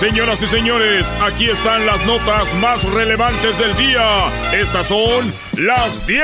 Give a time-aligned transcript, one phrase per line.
[0.00, 4.30] Señoras y señores, aquí están las notas más relevantes del día.
[4.50, 6.22] Estas son las 10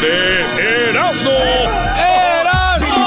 [0.00, 1.30] de Erasmo.
[1.30, 3.04] ¡Erasmo!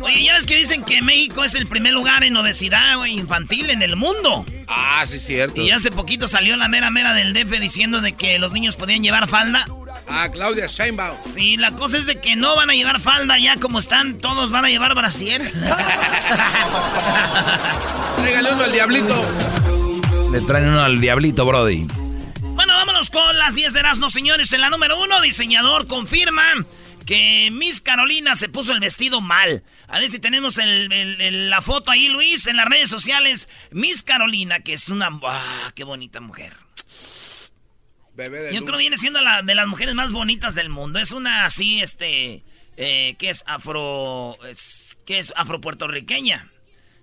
[0.00, 3.82] Oye, ya ves que dicen que México es el primer lugar en obesidad infantil en
[3.82, 4.46] el mundo.
[4.68, 5.60] Ah, sí, cierto.
[5.60, 9.02] Y hace poquito salió la mera mera del DF diciendo de que los niños podían
[9.02, 9.66] llevar falda.
[10.08, 11.16] Ah, Claudia Sheinbaum.
[11.20, 14.50] Sí, la cosa es de que no van a llevar falda ya como están, todos
[14.50, 15.42] van a llevar brasier.
[18.16, 19.24] Tráigale uno al diablito.
[20.32, 21.86] Le traen uno al diablito, Brody.
[22.40, 24.52] Bueno, vámonos con las 10 de Erasmo, señores.
[24.52, 26.42] En la número uno, diseñador confirma
[27.04, 29.62] que Miss Carolina se puso el vestido mal.
[29.88, 33.48] A ver si tenemos la foto ahí, Luis, en las redes sociales.
[33.70, 35.08] Miss Carolina, que es una...
[35.24, 36.56] ¡Ah, qué bonita mujer!
[38.52, 40.98] Yo creo que viene siendo la de las mujeres más bonitas del mundo.
[40.98, 42.42] Es una así, este,
[42.76, 46.50] eh, que es afro, es, que es afro puertorriqueña.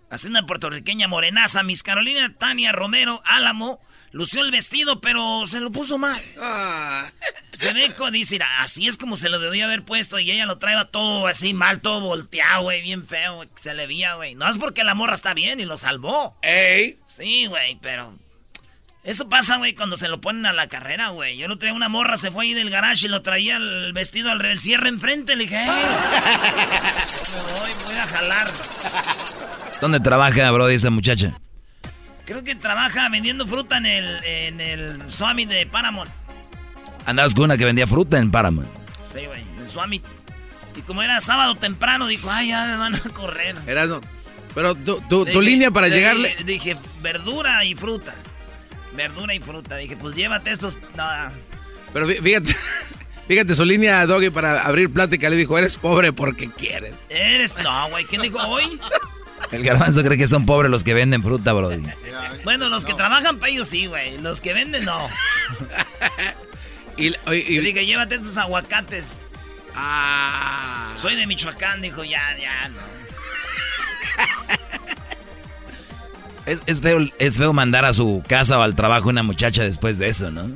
[0.10, 1.64] Así una puertorriqueña morenaza.
[1.64, 3.80] Miss Carolina Tania Romero Álamo
[4.14, 6.22] lució el vestido, pero se lo puso mal.
[6.40, 7.12] Ah.
[7.54, 10.86] Se ve, dice, así es como se lo debía haber puesto y ella lo traía
[10.86, 14.36] todo así mal, todo volteado, güey, bien feo, se le veía, güey.
[14.36, 16.38] No es porque la morra está bien y lo salvó.
[16.42, 17.00] ¡Ey!
[17.08, 18.18] Sí, güey, pero
[19.04, 21.36] eso pasa, güey, cuando se lo ponen a la carrera, güey.
[21.38, 24.32] Yo no traía una morra, se fue ahí del garage y lo traía el vestido
[24.32, 25.36] al el cierre enfrente.
[25.36, 25.70] Le dije, hey,
[27.60, 28.48] voy, voy a jalar.
[29.82, 31.34] ¿Dónde trabaja, bro, esa muchacha?
[32.26, 36.10] Creo que trabaja vendiendo fruta en el, en el Swami de Paramount.
[37.06, 38.70] Andabas con una que vendía fruta en Paramount.
[39.14, 40.02] Sí, güey, en el Swami.
[40.78, 43.58] Y como era sábado temprano, dijo, ay, ya me van a correr.
[43.68, 44.00] Era, no.
[44.56, 46.34] Pero tu, tu, tu línea para llegarle...
[46.46, 48.14] Dije, verdura y fruta
[48.96, 49.78] verdura y fruta.
[49.78, 50.78] Dije, pues llévate estos.
[51.94, 52.56] Pero fíjate,
[53.28, 56.94] fíjate su línea, Doggy, para abrir plática le dijo, eres pobre porque quieres.
[57.10, 57.56] Eres.
[57.64, 58.80] No, güey, ¿quién dijo hoy?
[59.52, 61.84] El garbanzo cree que son pobres los que venden fruta, Brody.
[62.44, 64.18] Bueno, los que trabajan para ellos sí, güey.
[64.18, 65.08] Los que venden no.
[66.98, 69.06] y, y, dije, llévate estos aguacates.
[69.76, 70.94] Ah.
[70.98, 72.82] Soy de Michoacán, dijo, ya, ya, no.
[76.46, 80.10] Es, feo, es feo mandar a su casa o al trabajo una muchacha después de
[80.10, 80.50] eso, ¿no?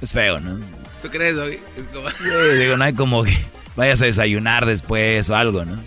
[0.00, 0.58] Es feo, ¿no?
[1.02, 1.58] ¿Tú crees, Doggy?
[1.76, 2.08] Es como...
[2.54, 3.36] digo, no hay como que
[3.76, 5.78] vayas a desayunar después o algo, ¿no?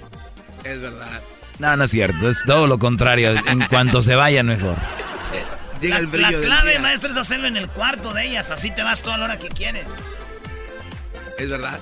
[0.64, 1.22] Es verdad.
[1.60, 2.30] No, no es cierto.
[2.30, 3.34] Es todo lo contrario.
[3.48, 4.78] En cuanto se vayan, mejor.
[5.82, 8.52] Llega la, el brillo la clave, maestro, es hacerlo en el cuarto de ellas.
[8.52, 9.88] Así te vas toda la hora que quieres.
[11.38, 11.80] Es verdad.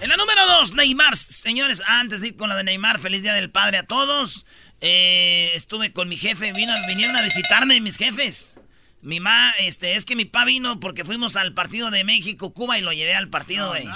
[0.00, 1.16] En la número dos, Neymar.
[1.16, 4.44] Señores, antes de ir con la de Neymar, feliz día del padre a todos.
[4.84, 8.56] Eh, estuve con mi jefe, vino, vinieron a visitarme mis jefes.
[9.00, 12.78] Mi ma, este, es que mi pa vino porque fuimos al partido de México, Cuba
[12.78, 13.88] y lo llevé al partido, güey.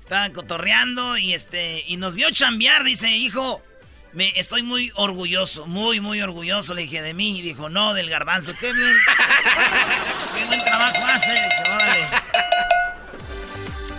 [0.00, 3.62] Estaban cotorreando y este, y nos vio chambear, dice, hijo,
[4.12, 7.38] me estoy muy orgulloso, muy, muy orgulloso, le dije, de mí.
[7.38, 8.96] Y dijo, no, del garbanzo, qué bien.
[10.36, 11.40] qué buen trabajo hace.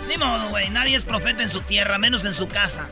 [0.08, 2.88] Ni modo, güey, nadie es profeta en su tierra, menos en su casa.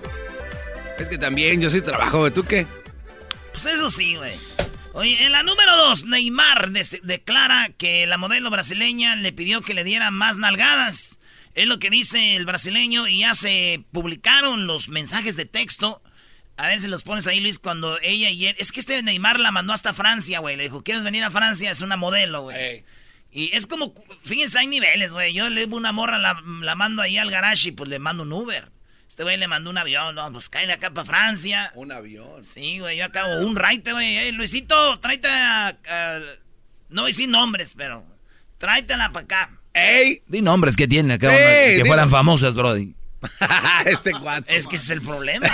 [0.98, 2.66] Es que también yo sí trabajo, ¿tú qué?
[3.62, 4.34] Pues eso sí, güey.
[4.92, 9.82] Oye, en la número dos, Neymar declara que la modelo brasileña le pidió que le
[9.82, 11.18] diera más nalgadas.
[11.54, 16.02] Es lo que dice el brasileño y ya se publicaron los mensajes de texto
[16.58, 18.56] A ver si los pones ahí, Luis, cuando ella y él...
[18.58, 20.56] Es que este Neymar la mandó hasta Francia, güey.
[20.56, 21.70] Le dijo, ¿quieres venir a Francia?
[21.70, 22.84] Es una modelo, güey.
[23.32, 25.32] Y es como, fíjense, hay niveles, güey.
[25.32, 28.32] Yo le una morra, la, la mando ahí al garage y pues le mando un
[28.32, 28.70] Uber.
[29.08, 31.70] Este güey le mandó un avión, no, pues cae acá para Francia.
[31.74, 32.44] Un avión.
[32.44, 34.32] Sí, güey, yo acabo un raite, güey.
[34.32, 35.76] Luisito, tráete a,
[36.88, 38.04] No voy decir nombres, pero
[38.58, 39.50] tráetela para acá.
[39.72, 40.22] ¡Ey!
[40.26, 42.94] Di nombres que tiene acá, que fueran famosas, Brody.
[43.86, 44.54] este cuatro.
[44.54, 45.48] Es que ese es el problema.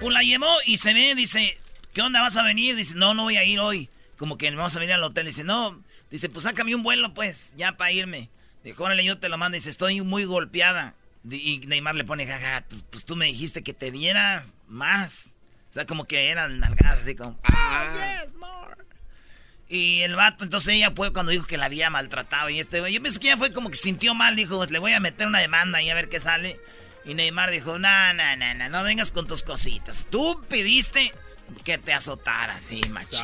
[0.00, 1.58] pues la llevó y se ve, dice,
[1.92, 2.76] ¿qué onda vas a venir?
[2.76, 3.90] Dice, no, no voy a ir hoy.
[4.16, 5.26] Como que vamos a venir al hotel.
[5.26, 5.82] Dice, no.
[6.10, 8.30] Dice, pues sácame un vuelo, pues, ya para irme.
[8.66, 9.54] Dijo, órale, yo te lo mando.
[9.54, 10.94] Dice, estoy muy golpeada.
[11.30, 15.36] Y Neymar le pone, jaja, pues tú me dijiste que te diera más.
[15.70, 18.74] O sea, como que eran nalgadas, así como, ah, yes, more.
[19.68, 22.50] Y el vato, entonces ella fue cuando dijo que la había maltratado.
[22.50, 24.34] Y este yo pensé que ella fue como que sintió mal.
[24.34, 26.58] Dijo, le voy a meter una demanda y a ver qué sale.
[27.04, 30.08] Y Neymar dijo, no, no, no, no, no vengas con tus cositas.
[30.10, 31.12] Tú pediste
[31.62, 33.20] que te azotara, sí, machín.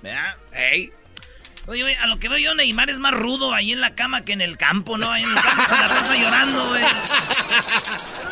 [0.00, 0.36] ¿Verdad?
[0.52, 0.90] Ey.
[1.68, 4.32] Oye, a lo que veo yo, Neymar es más rudo ahí en la cama que
[4.32, 5.10] en el campo, ¿no?
[5.10, 6.84] Ahí en el campo se la pasa llorando, güey.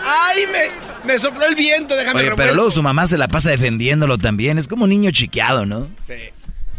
[0.07, 1.95] ¡Ay, me, me sopló el viento!
[1.95, 4.57] Déjame Oye, pero luego su mamá se la pasa defendiéndolo también.
[4.57, 5.91] Es como un niño chiqueado, ¿no?
[6.07, 6.15] Sí.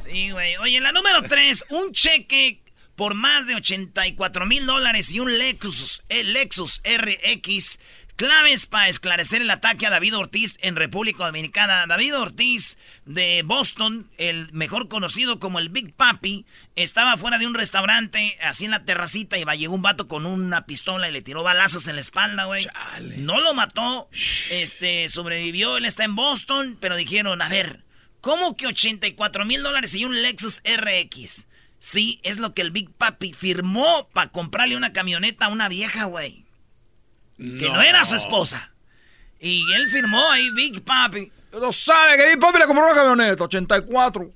[0.04, 0.58] Sí, güey.
[0.58, 2.60] Oye, la número 3, un cheque
[2.96, 7.78] por más de 84 mil dólares y un Lexus, el Lexus RX
[8.18, 11.86] Claves para esclarecer el ataque a David Ortiz en República Dominicana.
[11.86, 17.54] David Ortiz de Boston, el mejor conocido como el Big Papi, estaba fuera de un
[17.54, 21.22] restaurante, así en la terracita, y va, llegó un vato con una pistola y le
[21.22, 22.66] tiró balazos en la espalda, güey.
[23.18, 24.10] No lo mató,
[24.50, 27.84] este, sobrevivió, él está en Boston, pero dijeron, a ver,
[28.20, 31.46] ¿cómo que 84 mil dólares y un Lexus RX?
[31.78, 36.06] Sí, es lo que el Big Papi firmó para comprarle una camioneta a una vieja,
[36.06, 36.47] güey
[37.38, 37.82] que no.
[37.82, 38.72] era su esposa.
[39.40, 41.32] Y él firmó ahí Big Papi.
[41.52, 44.32] No sabe que Big Papi le compró una camioneta, 84,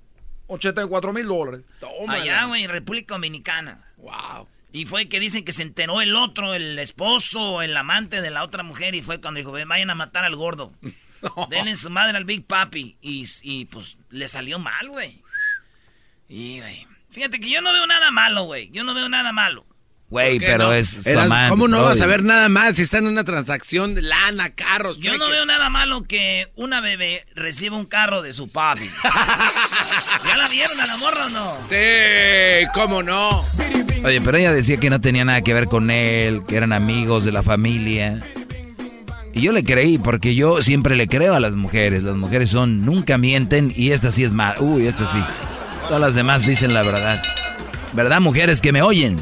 [0.48, 1.62] 84 mil dólares.
[2.08, 3.84] Allá, güey, en República Dominicana.
[3.98, 4.48] Wow.
[4.74, 8.44] Y fue que dicen que se enteró el otro, el esposo, el amante de la
[8.44, 10.72] otra mujer, y fue cuando dijo, vayan a matar al gordo.
[11.50, 12.98] Denle su madre al Big Papi.
[13.02, 15.22] Y, y pues le salió mal, güey.
[16.30, 16.88] Y, güey.
[17.10, 18.70] Fíjate que yo no veo nada malo, güey.
[18.72, 19.66] Yo no veo nada malo.
[20.12, 21.02] Güey, pero es su
[21.48, 24.98] ¿Cómo no vas a ver nada mal si está en una transacción de lana, carros,
[24.98, 28.90] Yo no veo nada malo que una bebé reciba un carro de su papi.
[30.28, 31.58] ¿Ya la vieron a la morra o no?
[31.70, 33.46] Sí, ¿cómo no?
[34.04, 37.24] Oye, pero ella decía que no tenía nada que ver con él, que eran amigos
[37.24, 38.20] de la familia.
[39.34, 42.04] Y yo le creí, porque yo siempre le creo a las mujeres.
[42.04, 44.56] Las mujeres son, nunca mienten y esta sí es mal.
[44.60, 45.24] Uy, esta sí.
[45.88, 47.22] Todas las demás dicen la verdad.
[47.94, 49.18] ¿Verdad, mujeres que me oyen?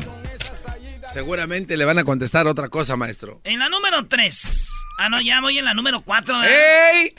[1.20, 3.42] Seguramente le van a contestar otra cosa, maestro.
[3.44, 4.70] En la número 3.
[5.00, 6.44] Ah, no, ya voy en la número 4.
[6.46, 7.14] ¡Ey!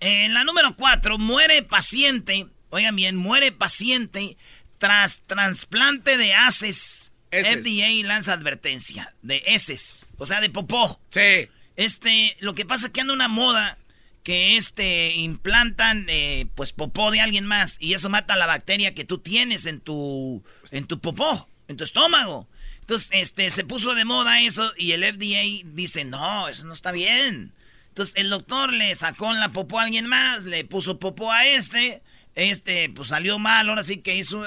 [0.00, 2.46] En la número 4, muere paciente.
[2.70, 4.38] Oigan bien, muere paciente
[4.78, 7.12] tras trasplante de haces.
[7.30, 10.98] FDA lanza advertencia de heces, o sea, de popó.
[11.10, 11.46] Sí.
[11.76, 13.76] Este, lo que pasa es que anda una moda
[14.22, 19.04] que este implantan eh, pues popó de alguien más y eso mata la bacteria que
[19.04, 22.48] tú tienes en tu en tu popó, en tu estómago.
[22.90, 26.90] Entonces, este, se puso de moda eso y el FDA dice, no, eso no está
[26.90, 27.52] bien.
[27.90, 32.02] Entonces, el doctor le sacó la popó a alguien más, le puso popó a este,
[32.34, 34.42] este, pues salió mal, ahora sí que hizo...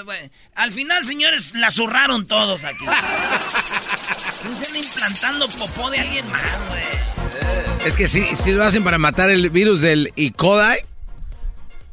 [0.54, 2.84] al final, señores, la zurraron todos aquí.
[2.84, 7.86] Están implantando popó de alguien más, güey.
[7.86, 10.32] Es que sí lo hacen para matar el virus del E.
[10.32, 10.80] coli.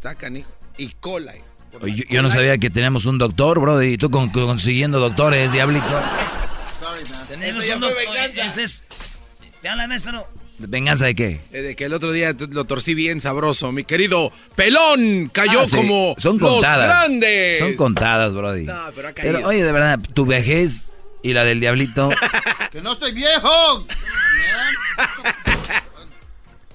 [0.04, 0.50] Sacan, hijo.
[0.78, 0.92] E.
[1.00, 1.51] coli.
[2.10, 5.86] Yo, no sabía que teníamos un doctor, bro, y tú consiguiendo doctores, diablito.
[7.30, 8.04] Tenemos un doctor.
[9.62, 10.28] ¿Te habla, maestro?
[10.68, 11.42] ¿Venganza de qué?
[11.52, 13.72] Eh, de que el otro día lo torcí bien sabroso.
[13.72, 16.86] Mi querido pelón cayó ah, como Son contadas.
[16.86, 17.58] grandes.
[17.58, 18.66] Son contadas, brody.
[18.66, 19.48] No, pero ha caído.
[19.48, 22.10] oye, de verdad, tu vejez y la del diablito.
[22.72, 23.86] ¡Que no estoy viejo!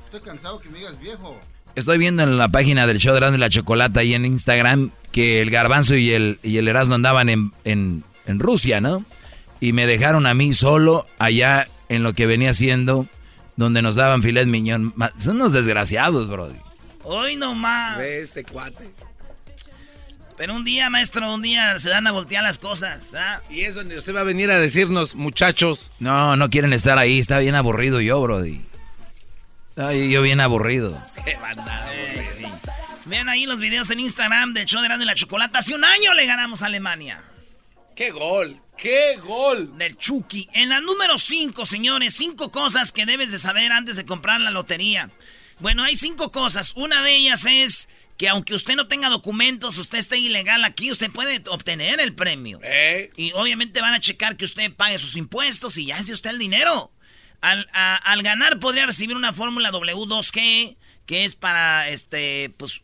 [0.06, 1.40] Estoy cansado que me digas viejo.
[1.76, 4.92] Estoy viendo en la página del show de Erasmo y la Chocolata y en Instagram
[5.12, 9.04] que el Garbanzo y el, y el Erasmo andaban en, en, en, Rusia, ¿no?
[9.60, 13.06] Y me dejaron a mí solo allá en lo que venía haciendo,
[13.56, 14.94] donde nos daban filet miñón.
[15.18, 16.56] Son unos desgraciados, brody.
[17.04, 17.98] Hoy nomás.
[17.98, 18.90] Ve este cuate.
[20.38, 23.12] Pero un día, maestro, un día se dan a voltear las cosas.
[23.14, 23.42] ¿ah?
[23.50, 25.92] Y es donde usted va a venir a decirnos, muchachos.
[25.98, 27.18] No, no quieren estar ahí.
[27.18, 28.62] Está bien aburrido yo, brody.
[29.76, 31.00] Ay, yo bien aburrido.
[31.22, 31.36] Qué
[33.04, 35.58] Vean ahí los videos en Instagram de show de y la Chocolata.
[35.58, 37.22] Hace un año le ganamos a Alemania.
[37.94, 38.60] ¡Qué gol!
[38.76, 39.76] ¡Qué gol!
[39.76, 40.48] Del Chucky.
[40.54, 44.50] En la número 5, señores, cinco cosas que debes de saber antes de comprar la
[44.50, 45.10] lotería.
[45.60, 46.72] Bueno, hay cinco cosas.
[46.76, 51.10] Una de ellas es que aunque usted no tenga documentos, usted esté ilegal aquí, usted
[51.10, 52.60] puede obtener el premio.
[52.62, 53.10] ¿Eh?
[53.16, 56.30] Y obviamente van a checar que usted pague sus impuestos y ya es de usted
[56.30, 56.90] el dinero.
[57.40, 60.76] Al, al ganar podría recibir una fórmula W2G,
[61.06, 62.82] que es para, este, pues,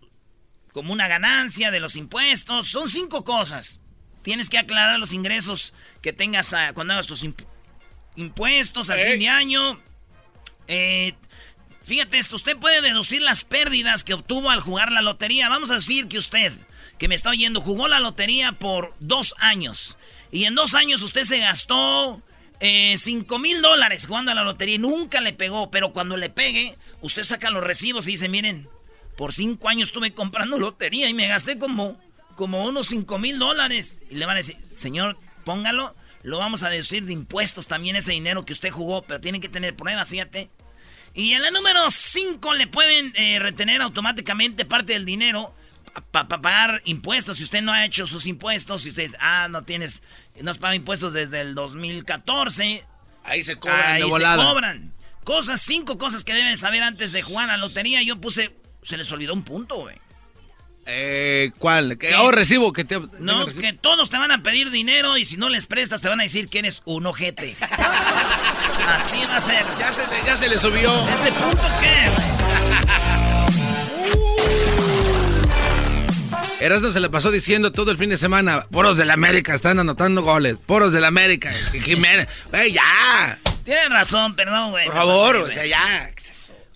[0.72, 2.68] como una ganancia de los impuestos.
[2.68, 3.80] Son cinco cosas.
[4.22, 7.24] Tienes que aclarar los ingresos que tengas cuando hagas tus
[8.16, 9.80] impuestos al fin de año.
[10.68, 11.14] Eh,
[11.84, 15.48] fíjate esto, usted puede deducir las pérdidas que obtuvo al jugar la lotería.
[15.48, 16.52] Vamos a decir que usted,
[16.98, 19.96] que me está oyendo, jugó la lotería por dos años.
[20.30, 22.22] Y en dos años usted se gastó
[22.62, 25.70] eh, cinco mil dólares jugando a la lotería nunca le pegó.
[25.70, 28.68] Pero cuando le pegue, usted saca los recibos y dice, miren,
[29.16, 31.98] por cinco años estuve comprando lotería y me gasté como
[32.34, 33.98] como unos 5 mil dólares.
[34.10, 38.12] Y le van a decir, señor, póngalo, lo vamos a deducir de impuestos también ese
[38.12, 40.50] dinero que usted jugó, pero tiene que tener pruebas, fíjate.
[41.14, 45.54] Y en la número 5 le pueden eh, retener automáticamente parte del dinero
[46.10, 47.36] para pagar impuestos.
[47.38, 50.02] Si usted no ha hecho sus impuestos, si usted dice, ah, no tienes,
[50.40, 52.84] no has pagado impuestos desde el 2014.
[53.24, 54.92] Ahí se cobran ahí se cobran.
[55.24, 58.02] Cosas, cinco cosas que deben saber antes de jugar a la lotería.
[58.02, 59.96] Yo puse, se les olvidó un punto, güey.
[60.84, 61.96] Eh, ¿Cuál?
[61.96, 62.12] ¿Qué?
[62.16, 62.98] Oh, recibo que te.
[63.20, 66.18] No, que todos te van a pedir dinero y si no les prestas te van
[66.18, 67.56] a decir que eres un ojete.
[67.60, 69.62] Así va a ser.
[69.78, 71.08] Ya se, ya se le subió.
[71.08, 72.31] ¿Ese punto qué?
[76.62, 79.78] Erasmo se le pasó diciendo todo el fin de semana, poros de la América están
[79.78, 83.38] anotando goles, poros de la América, Jiménez, güey, ya.
[83.64, 84.86] Tienes razón, perdón, güey.
[84.86, 86.10] Por favor, o sea, ya.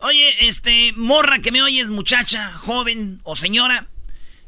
[0.00, 3.88] Oye, este, morra que me oyes, muchacha, joven o señora,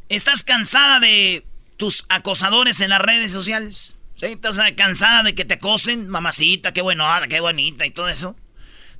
[0.08, 1.44] ¿Estás cansada de
[1.76, 3.94] tus acosadores en las redes sociales?
[4.16, 4.26] ¿Sí?
[4.26, 6.08] ¿Estás cansada de que te acosen?
[6.08, 8.34] Mamacita, qué buena, qué bonita y todo eso.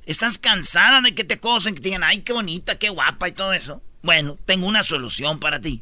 [0.05, 3.31] ¿Estás cansada de que te acosen, que te digan, ay, qué bonita, qué guapa y
[3.31, 3.81] todo eso?
[4.03, 5.81] Bueno, tengo una solución para ti.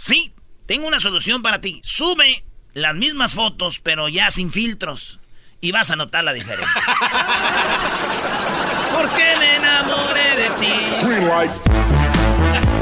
[0.00, 0.32] Sí,
[0.64, 1.82] tengo una solución para ti.
[1.84, 2.42] Sube
[2.72, 5.20] las mismas fotos, pero ya sin filtros.
[5.60, 6.72] Y vas a notar la diferencia.
[8.94, 10.72] Porque me enamoré de ti.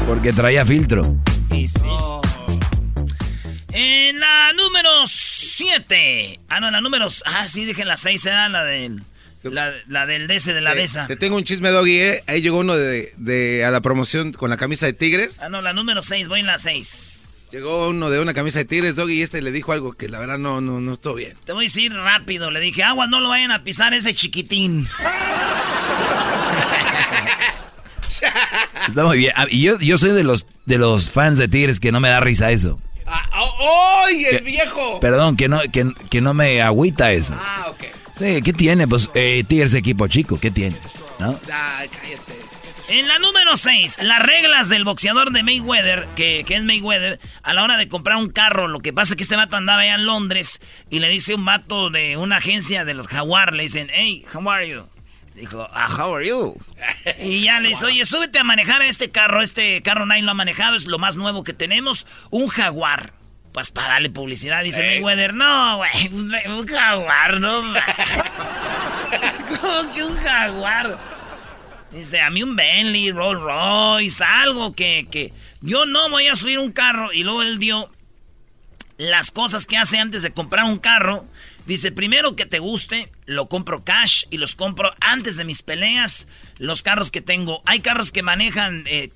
[0.07, 1.17] Porque traía filtro.
[3.73, 6.39] En la número 7.
[6.47, 7.09] Ah, no, la número.
[7.25, 9.03] Ah, sí, dije la 6, era la del.
[9.43, 11.07] La, del DC de la DESA.
[11.07, 12.23] Te tengo un chisme, Doggy, ¿eh?
[12.27, 15.39] Ahí llegó uno de, a la promoción con la camisa de Tigres.
[15.41, 17.35] Ah, no, la número 6, voy en la 6.
[17.51, 20.19] Llegó uno de una camisa de Tigres, Doggy, y este le dijo algo que la
[20.19, 21.35] verdad no, no, no estuvo bien.
[21.45, 22.51] Te voy a decir rápido.
[22.51, 24.85] Le dije, agua, no lo vayan a pisar ese chiquitín.
[28.87, 29.33] Está muy bien.
[29.49, 32.19] Y yo, yo soy de los, de los fans de Tigres que no me da
[32.19, 32.79] risa eso.
[33.05, 33.27] Ah,
[34.05, 34.99] ¡Ay, el viejo!
[34.99, 37.33] Perdón, que no, que, no me agüita eso.
[37.35, 37.98] Ah, ok.
[38.19, 38.87] ¿Qué tiene?
[38.87, 40.77] Pues eh, Tigres equipo chico, ¿qué tiene?
[42.89, 47.53] En la número 6, las reglas del boxeador de Mayweather, que, que, es Mayweather, a
[47.53, 49.95] la hora de comprar un carro, lo que pasa es que este vato andaba allá
[49.95, 50.59] en Londres
[50.89, 54.49] y le dice un vato de una agencia de los Jaguar, le dicen, hey, how
[54.49, 54.83] are you?
[55.35, 56.57] Dijo, ah, how are you?
[57.21, 59.41] Y ya le dice, oye, súbete a manejar este carro.
[59.41, 62.05] Este carro nadie lo ha manejado, es lo más nuevo que tenemos.
[62.29, 63.13] Un jaguar.
[63.51, 66.07] Pues para darle publicidad, dice Mayweather, no, güey,
[66.47, 67.61] un jaguar, no.
[69.61, 70.99] ¿Cómo que un jaguar?
[71.91, 76.59] Dice, a mí un Bentley, Rolls Royce, algo que, que yo no voy a subir
[76.59, 77.11] un carro.
[77.11, 77.91] Y luego él dio
[78.97, 81.25] las cosas que hace antes de comprar un carro.
[81.65, 86.27] Dice, primero que te guste, lo compro cash y los compro antes de mis peleas.
[86.59, 89.09] Los carros que tengo, hay carros que manejan, eh,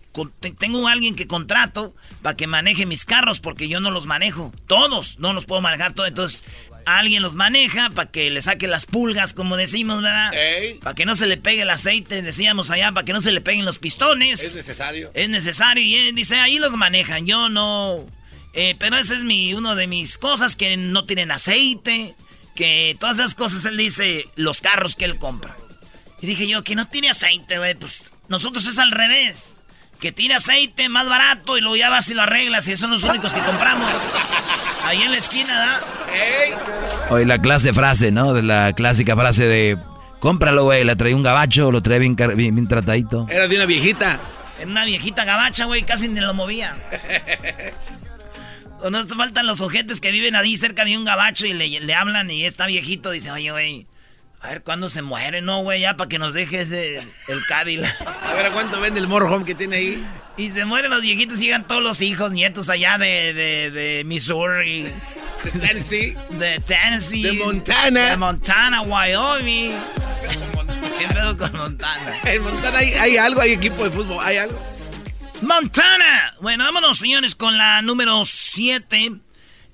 [0.60, 4.54] tengo a alguien que contrato para que maneje mis carros porque yo no los manejo.
[4.66, 6.08] Todos, no los puedo manejar todos.
[6.08, 6.46] Entonces,
[6.86, 10.32] alguien los maneja para que le saque las pulgas, como decimos, ¿verdad?
[10.82, 13.42] Para que no se le pegue el aceite, decíamos allá, para que no se le
[13.42, 14.42] peguen los pistones.
[14.42, 15.12] Es necesario.
[15.14, 18.06] Es necesario y él dice, ahí los manejan, yo no...
[18.56, 22.16] Eh, pero ese es mi, uno de mis cosas que no tienen aceite
[22.56, 25.56] que todas esas cosas él dice, los carros que él compra.
[26.24, 29.58] Y dije yo, que no tiene aceite, güey, pues nosotros es al revés.
[30.00, 33.04] Que tiene aceite más barato y luego ya vas y lo arreglas y son los
[33.04, 33.92] únicos que compramos.
[34.88, 35.80] Ahí en la esquina, ¿da?
[37.10, 38.34] Hoy la clase frase, ¿no?
[38.34, 39.78] De la clásica frase de,
[40.20, 43.28] cómpralo, güey, le trae un gabacho, lo trae bien, bien, tratadito.
[43.30, 44.22] Era de una viejita.
[44.58, 46.78] Era una viejita gabacha, güey, casi ni lo movía.
[48.86, 51.96] O no te faltan los ojetes que viven ahí cerca de un gabacho y le,
[51.96, 53.12] hablan y está viejito.
[53.12, 53.88] Dice, oye, güey,
[54.44, 55.82] a ver cuándo se muere, ¿no, güey?
[55.82, 57.96] Ya para que nos dejes el Cadillac.
[58.24, 60.04] A ver, ¿a cuánto vende el motorhome que tiene ahí?
[60.36, 64.04] Y se mueren los viejitos y llegan todos los hijos, nietos allá de, de, de
[64.06, 64.88] Missouri.
[65.44, 66.16] De Tennessee.
[66.30, 67.22] De Tennessee.
[67.22, 68.12] De Montana.
[68.12, 69.74] De Montana, Wyoming.
[70.98, 72.18] ¿Qué pedo con Montana?
[72.24, 74.58] En Montana hay, hay algo, hay equipo de fútbol, hay algo.
[75.42, 76.34] Montana.
[76.40, 79.20] Bueno, vámonos, señores, con la número 7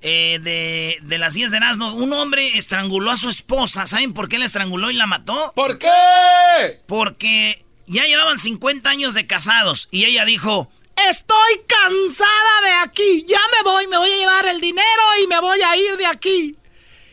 [0.01, 1.93] eh, de, de las 10 de Erasmo.
[1.93, 3.85] Un hombre estranguló a su esposa.
[3.87, 5.53] ¿Saben por qué la estranguló y la mató?
[5.55, 6.81] ¿Por qué?
[6.87, 10.71] Porque ya llevaban 50 años de casados y ella dijo...
[11.09, 13.25] Estoy cansada de aquí.
[13.25, 16.05] Ya me voy, me voy a llevar el dinero y me voy a ir de
[16.05, 16.57] aquí.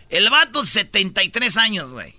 [0.09, 2.15] El vato, 73 años, güey.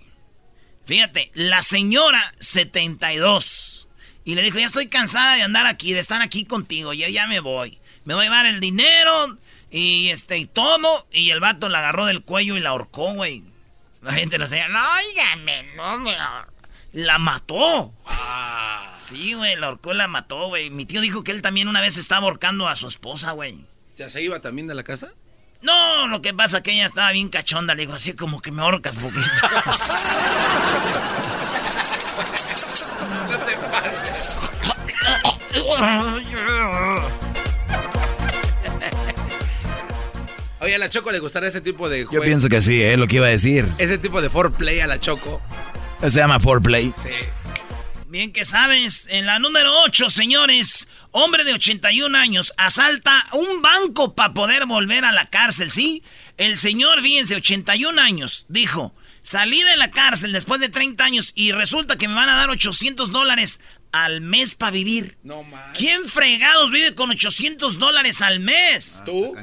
[0.86, 3.88] Fíjate, la señora, 72.
[4.24, 7.26] Y le dijo, ya estoy cansada de andar aquí, de estar aquí contigo, ya, ya
[7.26, 7.78] me voy.
[8.04, 9.38] Me voy a llevar el dinero
[9.70, 11.06] y este, y todo.
[11.12, 13.44] Y el vato la agarró del cuello y la ahorcó, güey.
[14.02, 16.16] La gente le decía, no, óigame, no me...
[16.92, 17.92] La mató.
[18.06, 18.92] Ah.
[18.96, 20.70] Sí, güey, la ahorcó y la mató, güey.
[20.70, 23.64] Mi tío dijo que él también una vez estaba ahorcando a su esposa, güey.
[23.96, 25.12] ¿Ya se iba también de la casa?
[25.60, 27.74] No, lo que pasa es que ella estaba bien cachonda.
[27.74, 29.20] Le dijo, así como que me ahorcas poquito.
[33.28, 34.50] No te pases.
[40.68, 42.24] Oye, a la Choco le gustará ese tipo de Yo juego.
[42.26, 43.66] pienso que sí, es lo que iba a decir.
[43.78, 45.40] Ese tipo de foreplay a la Choco.
[45.98, 46.92] Se llama foreplay.
[47.02, 47.08] Sí.
[48.08, 54.14] Bien que sabes, en la número 8, señores, hombre de 81 años asalta un banco
[54.14, 56.02] para poder volver a la cárcel, ¿sí?
[56.36, 61.52] El señor, fíjense, 81 años, dijo, salí de la cárcel después de 30 años y
[61.52, 63.60] resulta que me van a dar 800 dólares
[63.92, 65.16] al mes para vivir.
[65.22, 65.76] No más.
[65.76, 69.02] ¿Quién fregados vive con 800 dólares al mes?
[69.04, 69.34] ¿Tú?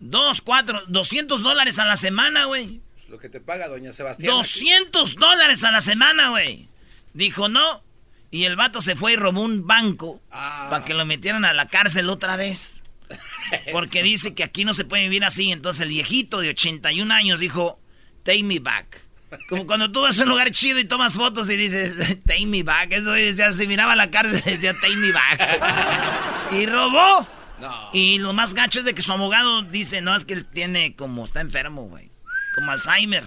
[0.00, 2.80] Dos, cuatro, 200 dólares a la semana, güey.
[3.08, 4.30] Lo que te paga doña Sebastián.
[4.30, 6.68] 200 dólares a la semana, güey.
[7.12, 7.82] Dijo no.
[8.30, 10.66] Y el vato se fue y robó un banco Ah.
[10.70, 12.82] para que lo metieran a la cárcel otra vez.
[13.72, 15.52] Porque dice que aquí no se puede vivir así.
[15.52, 17.78] Entonces el viejito de 81 años dijo,
[18.24, 19.03] take me back.
[19.48, 22.62] Como cuando tú vas a un lugar chido y tomas fotos y dices, take me
[22.62, 22.92] back.
[22.92, 26.52] Eso decía, se miraba la cárcel y decía, take me back.
[26.52, 27.26] y robó.
[27.60, 27.90] No.
[27.92, 30.96] Y lo más gacho es de que su abogado dice, no, es que él tiene
[30.96, 32.10] como, está enfermo, güey.
[32.54, 33.24] Como Alzheimer.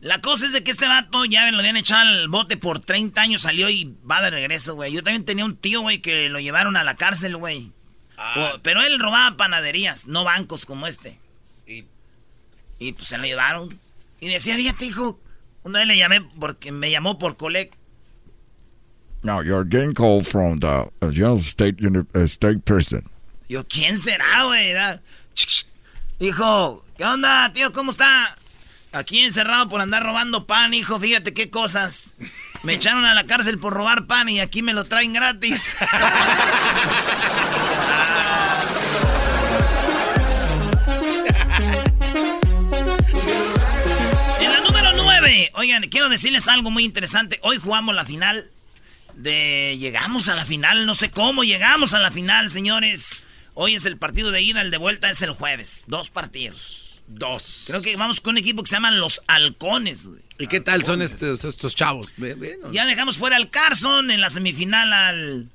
[0.00, 3.20] La cosa es de que este vato ya lo habían echado al bote por 30
[3.20, 4.92] años, salió y va de regreso, güey.
[4.92, 7.72] Yo también tenía un tío, güey, que lo llevaron a la cárcel, güey.
[8.18, 11.18] Ah, Pero él robaba panaderías, no bancos como este.
[11.66, 11.84] y
[12.78, 13.80] Y pues se lo llevaron.
[14.20, 15.20] Y decía, fíjate, hijo,
[15.62, 17.76] una vez le llamé porque me llamó por colec.
[19.22, 23.02] Now you're getting called from the uh, United State uh, State Prison.
[23.48, 24.72] Yo, ¿quién será, güey?
[26.20, 27.72] Hijo, ¿qué onda, tío?
[27.72, 28.36] ¿Cómo está?
[28.92, 30.98] Aquí encerrado por andar robando pan, hijo.
[30.98, 32.14] Fíjate qué cosas.
[32.62, 35.64] Me echaron a la cárcel por robar pan y aquí me lo traen gratis.
[45.56, 47.38] Oigan, quiero decirles algo muy interesante.
[47.42, 48.50] Hoy jugamos la final
[49.14, 49.76] de...
[49.80, 53.24] Llegamos a la final, no sé cómo llegamos a la final, señores.
[53.54, 55.84] Hoy es el partido de ida, el de vuelta es el jueves.
[55.86, 57.02] Dos partidos.
[57.08, 57.64] dos.
[57.66, 60.06] Creo que vamos con un equipo que se llaman los Halcones.
[60.06, 60.20] güey.
[60.38, 62.12] ¿Y qué tal son estos, estos chavos?
[62.72, 65.50] Ya dejamos fuera al Carson, en la semifinal al,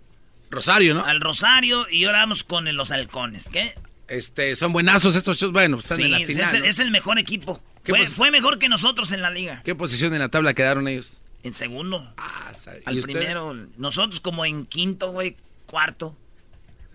[0.49, 1.05] Rosario, ¿no?
[1.05, 3.49] al Rosario y ahora vamos con los Halcones.
[3.51, 3.73] ¿Qué?
[4.07, 5.53] Este, son buenazos estos chavos.
[5.53, 6.65] Bueno, pues están Sí, en la es, final.
[6.65, 7.61] es el mejor equipo.
[7.83, 9.61] ¿Qué Fue, pos- fue mejor que nosotros en la liga.
[9.63, 11.17] ¿Qué posición en la tabla quedaron ellos?
[11.43, 12.13] En segundo.
[12.17, 13.03] Ah, ¿y Al ustedes?
[13.17, 13.55] primero.
[13.77, 15.35] Nosotros como en quinto, güey.
[15.65, 16.15] Cuarto.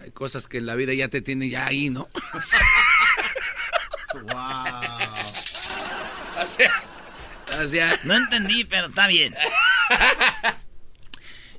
[0.01, 2.09] Hay cosas que en la vida ya te tienen ya ahí, ¿no?
[6.39, 6.71] O sea,
[7.65, 9.35] o sea, No entendí, pero está bien.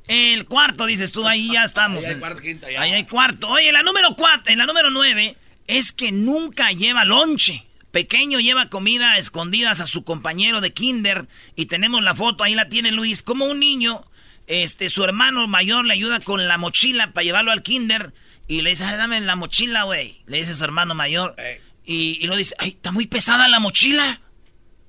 [0.07, 2.03] El cuarto, dices tú, ahí ya estamos.
[2.05, 2.81] Ahí hay cuarto, quinto, ya.
[2.81, 3.49] Ahí hay cuarto.
[3.49, 5.35] Oye, la número cuatro, en la número nueve,
[5.67, 7.66] es que nunca lleva lonche.
[7.97, 11.27] Pequeño lleva comida a escondidas a su compañero de kinder.
[11.55, 13.23] Y tenemos la foto, ahí la tiene Luis.
[13.23, 14.05] Como un niño,
[14.45, 18.13] este, su hermano mayor le ayuda con la mochila para llevarlo al kinder.
[18.47, 20.21] Y le dice, "Ay, dame la mochila, güey.
[20.27, 21.35] Le dice su hermano mayor.
[21.83, 24.21] Y, y lo dice, ay, está muy pesada la mochila.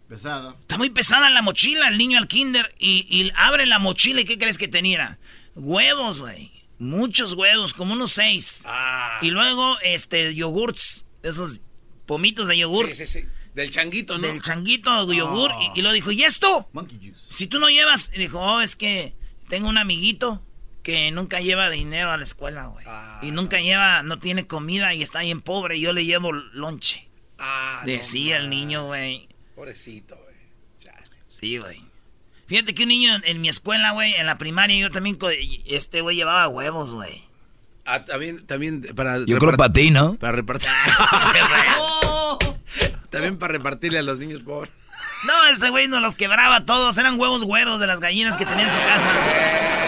[0.06, 0.58] Pesado.
[0.60, 2.74] Está muy pesada la mochila, el niño al kinder.
[2.78, 5.18] Y, y abre la mochila y ¿qué crees que tenía?
[5.54, 6.52] Huevos, güey.
[6.78, 8.64] Muchos huevos, como unos seis.
[8.66, 9.18] Ah.
[9.22, 11.06] Y luego, este, yogurts.
[11.22, 11.62] Esos
[12.08, 12.88] pomitos de yogur.
[12.88, 13.28] Sí, sí, sí.
[13.54, 14.26] Del changuito, ¿no?
[14.26, 15.52] Del changuito de yogur.
[15.60, 16.68] Y, y lo dijo, ¿y esto?
[16.72, 17.26] Monkey juice.
[17.30, 18.10] Si tú no llevas...
[18.14, 19.14] Y dijo, oh, es que
[19.48, 20.42] tengo un amiguito
[20.82, 22.86] que nunca lleva dinero a la escuela, güey.
[22.88, 25.76] Ah, y nunca lleva, no tiene comida y está bien pobre.
[25.76, 27.06] Y yo le llevo lonche.
[27.38, 29.28] Ah, no Decía el niño, güey.
[29.54, 30.28] Pobrecito, güey.
[31.28, 31.82] Sí, güey.
[32.46, 35.18] Fíjate que un niño en, en mi escuela, güey, en la primaria, yo también,
[35.66, 37.22] este güey llevaba huevos, güey.
[37.84, 39.24] Ah, también, también para...
[39.24, 40.14] Yo creo para ti, ¿no?
[40.14, 40.68] Para repartir.
[43.10, 44.70] también para repartirle a los niños pobres.
[45.26, 46.96] No, ese güey nos los quebraba todos.
[46.96, 49.08] Eran huevos güeros de las gallinas que tenía en su casa.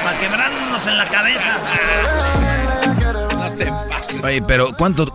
[0.04, 1.56] Para quebrarnos en la cabeza.
[3.33, 4.24] No te pases.
[4.24, 5.06] Oye, pero ¿cuánto?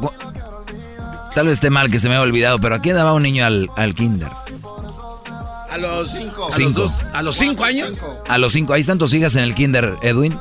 [1.34, 3.46] tal vez esté mal que se me haya olvidado, pero ¿a qué daba un niño
[3.46, 4.30] al, al kinder?
[5.70, 6.46] A los cinco.
[7.14, 8.02] A, Los cinco años?
[8.30, 8.72] A los cinco.
[8.72, 10.40] Ahí están tus hijas en el kinder, Edwin.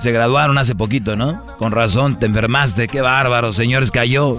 [0.00, 1.42] Se graduaron hace poquito, ¿no?
[1.58, 2.86] Con razón, te enfermaste.
[2.86, 4.38] Qué bárbaro, señores, cayó.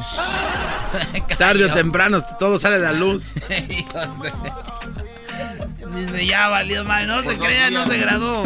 [1.38, 3.32] Tarde o temprano todo sale a la luz.
[5.96, 8.44] Dice, ya valió mal, no se crea, no se graduó.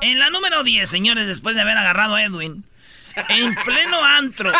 [0.00, 2.64] En la número 10, señores, después de haber agarrado a Edwin,
[3.28, 4.52] en pleno antro,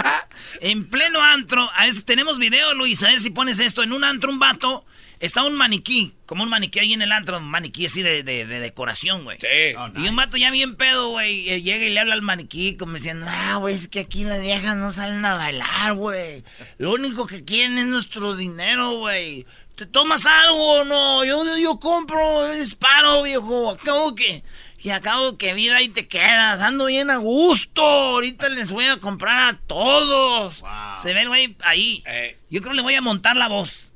[0.60, 4.30] en pleno antro, a tenemos video, Luis, a ver si pones esto, en un antro
[4.30, 4.84] un vato
[5.20, 9.24] está un maniquí, como un maniquí ahí en el antro, un maniquí así de, decoración,
[9.24, 9.38] güey.
[9.40, 9.76] Sí.
[9.76, 12.94] Oh, y un vato ya bien pedo, güey, llega y le habla al maniquí como
[12.94, 16.42] diciendo, ah, güey, es que aquí las viejas no salen a bailar, güey.
[16.78, 19.46] Lo único que quieren es nuestro dinero, güey.
[19.76, 21.24] ¿Te tomas algo o no?
[21.24, 23.70] Yo, yo compro, disparo, viejo.
[23.70, 24.42] Acabo que...
[24.82, 27.82] Y acabo que vida ahí te quedas, ando bien a gusto.
[27.82, 30.62] Ahorita les voy a comprar a todos.
[30.96, 32.02] Se ve el güey ahí.
[32.06, 32.38] Eh.
[32.48, 33.89] Yo creo que le voy a montar la voz.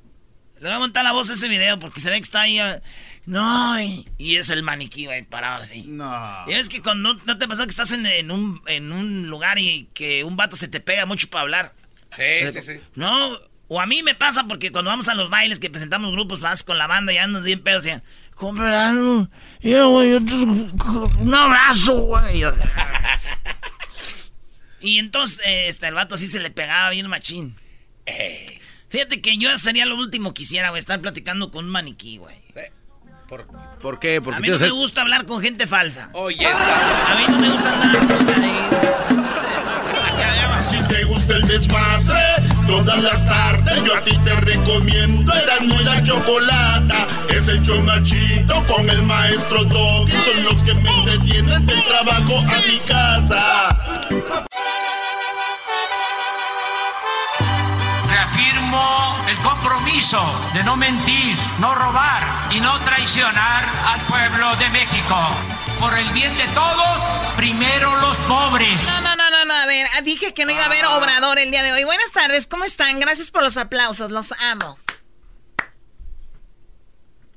[0.65, 2.59] Le voy a montar la voz a ese video porque se ve que está ahí.
[3.27, 5.85] No, y, es el maniquí, güey, parado así.
[5.87, 6.43] No.
[6.47, 9.91] Y es que cuando no, te pasa que estás en, un, en un lugar y
[9.93, 11.75] que un vato se te pega mucho para hablar.
[12.13, 12.81] Sí, sí, sí.
[12.95, 16.41] No, o a mí me pasa porque cuando vamos a los bailes que presentamos grupos,
[16.41, 17.91] vas con la banda y andas bien pedos y
[18.35, 19.29] comprando.
[19.63, 22.43] Un abrazo, güey.
[24.81, 27.55] y entonces, este, el vato así se le pegaba bien machín.
[28.07, 28.63] Eh.
[28.95, 32.37] Fíjate que yo sería lo último que quisiera, güey, estar platicando con un maniquí, güey.
[32.55, 32.71] Eh,
[33.29, 33.45] ¿Por,
[33.81, 34.23] ¿Por, qué?
[34.23, 36.11] Porque a mí no me gusta hablar con gente falsa.
[36.13, 37.13] Oye, esa.
[37.13, 38.25] A mí no me gusta hablar con
[40.63, 42.23] Si te gusta el desmadre,
[42.69, 47.09] todas las tardes yo a ti te recomiendo Eran muy la chocolata.
[47.31, 50.13] Es el machito con el maestro Doggy.
[50.13, 54.84] Son los que me entretienen del trabajo a mi casa.
[59.29, 60.21] El compromiso
[60.55, 65.17] de no mentir, no robar y no traicionar al pueblo de México.
[65.79, 67.01] Por el bien de todos,
[67.37, 68.87] primero los pobres.
[68.87, 70.97] No, no, no, no, no, a ver, dije que no iba a haber ah.
[70.97, 71.85] obrador el día de hoy.
[71.85, 73.01] Buenas tardes, ¿cómo están?
[73.01, 74.79] Gracias por los aplausos, los amo.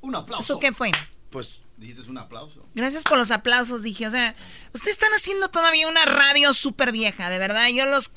[0.02, 0.54] Un aplauso.
[0.54, 0.92] ¿Eso qué fue?
[1.30, 2.66] Pues dijiste un aplauso.
[2.74, 4.08] Gracias por los aplausos, dije.
[4.08, 4.34] O sea,
[4.74, 7.68] ustedes están haciendo todavía una radio súper vieja, de verdad.
[7.68, 8.12] Yo los...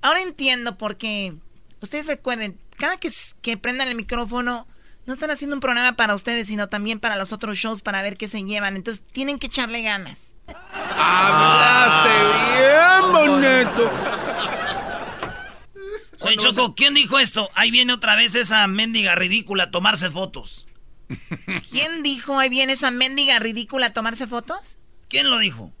[0.00, 1.34] Ahora entiendo por qué...
[1.80, 3.10] Ustedes recuerden, cada que,
[3.42, 4.66] que prendan el micrófono,
[5.06, 8.16] no están haciendo un programa para ustedes, sino también para los otros shows para ver
[8.16, 8.76] qué se llevan.
[8.76, 10.34] Entonces tienen que echarle ganas.
[10.48, 12.10] ¡Hablaste
[12.58, 13.92] bien, bonito!
[16.20, 17.48] Oye, Choco, ¿quién dijo esto?
[17.54, 20.66] Ahí viene otra vez esa mendiga ridícula a tomarse fotos.
[21.70, 24.78] ¿Quién dijo ahí viene esa mendiga ridícula a tomarse fotos?
[25.08, 25.72] ¿Quién lo dijo?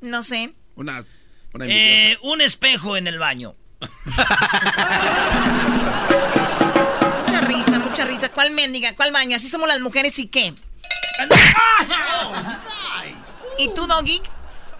[0.00, 0.54] No sé.
[0.76, 1.04] Una,
[1.52, 3.56] una eh, un espejo en el baño
[7.26, 8.28] mucha risa, mucha risa.
[8.30, 8.94] ¿Cuál mendiga?
[8.96, 9.36] ¿Cuál baño?
[9.36, 10.54] Así somos las mujeres y qué.
[13.58, 14.20] ¿Y tú, Doggy?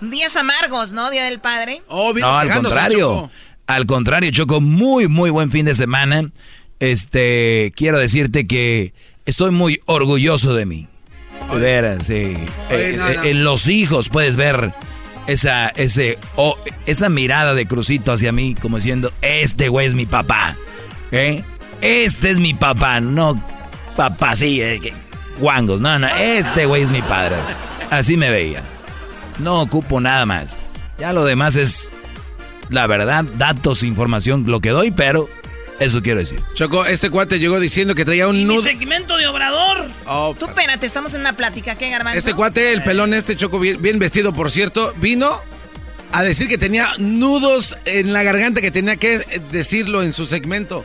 [0.01, 1.11] Días amargos, ¿no?
[1.11, 1.83] Día del padre.
[1.89, 3.31] Oh, no, al contrario.
[3.67, 6.31] Al contrario, Choco, muy, muy buen fin de semana.
[6.81, 8.95] Este, quiero decirte que
[9.27, 10.89] estoy muy orgulloso de mí.
[11.53, 12.15] De veras, sí.
[12.15, 12.39] Eh,
[12.71, 14.73] eh, en los hijos puedes ver
[15.29, 16.19] esa, ese,
[16.87, 20.57] esa mirada de Crucito hacia mí como diciendo, este güey es mi papá.
[21.13, 21.45] ¿eh?
[21.83, 23.41] Este es mi papá, no
[23.95, 24.81] papá, sí, eh,
[25.39, 27.37] guangos, no, no, este güey es mi padre.
[27.91, 28.63] Así me veía.
[29.39, 30.65] No ocupo nada más.
[30.99, 31.93] Ya lo demás es,
[32.71, 35.29] la verdad, datos, información, lo que doy, pero
[35.81, 36.41] eso quiero decir.
[36.55, 38.63] Choco, este cuate llegó diciendo que traía un nudo.
[38.63, 39.91] segmento de obrador?
[40.07, 42.19] Oh, Tú espérate, estamos en una plática, ¿qué, Garbanzo?
[42.19, 45.41] Este cuate, el pelón este, Choco, bien, vestido, por cierto, vino
[46.13, 49.19] a decir que tenía nudos en la garganta, que tenía que
[49.53, 50.85] decirlo en su segmento.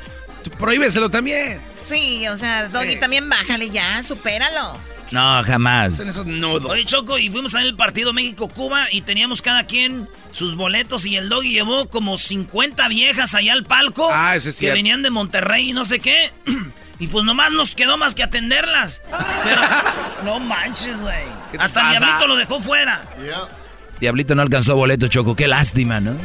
[0.60, 1.60] Prohíbeselo también.
[1.76, 4.78] Sí, o sea, Doggy, también bájale ya, supéralo.
[5.14, 5.98] No, jamás.
[5.98, 6.72] Son esos nudos.
[6.72, 11.06] Oye, Choco, y fuimos a ver el partido México-Cuba y teníamos cada quien sus boletos
[11.06, 14.10] y el doggy llevó como 50 viejas allá al palco.
[14.12, 16.32] Ah, ese Que venían de Monterrey y no sé qué.
[17.00, 19.02] Y pues nomás nos quedó más que atenderlas.
[19.44, 19.62] Pero
[20.24, 21.26] no manches, güey.
[21.60, 23.02] Hasta Diablito lo dejó fuera.
[24.00, 25.36] Diablito no alcanzó boleto, Choco.
[25.36, 26.16] Qué lástima, ¿no?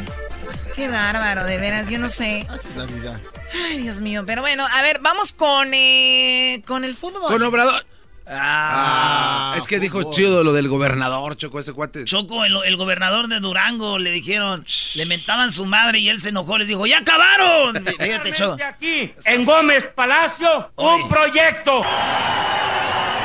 [0.75, 2.45] Qué bárbaro, de veras, yo no sé.
[2.49, 3.19] Así es la vida.
[3.67, 4.23] Ay, Dios mío.
[4.25, 7.29] Pero bueno, a ver, vamos con, eh, con el fútbol.
[7.29, 7.85] Con Obrador.
[8.31, 9.55] Ah.
[9.67, 12.05] que dijo chido lo del gobernador, Choco, ese cuate.
[12.05, 14.65] Choco, el, el gobernador de Durango, le dijeron,
[14.95, 17.83] le mentaban su madre y él se enojó, les dijo, ¡ya acabaron!
[17.99, 18.57] Fíjate, Choco.
[18.63, 21.83] aquí, en Gómez Palacio, un proyecto.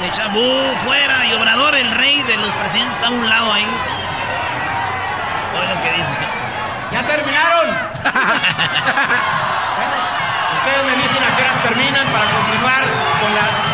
[0.03, 3.67] De Chabú, fuera, y Obrador, el rey de los presidentes, está a un lado ahí.
[5.57, 6.11] Oye lo que dice.
[6.93, 7.69] ¿Ya terminaron?
[10.59, 12.85] Ustedes me dicen a qué horas terminan para continuar
[13.21, 13.74] con la...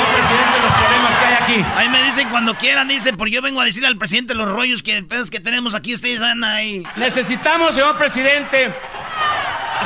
[0.00, 1.66] presidente, los problemas que hay aquí.
[1.76, 4.82] Ahí me dicen cuando quieran, dicen, porque yo vengo a decirle al presidente los rollos
[4.82, 6.82] que, pedos que tenemos aquí, ustedes andan ahí.
[6.96, 8.72] Necesitamos, señor presidente,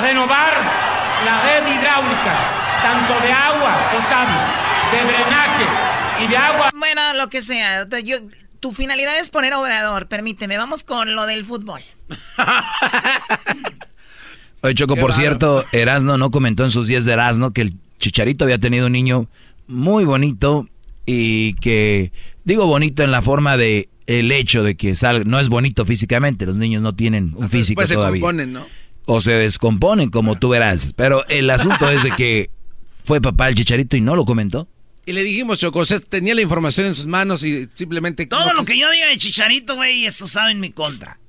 [0.00, 0.52] renovar
[1.24, 2.36] la red hidráulica,
[2.82, 4.38] tanto de agua potable,
[4.92, 6.70] de drenaje y de agua...
[6.74, 7.86] Bueno, lo que sea.
[8.02, 8.18] Yo,
[8.60, 10.56] tu finalidad es poner obrador, permíteme.
[10.56, 11.82] Vamos con lo del fútbol.
[14.62, 18.44] Oye, Choco, por cierto, Erasno no comentó en sus días de Erasno que el Chicharito
[18.44, 19.28] había tenido un niño
[19.66, 20.68] muy bonito
[21.04, 22.12] y que,
[22.44, 26.46] digo bonito en la forma de el hecho de que salga, no es bonito físicamente,
[26.46, 28.20] los niños no tienen un físico Después se todavía.
[28.20, 28.66] componen, ¿no?
[29.06, 30.92] O se descomponen, como tú verás.
[30.96, 32.50] Pero el asunto es de que
[33.04, 34.68] fue papá el Chicharito y no lo comentó.
[35.06, 38.26] Y le dijimos, Choco, o sea, tenía la información en sus manos y simplemente...
[38.26, 41.20] Todo lo que yo diga de Chicharito, güey, eso sabe en mi contra.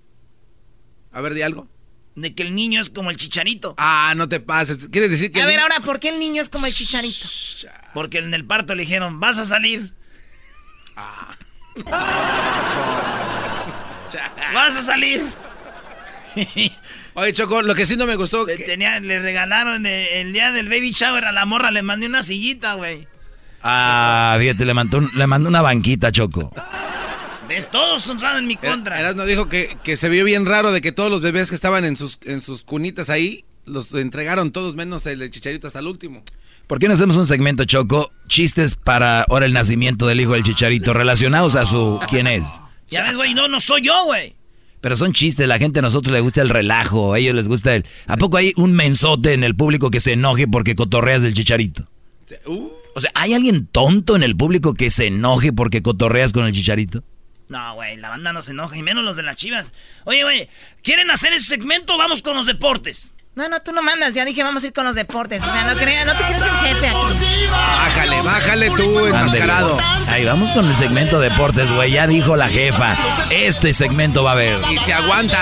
[1.11, 1.67] A ver, di algo.
[2.15, 3.75] De que el niño es como el Chicharito.
[3.77, 4.89] Ah, no te pases.
[4.91, 5.39] ¿Quieres decir que...
[5.41, 7.27] A ver, niño- ahora, ¿por qué el niño es como el chicharito?
[7.93, 9.93] Porque en el parto le dijeron, vas a salir.
[14.53, 15.23] Vas a salir.
[17.15, 18.45] Oye, Choco, lo que sí no me gustó...
[18.45, 21.81] Le, que- tenía- le regalaron el, el día del baby shower a la morra, le
[21.81, 23.07] mandé una sillita, güey.
[23.63, 26.53] Ah, fíjate, le mandó, un- le mandó una banquita, Choco.
[27.47, 27.71] ¿Ves?
[27.71, 28.99] Todo honrado en mi contra.
[28.99, 31.85] Erasmo dijo que, que se vio bien raro de que todos los bebés que estaban
[31.85, 35.87] en sus, en sus cunitas ahí, los entregaron todos menos el de Chicharito hasta el
[35.87, 36.23] último.
[36.67, 38.11] ¿Por qué no hacemos un segmento, Choco?
[38.27, 41.99] Chistes para ahora el nacimiento del hijo del Chicharito, relacionados a su...
[42.09, 42.43] ¿Quién es?
[42.91, 44.35] Ya ves, güey, no, no soy yo, güey.
[44.81, 47.73] Pero son chistes, la gente a nosotros les gusta el relajo, a ellos les gusta
[47.73, 47.85] el...
[48.05, 51.87] ¿A poco hay un mensote en el público que se enoje porque cotorreas del Chicharito?
[52.45, 56.45] Uh, O sea, ¿hay alguien tonto en el público que se enoje porque cotorreas con
[56.45, 57.03] el Chicharito?
[57.47, 59.71] No, güey, la banda no se enoja, y menos los de las chivas.
[60.03, 60.49] Oye, güey,
[60.83, 61.97] ¿quieren hacer ese segmento?
[61.97, 63.13] Vamos con los deportes.
[63.37, 64.15] No, no, tú no mandas.
[64.15, 65.43] Ya dije, vamos a ir con los deportes.
[65.43, 67.47] O sea, no, crea, no te creas el jefe aquí.
[67.51, 69.77] bájale, bájale tú, enmascarado.
[70.07, 71.91] Ahí vamos con el segmento deportes, güey.
[71.91, 72.95] Ya dijo la jefa.
[73.29, 74.59] Este segmento va a haber.
[74.71, 75.37] Y se aguanta.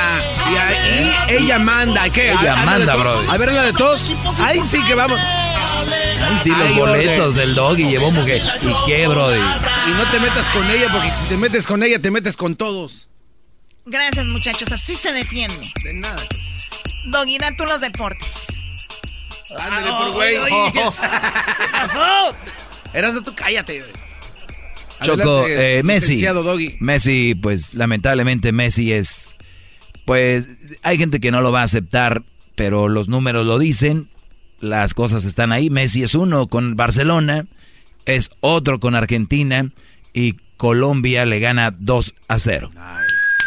[0.52, 2.10] Y, ahí ella manda.
[2.10, 2.32] ¿Qué?
[2.32, 3.32] Ella ¿A- a la manda, bro.
[3.32, 4.10] A ver la de todos.
[4.44, 5.18] Ahí sí que vamos.
[5.18, 8.42] Ay, sí, los Ay, boletos del dog y llevó mujer.
[8.62, 9.38] ¿Y qué, brody?
[9.40, 12.58] Y no te metas con ella, porque si te metes con ella, te metes con
[12.58, 13.08] todos.
[13.86, 14.70] Gracias, muchachos.
[14.74, 15.72] Así se defiende.
[15.82, 16.22] De nada.
[17.08, 18.48] Doggy, da tú los deportes.
[19.60, 20.38] Ándale Ah, por güey.
[20.38, 22.36] oye, oye, ¿qué es- ¿Qué pasó?
[22.94, 23.80] Eras de tú, cállate.
[23.80, 23.92] güey.
[25.02, 26.22] Choco, Adelante, eh, Messi.
[26.26, 26.78] Doggy.
[26.80, 29.36] Messi, pues lamentablemente Messi es.
[30.06, 30.48] Pues
[30.84, 32.24] hay gente que no lo va a aceptar,
[32.56, 34.10] pero los números lo dicen.
[34.62, 35.70] Las cosas están ahí.
[35.70, 37.46] Messi es uno con Barcelona,
[38.06, 39.70] es otro con Argentina
[40.14, 42.72] y Colombia le gana 2 a 0.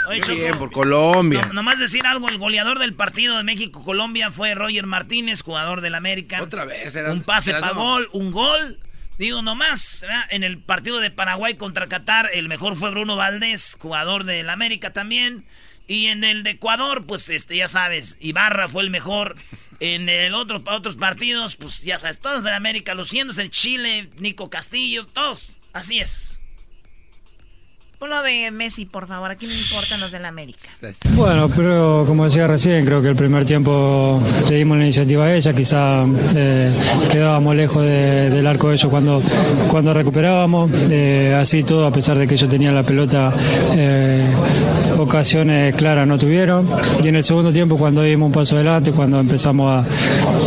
[0.08, 1.42] Oye, Qué Choco, bien, por Colombia.
[1.46, 5.94] no- nomás decir algo, el goleador del partido de México-Colombia fue Roger Martínez, jugador del
[5.94, 6.42] América.
[6.42, 7.74] Otra vez, Eras- Un pase para no.
[7.74, 8.80] gol, un gol.
[9.18, 10.22] Digo, nomás, ¿verdad?
[10.30, 14.92] en el partido de Paraguay contra Qatar, el mejor fue Bruno Valdés, jugador del América
[14.92, 15.44] también.
[15.88, 19.34] Y en el de Ecuador, pues este, ya sabes, Ibarra fue el mejor.
[19.80, 24.10] En el otro, otros partidos, pues ya sabes, todos los del América, luciéndose el Chile,
[24.18, 25.50] Nico Castillo, todos.
[25.72, 26.37] Así es.
[28.00, 29.30] Uno de Messi, por favor.
[29.32, 30.68] Aquí me importan los del América.
[31.16, 35.34] Bueno, pero como decía recién, creo que el primer tiempo le dimos la iniciativa a
[35.34, 36.04] ella, quizá
[36.36, 36.72] eh,
[37.10, 39.20] quedábamos lejos de- del arco de ellos cuando,
[39.68, 43.32] cuando recuperábamos, Eh, así todo, a pesar de que ellos tenían la pelota,
[43.76, 44.24] eh,
[44.96, 46.68] ocasiones claras no tuvieron.
[47.02, 49.84] Y en el segundo tiempo, cuando dimos un paso adelante, cuando empezamos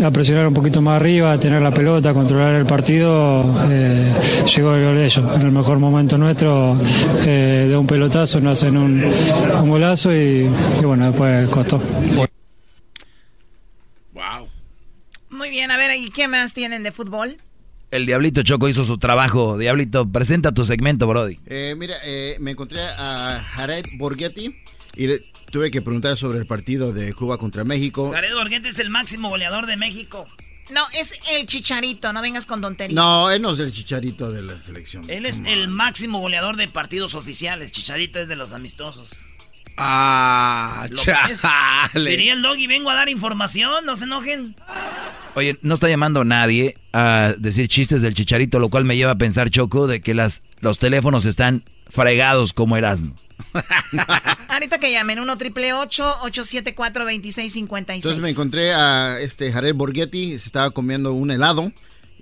[0.02, 3.44] a, a presionar un poquito más arriba, a tener la pelota, a controlar el partido,
[3.70, 5.26] llegó el gol de ellos.
[5.36, 6.76] En el mejor momento nuestro,
[7.42, 10.50] de un pelotazo, nos hacen un, un golazo y,
[10.80, 11.78] y bueno, después costó.
[14.14, 14.48] Wow.
[15.30, 17.38] Muy bien, a ver, ¿y qué más tienen de fútbol?
[17.90, 19.58] El Diablito Choco hizo su trabajo.
[19.58, 21.40] Diablito, presenta tu segmento, Brody.
[21.46, 24.56] Eh, mira, eh, me encontré a Jared Borghetti
[24.96, 28.12] y le tuve que preguntar sobre el partido de Cuba contra México.
[28.14, 30.26] Jared Borghetti es el máximo goleador de México.
[30.72, 32.96] No, es el chicharito, no vengas con tonterías.
[32.96, 35.10] No, él no es el chicharito de la selección.
[35.10, 37.72] Él es el máximo goleador de partidos oficiales.
[37.72, 39.12] Chicharito es de los amistosos.
[39.78, 42.10] Ah, chale.
[42.10, 44.56] Diría el doggy, vengo a dar información, no se enojen.
[45.36, 49.18] Oye, no está llamando nadie a decir chistes del chicharito, lo cual me lleva a
[49.18, 53.16] pensar, Choco, de que las, los teléfonos están fregados como Erasmo.
[54.50, 60.46] Ahorita que llamen, 1 triple 874 2656 Entonces me encontré a este Jared Borghetti, se
[60.48, 61.72] estaba comiendo un helado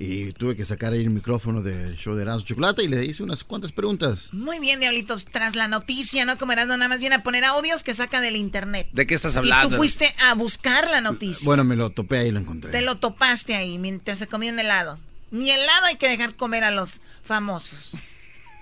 [0.02, 3.22] y tuve que sacar ahí el micrófono del show de Erasmo Chocolate y le hice
[3.22, 4.30] unas cuantas preguntas.
[4.32, 6.38] Muy bien, Diablitos, tras la noticia, ¿no?
[6.38, 8.88] Como Erasmo nada más viene a poner audios que saca del internet.
[8.94, 9.70] ¿De qué estás Y hablando?
[9.72, 11.46] tú fuiste a buscar la noticia.
[11.46, 12.72] Bueno, me lo topé ahí y lo encontré.
[12.72, 15.00] Te lo topaste ahí mientras se comía un helado.
[15.32, 17.98] Ni helado hay que dejar comer a los famosos.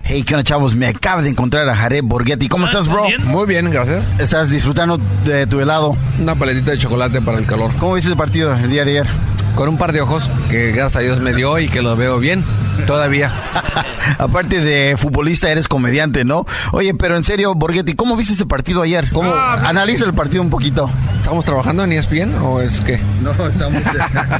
[0.03, 0.75] Hey, ¿qué onda, chavos?
[0.75, 2.47] Me acabo de encontrar a Jared Borghetti.
[2.47, 3.05] ¿Cómo estás, bro?
[3.25, 4.05] Muy bien, gracias.
[4.19, 5.97] ¿Estás disfrutando de tu helado?
[6.19, 7.71] Una paletita de chocolate para el calor.
[7.77, 9.07] ¿Cómo viste el partido el día de ayer?
[9.57, 12.19] Con un par de ojos que gracias a Dios me dio y que los veo
[12.19, 12.43] bien
[12.85, 13.31] todavía.
[14.19, 16.45] Aparte de futbolista, eres comediante, ¿no?
[16.73, 19.09] Oye, pero en serio, Borghetti, ¿cómo viste ese partido ayer?
[19.11, 19.31] ¿Cómo?
[19.33, 20.91] Ah, Analiza el partido un poquito.
[21.15, 22.99] ¿Estamos trabajando en ESPN o es que?
[23.23, 23.81] No, estamos...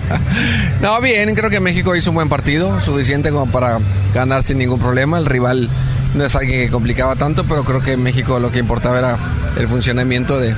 [0.84, 3.80] No, bien, creo que México hizo un buen partido, suficiente como para
[4.14, 5.18] ganar sin ningún problema.
[5.18, 5.68] El rival
[6.14, 9.18] no es alguien que complicaba tanto, pero creo que México lo que importaba era
[9.58, 10.54] el funcionamiento de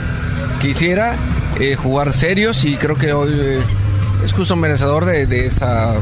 [0.62, 1.16] quisiera
[1.62, 3.60] eh, jugar serios y creo que hoy eh,
[4.24, 5.96] es justo merecedor de, de esa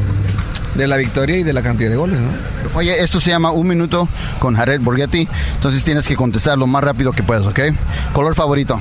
[0.74, 2.30] de la victoria y de la cantidad de goles, ¿no?
[2.74, 5.28] Oye, esto se llama Un Minuto con Jared Borghetti.
[5.54, 7.60] Entonces tienes que contestar lo más rápido que puedas, ¿ok?
[8.12, 8.80] ¿Color favorito?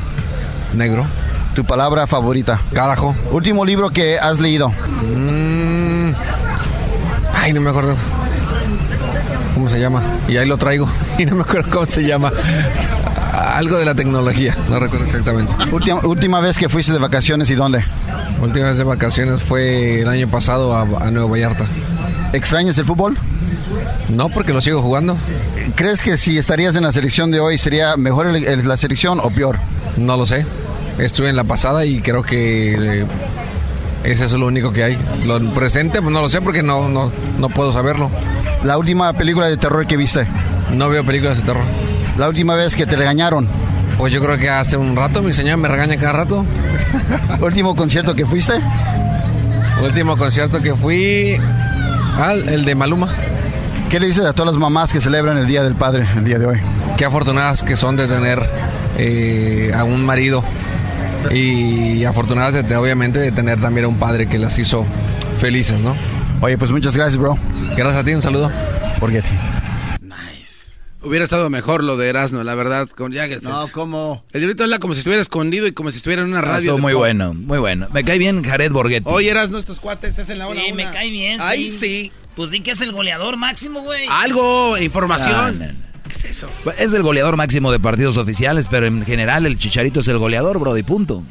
[0.76, 1.06] Negro.
[1.56, 2.62] ¿Tu palabra favorita?
[2.72, 3.16] Carajo.
[3.32, 4.70] ¿Último libro que has leído?
[4.70, 6.12] Mm.
[7.34, 7.96] Ay, no me acuerdo.
[9.56, 10.04] ¿Cómo se llama?
[10.28, 10.88] Y ahí lo traigo.
[11.18, 12.32] Y no me acuerdo cómo se llama.
[13.56, 14.56] Algo de la tecnología.
[14.70, 15.54] No recuerdo exactamente.
[15.72, 17.84] Última, última vez que fuiste de vacaciones y dónde?
[18.42, 21.66] Última vez de vacaciones fue el año pasado a, a Nueva Vallarta.
[22.34, 23.18] ¿Extrañas el fútbol?
[24.10, 25.18] No, porque lo sigo jugando.
[25.76, 29.20] ¿Crees que si estarías en la selección de hoy sería mejor el- el- la selección
[29.22, 29.58] o peor?
[29.98, 30.46] No lo sé.
[30.98, 33.06] Estuve en la pasada y creo que eh,
[34.04, 34.98] ese es lo único que hay.
[35.26, 38.10] Lo presente, pues no lo sé porque no, no, no puedo saberlo.
[38.64, 40.28] ¿La última película de terror que viste?
[40.74, 41.64] No veo películas de terror.
[42.18, 43.48] ¿La última vez que te regañaron?
[43.98, 46.46] Pues yo creo que hace un rato mi señora me regaña cada rato.
[47.42, 48.54] ¿Último concierto que fuiste?
[49.84, 51.38] Último concierto que fui
[52.18, 53.08] al el de Maluma.
[53.90, 56.40] ¿Qué le dices a todas las mamás que celebran el Día del Padre el día
[56.40, 56.58] de hoy?
[56.98, 58.42] Qué afortunadas que son de tener
[58.98, 60.44] eh, a un marido
[61.32, 64.86] y afortunadas de, obviamente de tener también a un padre que las hizo
[65.38, 65.96] felices, ¿no?
[66.42, 67.38] Oye, pues muchas gracias, bro.
[67.76, 68.52] Gracias a ti, un saludo.
[69.00, 69.32] Borghetti.
[71.08, 72.88] Hubiera estado mejor lo de Erasmo, la verdad.
[72.90, 74.24] Con, ya que- No, ¿cómo?
[74.34, 76.58] El diablito habla como si estuviera escondido y como si estuviera en una Ah, radio.
[76.72, 77.00] estuvo muy pop.
[77.02, 77.88] bueno, muy bueno.
[77.94, 79.06] Me cae bien Jared Borghetti.
[79.10, 81.46] Oye, Erasmo, estos cuates, es en la hora Sí, me cae bien, sí.
[81.48, 82.12] Ay, sí.
[82.36, 84.06] Pues di que es el goleador máximo, güey.
[84.10, 85.60] Algo, información.
[85.60, 85.80] No, no, no.
[86.08, 86.50] ¿Qué es eso?
[86.78, 90.60] Es el goleador máximo de partidos oficiales, pero en general el Chicharito es el goleador,
[90.60, 91.24] bro, de punto.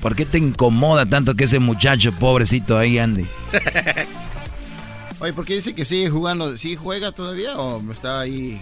[0.00, 3.26] ¿Por qué te incomoda tanto que ese muchacho pobrecito ahí ande?
[5.20, 6.56] Oye, ¿por qué dice que sigue jugando?
[6.58, 8.60] ¿Sí juega todavía o está ahí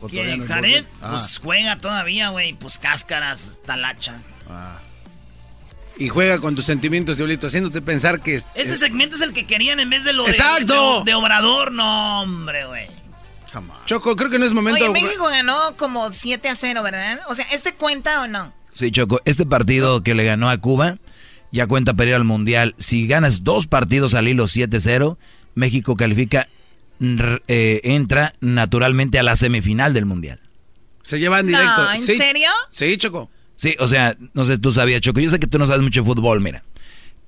[0.00, 0.40] ¿Quién?
[0.40, 0.84] cotorreando el ¿Jared?
[0.84, 0.98] Borghetti?
[1.02, 2.52] Ah, Pues juega todavía, güey.
[2.54, 4.20] Pues cáscaras, talacha.
[4.48, 4.78] ah.
[5.98, 8.42] Y juega con tus sentimientos, diablito, haciéndote pensar que...
[8.54, 10.98] Ese segmento es el que querían en vez de lo de- ¡Exacto!
[11.04, 11.72] de, de Obrador.
[11.72, 12.86] No, hombre, güey.
[13.86, 14.84] Choco, creo que no es momento...
[14.84, 17.20] Oye, México ganó como 7 a 0, ¿verdad?
[17.28, 18.52] O sea, ¿este cuenta o no?
[18.74, 20.98] Sí, Choco, este partido que le ganó a Cuba
[21.50, 22.74] ya cuenta para ir al Mundial.
[22.78, 25.16] Si ganas dos partidos al hilo 7-0,
[25.54, 26.46] México califica,
[27.00, 30.40] eh, entra naturalmente a la semifinal del Mundial.
[31.02, 31.82] Se llevan directo.
[31.84, 32.16] No, ¿en Sí.
[32.16, 32.48] serio?
[32.70, 33.30] Sí, Choco.
[33.56, 35.20] Sí, o sea, no sé, tú sabías, Choco.
[35.20, 36.64] Yo sé que tú no sabes mucho de fútbol, mira.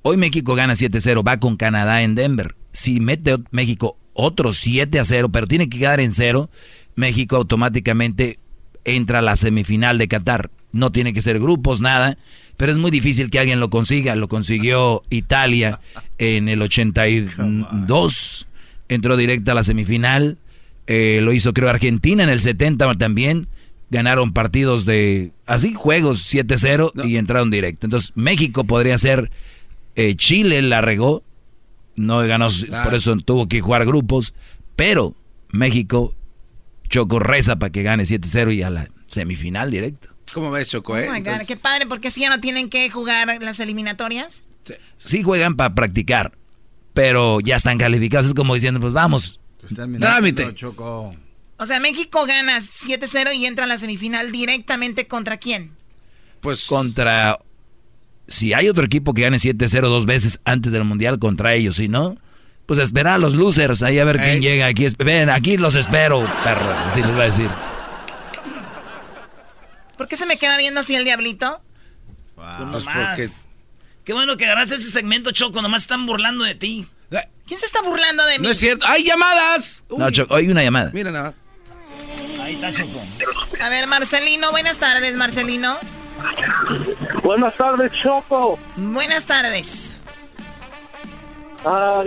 [0.03, 2.55] Hoy México gana 7-0, va con Canadá en Denver.
[2.73, 6.51] Si mete México otro 7-0, pero tiene que quedar en cero,
[6.97, 8.39] México automáticamente
[8.85, 10.51] entra a la semifinal de Qatar.
[10.73, 12.19] No tiene que ser grupos, nada,
[12.57, 14.15] pero es muy difícil que alguien lo consiga.
[14.17, 15.81] Lo consiguió Italia
[16.19, 18.47] en el 82,
[18.89, 20.39] entró directa a la semifinal.
[20.87, 23.49] Eh, lo hizo creo Argentina en el 70 también.
[23.91, 27.87] Ganaron partidos de así, juegos 7-0 y entraron directo.
[27.87, 29.31] Entonces México podría ser,
[29.97, 31.23] eh, Chile la regó,
[31.97, 32.49] no ganó,
[32.85, 34.35] por eso tuvo que jugar grupos,
[34.77, 35.15] pero
[35.51, 36.15] México
[36.91, 40.09] Choco reza para que gane 7-0 y a la semifinal directo.
[40.33, 41.03] ¿Cómo ves, Choco, Oh eh?
[41.05, 44.45] my God, Entonces- qué padre, porque si ya no tienen que jugar las eliminatorias.
[44.99, 46.33] Sí juegan para practicar,
[46.99, 48.27] pero ya están calificados.
[48.27, 49.39] Es como diciendo, pues vamos.
[50.01, 50.53] Trámite.
[50.53, 51.15] Choco.
[51.57, 55.77] O sea, México gana 7-0 y entra a la semifinal directamente contra quién.
[56.41, 57.39] Pues contra...
[58.27, 61.87] Si hay otro equipo que gane 7-0 dos veces antes del Mundial contra ellos, si
[61.87, 62.19] no,
[62.67, 64.41] pues esperar a los losers, ahí a ver quién Ey.
[64.41, 64.89] llega aquí.
[64.99, 66.69] Ven, aquí los espero, perro.
[66.69, 67.49] Así les va a decir.
[69.97, 71.63] ¿Por qué se me queda viendo así el diablito?
[72.35, 73.29] Pues Pues porque
[74.09, 75.61] Qué bueno que agarraste ese segmento, Choco.
[75.61, 76.89] Nomás están burlando de ti.
[77.47, 78.47] ¿Quién se está burlando de mí?
[78.47, 78.87] No es cierto.
[78.89, 79.85] ¡Hay llamadas!
[79.91, 80.91] No, Choco, hay una llamada.
[80.95, 81.35] Mira nada.
[82.41, 83.03] Ahí está, Choco.
[83.61, 85.77] A ver, Marcelino, buenas tardes, Marcelino.
[87.23, 88.59] Buenas tardes, Choco.
[88.77, 89.95] Buenas tardes.
[91.67, 92.03] Ah,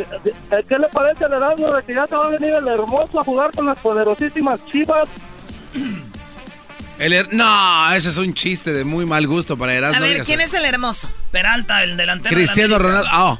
[0.67, 3.23] ¿Qué le parece al Erasmo de que ya te va a venir el hermoso a
[3.23, 5.07] jugar con las poderosísimas chivas?
[7.01, 9.97] El her- No, ese es un chiste de muy mal gusto para Erasmo.
[9.97, 10.55] A ver, ¿quién eso.
[10.55, 11.09] es el hermoso?
[11.31, 12.35] Peralta, el delantero.
[12.35, 12.77] de la Cristiano.
[12.77, 13.09] Ronaldo.
[13.11, 13.39] Ah,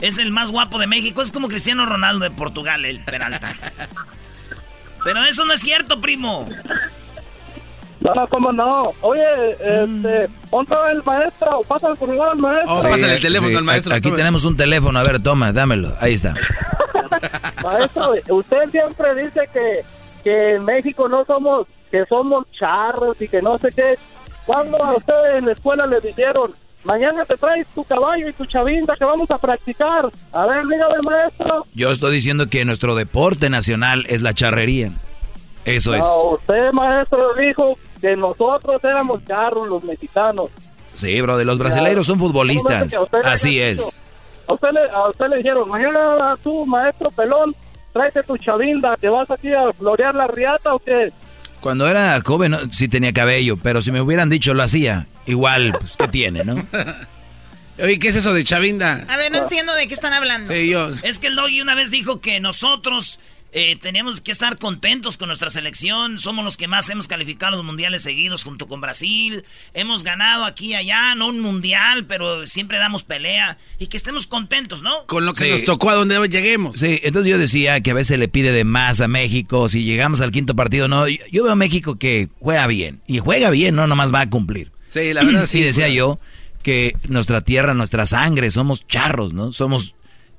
[0.00, 1.22] Es el más guapo de México.
[1.22, 3.54] Es como Cristiano Ronaldo de Portugal, el Peralta.
[5.04, 6.48] Pero eso no es cierto, primo.
[8.00, 8.92] No, ¿cómo no?
[9.00, 9.22] Oye,
[9.60, 12.74] este, ponte el maestro, pasa el celular al maestro.
[12.74, 13.94] Oh, pásale el teléfono sí, al maestro.
[13.94, 14.16] Aquí tome.
[14.16, 14.98] tenemos un teléfono.
[14.98, 15.94] A ver, toma, dámelo.
[16.00, 16.34] Ahí está.
[17.62, 19.84] Maestro, usted siempre dice que,
[20.22, 23.94] que en México no somos, que somos charros y que no sé qué.
[24.46, 28.44] ¿Cuándo a usted en la escuela le dijeron, mañana te traes tu caballo y tu
[28.46, 30.10] chavinda que vamos a practicar?
[30.32, 31.64] A ver, dígame, maestro.
[31.72, 34.90] Yo estoy diciendo que nuestro deporte nacional es la charrería.
[35.64, 36.00] Eso es.
[36.00, 40.50] No, usted, maestro, dijo que nosotros éramos charros, los mexicanos.
[40.94, 42.90] Sí, bro, de los brasileiros son futbolistas.
[42.90, 44.02] que Así es.
[44.48, 47.54] A usted, le, a usted le dijeron, mañana tú, maestro pelón,
[47.92, 51.12] tráete tu chavinda, ¿te vas aquí a florear la riata o qué?
[51.64, 55.74] Cuando era joven no, sí tenía cabello, pero si me hubieran dicho lo hacía, igual,
[55.80, 56.56] pues, ¿qué tiene, no?
[57.82, 59.06] Oye, ¿qué es eso de Chavinda?
[59.08, 60.52] A ver, no entiendo de qué están hablando.
[60.52, 60.90] Sí, yo.
[61.02, 63.18] Es que el Doggy una vez dijo que nosotros
[63.56, 66.18] eh, teníamos que estar contentos con nuestra selección.
[66.18, 69.44] Somos los que más hemos calificado los mundiales seguidos junto con Brasil.
[69.72, 73.56] Hemos ganado aquí y allá, no un mundial, pero siempre damos pelea.
[73.78, 75.06] Y que estemos contentos, ¿no?
[75.06, 75.50] Con lo que Sí.
[75.50, 76.78] nos tocó a donde lleguemos.
[76.78, 79.68] Sí, entonces yo decía que a veces le pide de más a México.
[79.68, 81.06] Si llegamos al quinto partido, no.
[81.08, 83.00] Yo, yo veo a México que juega bien.
[83.06, 84.72] Y juega bien, no nomás va a cumplir.
[84.88, 85.60] Sí, la verdad sí.
[85.60, 86.18] Decía yo
[86.62, 89.52] que nuestra tierra, nuestra sangre, somos charros, ¿no?
[89.52, 89.94] Somos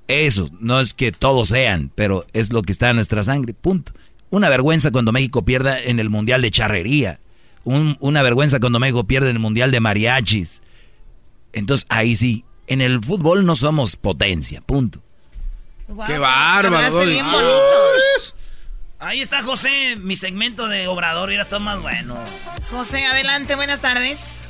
[0.08, 0.50] eso.
[0.60, 3.54] No es que todos sean, pero es lo que está en nuestra sangre.
[3.54, 3.94] Punto.
[4.30, 7.20] Una vergüenza cuando México pierda en el Mundial de Charrería.
[7.64, 10.62] Un- una vergüenza cuando México pierde en el Mundial de Mariachis.
[11.54, 14.62] Entonces ahí sí, en el fútbol no somos potencia.
[14.62, 15.02] Punto.
[16.08, 17.26] Qué bárbaro, bien.
[19.00, 22.18] Ahí está José, mi segmento de Obrador hubiera estado más bueno.
[22.72, 24.48] José, adelante, buenas tardes.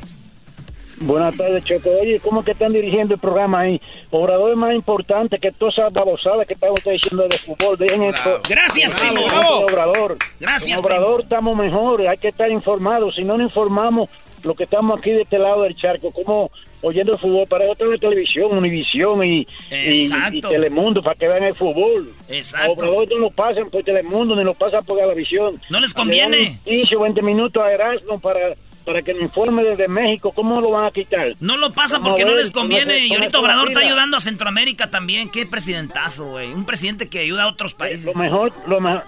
[1.02, 1.90] Buenas tardes, Choco.
[2.02, 3.82] Oye, ¿cómo que están dirigiendo el programa ahí?
[4.12, 7.78] Obrador es más importante que todas esas babosadas que están ustedes diciendo de fútbol.
[7.78, 8.42] Dejen esto.
[8.48, 9.66] Gracias, Bravo, primo, bravo.
[9.66, 10.18] Obrador.
[10.40, 13.16] Gracias, Con Obrador estamos mejor, hay que estar informados.
[13.16, 14.10] Si no nos informamos,
[14.46, 17.76] lo que estamos aquí de este lado del charco, como oyendo el fútbol, para eso
[17.76, 20.42] tenemos televisión, Univisión y, y.
[20.42, 22.14] Telemundo para que vean el fútbol.
[22.30, 22.74] Exacto.
[22.74, 25.60] Obrador no lo pasan por Telemundo ni lo pasan por Galavisión.
[25.70, 26.38] No les conviene.
[26.38, 28.56] Le dan 15 o 20 minutos a Erasmo para,
[28.86, 30.32] para que nos informe desde México.
[30.32, 31.34] ¿Cómo lo van a quitar?
[31.40, 32.94] No lo pasa porque no les conviene.
[32.94, 35.30] con Y ahorita Obrador está ayudando a Centroamérica también.
[35.30, 36.54] Qué presidentazo, güey.
[36.54, 38.06] Un presidente que ayuda a otros países.
[38.06, 39.04] Lo mejor, lo mejor,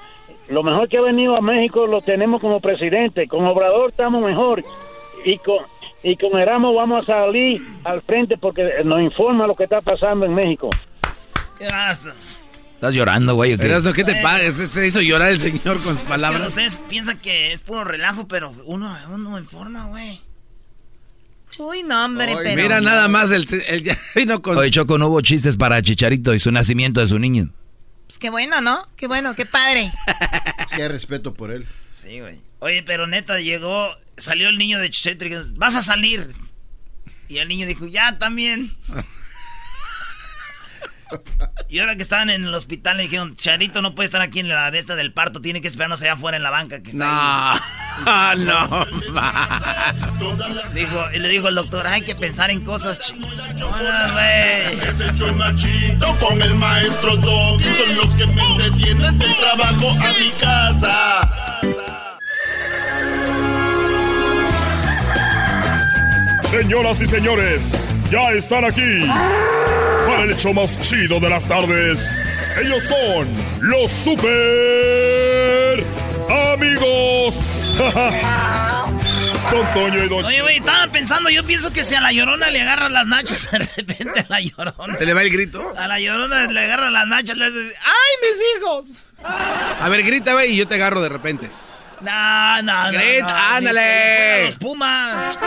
[0.50, 3.28] lo mejor que ha venido a México lo tenemos como presidente.
[3.28, 4.64] Con Obrador estamos mejor.
[5.24, 5.60] Y con,
[6.04, 10.26] y con Erasmo vamos a salir al frente porque nos informa lo que está pasando
[10.26, 10.70] en México.
[11.60, 12.14] Basta.
[12.78, 13.54] ¿Estás llorando, güey?
[13.54, 13.66] o qué?
[13.66, 14.44] Erasmo, ¿qué te pasa?
[14.54, 16.48] Te, te hizo llorar el señor con sus Es que palabras.
[16.50, 20.22] ustedes piensan que es puro relajo, pero uno, uno informa, güey.
[21.58, 22.62] Uy, no, hombre, Ay, pero.
[22.62, 26.36] Mira nada más el, el ya vino con Oye, Choco, no hubo chistes para Chicharito
[26.36, 27.52] y su nacimiento de su niño.
[28.06, 28.88] Pues qué bueno, ¿no?
[28.96, 29.92] Qué bueno, qué padre.
[30.76, 31.66] Qué respeto por él.
[31.92, 32.40] Sí, güey.
[32.60, 36.28] Oye, pero neta, llegó, salió el niño de Chicharito y dijo, vas a salir.
[37.28, 38.72] Y el niño dijo, ya, también.
[41.70, 44.48] Y ahora que estaban en el hospital le dijeron, Charito no puede estar aquí en
[44.48, 47.00] la de esta del parto, tiene que esperarnos allá afuera en la banca que está
[47.06, 47.60] No,
[48.06, 48.86] Ah, no,
[50.74, 53.28] Dijo, y le dijo el doctor, hay que pensar en cosas chido
[56.20, 57.14] con el maestro.
[57.16, 61.22] Son los que me entretienen del trabajo a mi casa.
[66.52, 69.06] Señoras y señores, ya están aquí
[70.08, 72.20] para el hecho más chido de las tardes.
[72.62, 73.28] Ellos son
[73.62, 75.84] los super
[76.54, 77.74] amigos.
[79.52, 82.50] Don Toño y Don Oye, güey, estaba pensando, yo pienso que si a la llorona
[82.50, 84.96] le agarran las nachas de repente a la llorona.
[84.96, 85.74] ¿Se le va el grito?
[85.78, 88.86] A la llorona le agarran las nachas, le hace, ¡ay, mis hijos!
[89.24, 91.50] A ver, grita, güey, y yo te agarro de repente.
[92.02, 92.92] No, no, no.
[92.92, 94.46] Grit, no, ándale.
[94.46, 95.40] Los Pumas.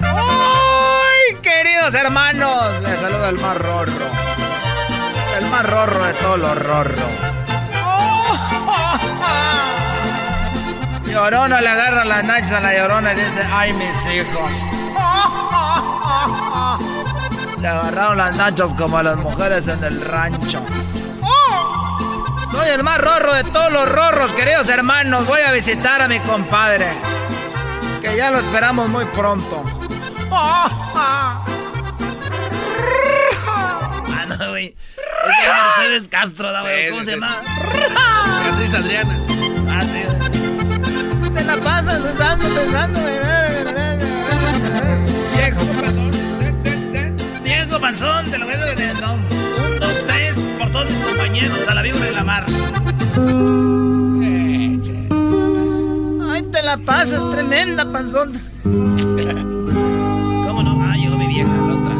[0.00, 2.80] ¡Ay, queridos hermanos!
[2.82, 3.92] Les saluda el más rorro.
[5.38, 6.98] El más rorro de todos los rorros.
[11.06, 14.64] Llorona le agarra las nachas a la llorona y dice, ¡ay, mis hijos!
[17.60, 20.64] Le agarraron las nachas como a las mujeres en el rancho.
[22.52, 25.26] Soy el más rorro de todos los rorros, queridos hermanos.
[25.26, 26.86] Voy a visitar a mi compadre.
[28.02, 29.64] Que ya lo esperamos muy pronto.
[34.14, 34.66] Ah, no, güey.
[34.66, 36.90] Es Mercedes Castro, güey.
[36.90, 37.40] ¿Cómo se llama?
[38.44, 39.18] Beatriz Adriana.
[39.68, 41.32] Ah, sí.
[41.34, 43.00] Te la pasas pensando, pensando.
[45.34, 46.10] Viejo panzón.
[47.42, 49.12] Viejo panzón, te lo veo de no.
[49.14, 49.32] Un, dos, tres,
[49.70, 50.11] por todos mis
[51.22, 52.44] compañeros, a la víbora de la mar.
[56.32, 58.32] Ay, te la pasas, tremenda panzón.
[58.64, 60.82] ¿Cómo no?
[60.82, 61.94] Ah, llegó mi vieja, la otra.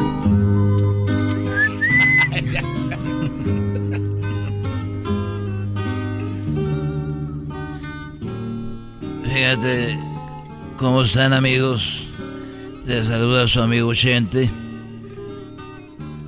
[9.33, 9.99] Fíjate
[10.77, 12.09] cómo están amigos.
[12.87, 14.51] Les saluda a su amigo Chente.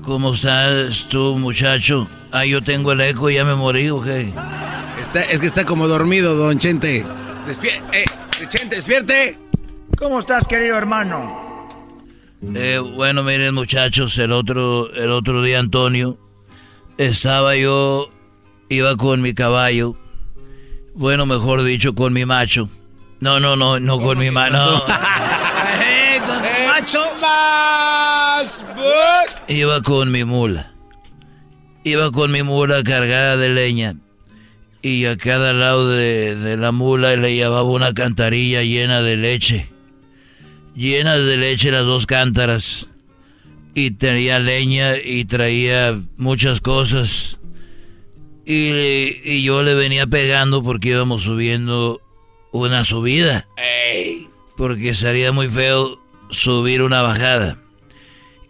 [0.03, 2.07] ¿Cómo estás tú, muchacho?
[2.37, 4.33] Ah, yo tengo el eco y ya me morí, ¿o qué?
[5.01, 7.07] Está, es que está como dormido, don Chente.
[7.47, 8.05] Despierte, eh,
[8.49, 9.39] Chente, despierte.
[9.97, 11.69] ¿Cómo estás, querido hermano?
[12.57, 16.19] Eh, bueno, miren, muchachos, el otro, el otro día, Antonio,
[16.99, 18.11] estaba yo,
[18.69, 19.95] iba con mi caballo.
[20.93, 22.69] Bueno, mejor dicho, con mi macho.
[23.21, 24.83] No, no, no, no con mi mano.
[25.85, 26.37] ¡Eh, con
[26.85, 27.05] su macho!
[29.47, 30.74] Iba con mi mula.
[31.85, 33.97] Iba con mi mula cargada de leña.
[34.81, 39.69] Y a cada lado de, de la mula le llevaba una cantarilla llena de leche.
[40.75, 42.87] Llena de leche las dos cántaras.
[43.75, 47.39] Y tenía leña y traía muchas cosas.
[48.47, 52.01] Y, y yo le venía pegando porque íbamos subiendo
[52.53, 53.47] una subida.
[54.57, 57.59] Porque sería muy feo subir una bajada.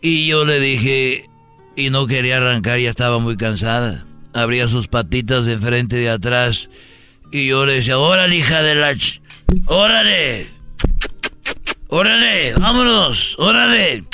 [0.01, 1.25] Y yo le dije,
[1.77, 4.05] y no quería arrancar, ya estaba muy cansada.
[4.33, 6.69] Abría sus patitas de enfrente y de atrás.
[7.33, 8.93] Y yo le decía, órale, hija de la...
[8.93, 9.21] ch-
[9.67, 10.47] ¡Órale!
[11.89, 12.55] ¡Órale!
[12.55, 13.37] ¡Vámonos!
[13.39, 14.05] ¡Órale!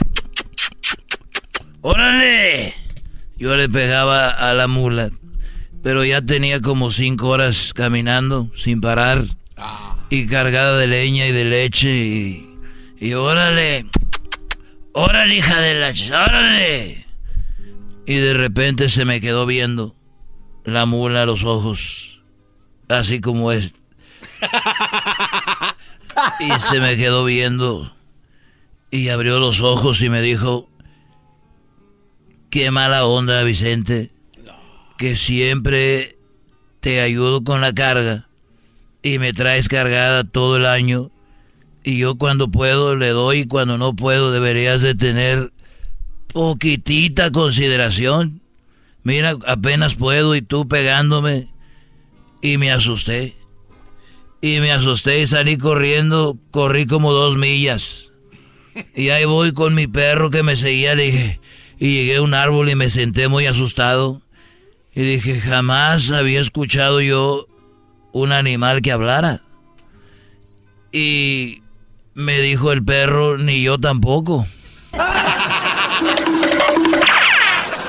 [1.82, 2.74] ¡Órale!
[3.38, 5.10] Yo le pegaba a la mula.
[5.82, 9.24] Pero ya tenía como cinco horas caminando sin parar.
[10.10, 11.88] Y cargada de leña y de leche.
[11.90, 12.50] Y,
[12.98, 13.86] y órale.
[14.92, 15.90] ¡Órale, hija de la...
[15.92, 16.99] ch- ¡Órale!
[18.10, 19.94] Y de repente se me quedó viendo
[20.64, 22.20] la mula a los ojos.
[22.88, 23.72] Así como es.
[26.40, 27.94] Y se me quedó viendo.
[28.90, 30.68] Y abrió los ojos y me dijo,
[32.50, 34.10] qué mala onda, Vicente,
[34.98, 36.18] que siempre
[36.80, 38.26] te ayudo con la carga
[39.04, 41.12] y me traes cargada todo el año.
[41.84, 45.52] Y yo cuando puedo le doy y cuando no puedo deberías de tener
[46.32, 48.40] poquitita consideración.
[49.02, 51.48] Mira, apenas puedo y tú pegándome.
[52.42, 53.34] Y me asusté.
[54.40, 56.38] Y me asusté y salí corriendo.
[56.50, 58.10] Corrí como dos millas.
[58.94, 60.94] Y ahí voy con mi perro que me seguía.
[60.94, 61.40] Dije,
[61.78, 64.22] y llegué a un árbol y me senté muy asustado.
[64.94, 67.46] Y dije, jamás había escuchado yo
[68.12, 69.40] un animal que hablara.
[70.92, 71.62] Y
[72.14, 74.46] me dijo el perro, ni yo tampoco.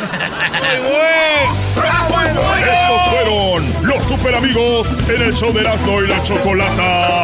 [0.03, 0.17] Estos
[3.11, 7.23] fueron los super amigos en el show de Erasmo y la Chocolata.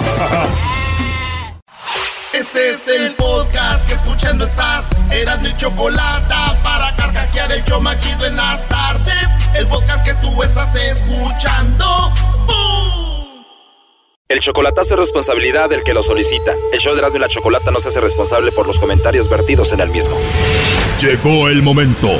[2.34, 4.86] Este es el podcast que escuchando estás.
[5.10, 9.28] Eran mi chocolate para carcajear el show machido en las tardes.
[9.56, 12.14] El podcast que tú estás escuchando.
[12.46, 13.44] ¡Bum!
[14.30, 16.54] El chocolatazo es responsabilidad del que lo solicita.
[16.72, 19.72] El show de Erasmo y la Chocolata no se hace responsable por los comentarios vertidos
[19.72, 20.16] en el mismo.
[21.02, 22.20] Llegó el momento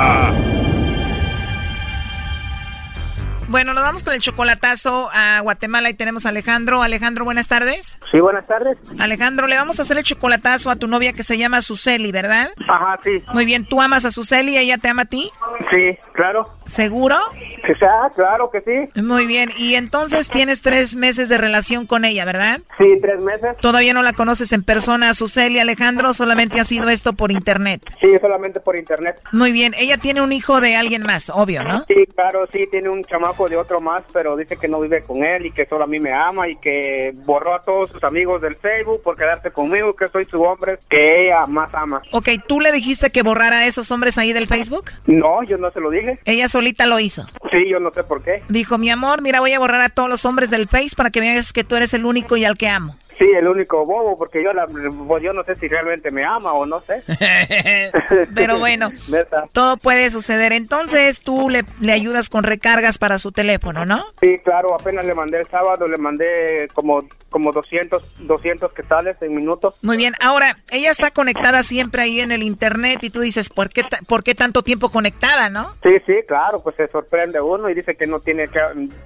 [3.51, 6.83] Bueno, nos vamos con el chocolatazo a Guatemala y tenemos a Alejandro.
[6.83, 7.97] Alejandro, buenas tardes.
[8.09, 8.77] Sí, buenas tardes.
[8.97, 12.51] Alejandro, le vamos a hacer el chocolatazo a tu novia que se llama Suseli, ¿verdad?
[12.69, 13.21] Ajá, sí.
[13.33, 15.29] Muy bien, ¿tú amas a Suseli y ella te ama a ti?
[15.69, 16.49] Sí, claro.
[16.65, 17.17] ¿Seguro?
[17.65, 19.01] Que sea, claro que sí.
[19.01, 22.61] Muy bien, y entonces tienes tres meses de relación con ella, ¿verdad?
[22.77, 23.57] Sí, tres meses.
[23.57, 27.81] Todavía no la conoces en persona Suseli, Alejandro, solamente ha sido esto por internet.
[27.99, 29.19] Sí, solamente por internet.
[29.33, 31.83] Muy bien, ella tiene un hijo de alguien más, obvio, ¿no?
[31.89, 35.01] Sí, claro, sí, tiene un chamaco hijo de otro más, pero dice que no vive
[35.03, 38.03] con él y que solo a mí me ama y que borró a todos sus
[38.03, 42.01] amigos del Facebook por quedarse conmigo, que soy su hombre que ella más ama.
[42.11, 44.91] Ok, ¿tú le dijiste que borrara a esos hombres ahí del Facebook?
[45.07, 46.19] No, yo no se lo dije.
[46.25, 47.25] Ella solita lo hizo.
[47.51, 48.43] Sí, yo no sé por qué.
[48.49, 51.19] Dijo, mi amor, mira, voy a borrar a todos los hombres del Face para que
[51.19, 52.95] veas que tú eres el único y al que amo.
[53.21, 56.53] Sí, el único bobo, porque yo, la, pues, yo no sé si realmente me ama
[56.53, 57.03] o no sé.
[58.33, 58.89] Pero bueno,
[59.51, 60.53] todo puede suceder.
[60.53, 64.03] Entonces tú le, le ayudas con recargas para su teléfono, ¿no?
[64.19, 69.35] Sí, claro, apenas le mandé el sábado, le mandé como, como 200, 200 quetzales en
[69.35, 69.75] minutos.
[69.83, 73.69] Muy bien, ahora, ella está conectada siempre ahí en el internet y tú dices, ¿por
[73.69, 75.75] qué, ¿por qué tanto tiempo conectada, no?
[75.83, 78.59] Sí, sí, claro, pues se sorprende uno y dice que no tiene que,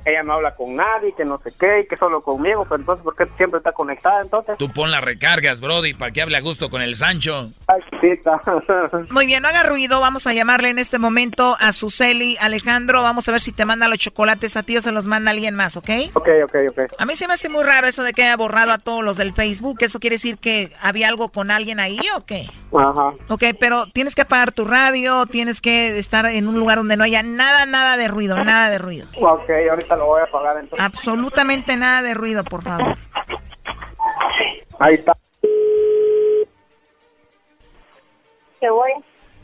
[0.06, 3.04] ella no habla con nadie, que no sé qué, y que solo conmigo, pero entonces,
[3.04, 4.58] ¿por qué siempre está conectada entonces?
[4.58, 7.50] Tú pon las recargas, Brody, para que hable a gusto con el Sancho.
[7.68, 7.82] Ay.
[9.10, 13.28] Muy bien, no haga ruido, vamos a llamarle en este momento a Suseli Alejandro, vamos
[13.28, 15.78] a ver si te manda los chocolates a ti o se los manda alguien más,
[15.78, 15.90] ¿ok?
[16.14, 16.94] ok, ok, ok.
[16.98, 19.18] A mí se me hace muy raro eso de que haya borrado a todos los
[19.18, 22.48] del Facebook, ¿eso quiere decir que había algo con alguien ahí o qué?
[22.78, 23.14] Ajá.
[23.30, 27.04] Ok, pero tienes que apagar tu radio, tienes que estar en un lugar donde no
[27.04, 29.08] haya nada, nada de ruido, nada de ruido.
[29.20, 30.80] Ok, ahorita lo voy a pagar entonces.
[30.80, 32.98] Absolutamente nada de ruido, por favor.
[34.80, 35.14] Ahí está.
[38.60, 38.92] ¿Qué voy?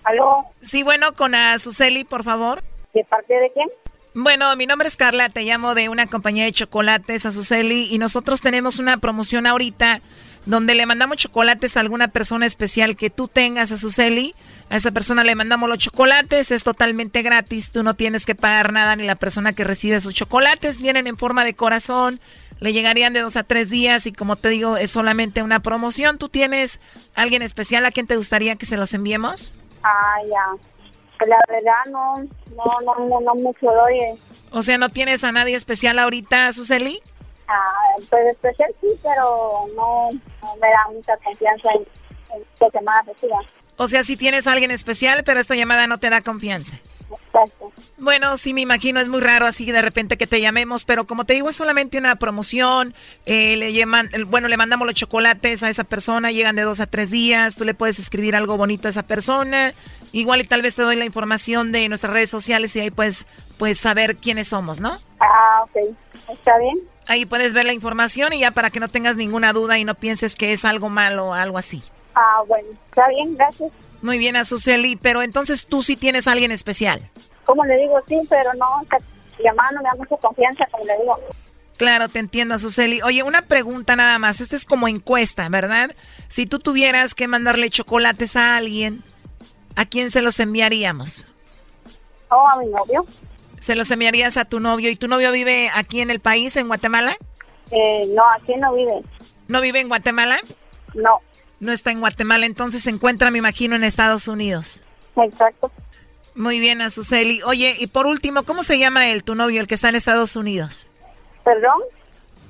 [0.03, 0.45] ¿Aló?
[0.61, 2.63] Sí, bueno, con a Suseli, por favor.
[2.93, 3.67] ¿De parte de quién?
[4.13, 8.41] Bueno, mi nombre es Carla, te llamo de una compañía de chocolates, Azuceli, y nosotros
[8.41, 10.01] tenemos una promoción ahorita
[10.45, 14.35] donde le mandamos chocolates a alguna persona especial que tú tengas, Azuceli.
[14.69, 18.73] A esa persona le mandamos los chocolates, es totalmente gratis, tú no tienes que pagar
[18.73, 22.19] nada ni la persona que recibe sus chocolates, vienen en forma de corazón,
[22.61, 26.17] le llegarían de dos a tres días y como te digo, es solamente una promoción.
[26.17, 26.79] ¿Tú tienes
[27.15, 29.51] alguien especial a quien te gustaría que se los enviemos?
[29.83, 30.45] Ah, ya.
[31.17, 32.13] Pues La verdad no,
[32.55, 33.97] no, no, no, no mucho doy.
[33.99, 34.15] eh.
[34.51, 37.01] O sea, ¿no tienes a nadie especial ahorita, Azuceli?
[37.47, 37.73] Ah,
[38.09, 40.09] pues especial sí, pero no,
[40.41, 41.81] no me da mucha confianza en,
[42.35, 43.39] en lo que más reciba.
[43.77, 46.77] O sea, si tienes a alguien especial, pero esta llamada no te da confianza.
[47.33, 47.71] Exacto.
[47.97, 51.23] Bueno, sí, me imagino, es muy raro así de repente que te llamemos, pero como
[51.25, 52.93] te digo, es solamente una promoción.
[53.25, 56.79] eh, le llaman, el- bueno, le mandamos los chocolates a esa persona, llegan de dos
[56.79, 59.73] a tres días, tú le puedes escribir algo bonito a esa persona.
[60.11, 63.25] Igual y tal vez te doy la información de nuestras redes sociales y ahí puedes,
[63.57, 64.97] puedes saber quiénes somos, ¿no?
[65.19, 65.95] Ah, ok.
[66.33, 66.77] ¿Está bien?
[67.07, 69.95] Ahí puedes ver la información y ya para que no tengas ninguna duda y no
[69.95, 71.81] pienses que es algo malo o algo así.
[72.15, 72.67] Ah, bueno.
[72.89, 73.71] Está bien, gracias.
[74.01, 77.09] Muy bien, Azuceli, pero entonces tú sí tienes a alguien especial.
[77.45, 78.65] Como le digo, sí, pero no,
[79.43, 81.19] llamada no me da mucha confianza, como le digo.
[81.77, 83.01] Claro, te entiendo, Suseli.
[83.01, 84.39] Oye, una pregunta nada más.
[84.39, 85.95] Esta es como encuesta, ¿verdad?
[86.27, 89.03] Si tú tuvieras que mandarle chocolates a alguien,
[89.75, 91.27] ¿a quién se los enviaríamos?
[92.29, 93.05] Oh, a mi novio.
[93.59, 94.89] ¿Se los enviarías a tu novio?
[94.89, 97.17] ¿Y tu novio vive aquí en el país, en Guatemala?
[97.71, 99.01] Eh, no, aquí no vive.
[99.47, 100.39] ¿No vive en Guatemala?
[100.93, 101.21] No.
[101.61, 104.81] No está en Guatemala, entonces se encuentra, me imagino, en Estados Unidos.
[105.15, 105.71] Exacto.
[106.33, 107.43] Muy bien, Azuceli.
[107.43, 110.35] Oye, y por último, ¿cómo se llama el tu novio, el que está en Estados
[110.35, 110.87] Unidos?
[111.43, 111.81] ¿Perdón?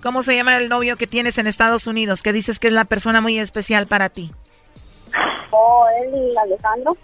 [0.01, 2.85] ¿Cómo se llama el novio que tienes en Estados Unidos, que dices que es la
[2.85, 4.31] persona muy especial para ti?
[5.49, 6.95] Oh, él y Alejandro.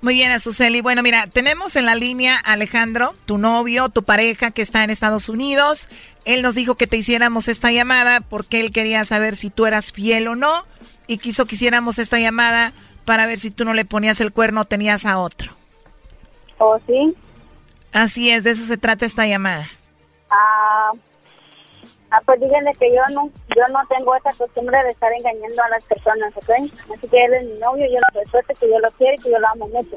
[0.00, 0.80] Muy bien, Azuceli.
[0.80, 4.90] Bueno, mira, tenemos en la línea a Alejandro, tu novio, tu pareja que está en
[4.90, 5.88] Estados Unidos.
[6.24, 9.92] Él nos dijo que te hiciéramos esta llamada porque él quería saber si tú eras
[9.92, 10.66] fiel o no
[11.08, 12.72] y quiso que hiciéramos esta llamada
[13.04, 15.52] para ver si tú no le ponías el cuerno o tenías a otro.
[16.58, 17.16] ¿Oh, sí?
[17.92, 19.66] Así es, de eso se trata esta llamada.
[20.30, 20.92] Ah,
[22.10, 25.68] ah, pues díganle que yo no, yo no tengo esa costumbre de estar engañando a
[25.70, 26.50] las personas, ¿ok?
[26.94, 29.30] Así que él es mi novio, yo lo respeto, que yo lo quiero y que
[29.30, 29.96] yo lo amo mucho.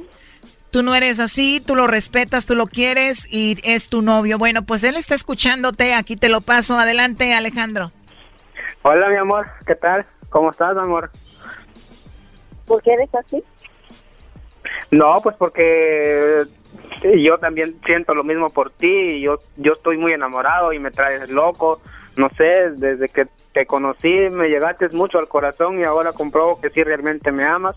[0.71, 4.37] Tú no eres así, tú lo respetas, tú lo quieres y es tu novio.
[4.37, 6.79] Bueno, pues él está escuchándote, aquí te lo paso.
[6.79, 7.91] Adelante, Alejandro.
[8.83, 10.05] Hola, mi amor, ¿qué tal?
[10.31, 11.11] ¿Cómo estás, amor?
[12.65, 13.43] ¿Por qué eres así?
[14.89, 16.43] No, pues porque
[17.17, 19.19] yo también siento lo mismo por ti.
[19.19, 21.81] Yo, yo estoy muy enamorado y me traes loco.
[22.15, 26.69] No sé, desde que te conocí me llegaste mucho al corazón y ahora compruebo que
[26.69, 27.75] sí realmente me amas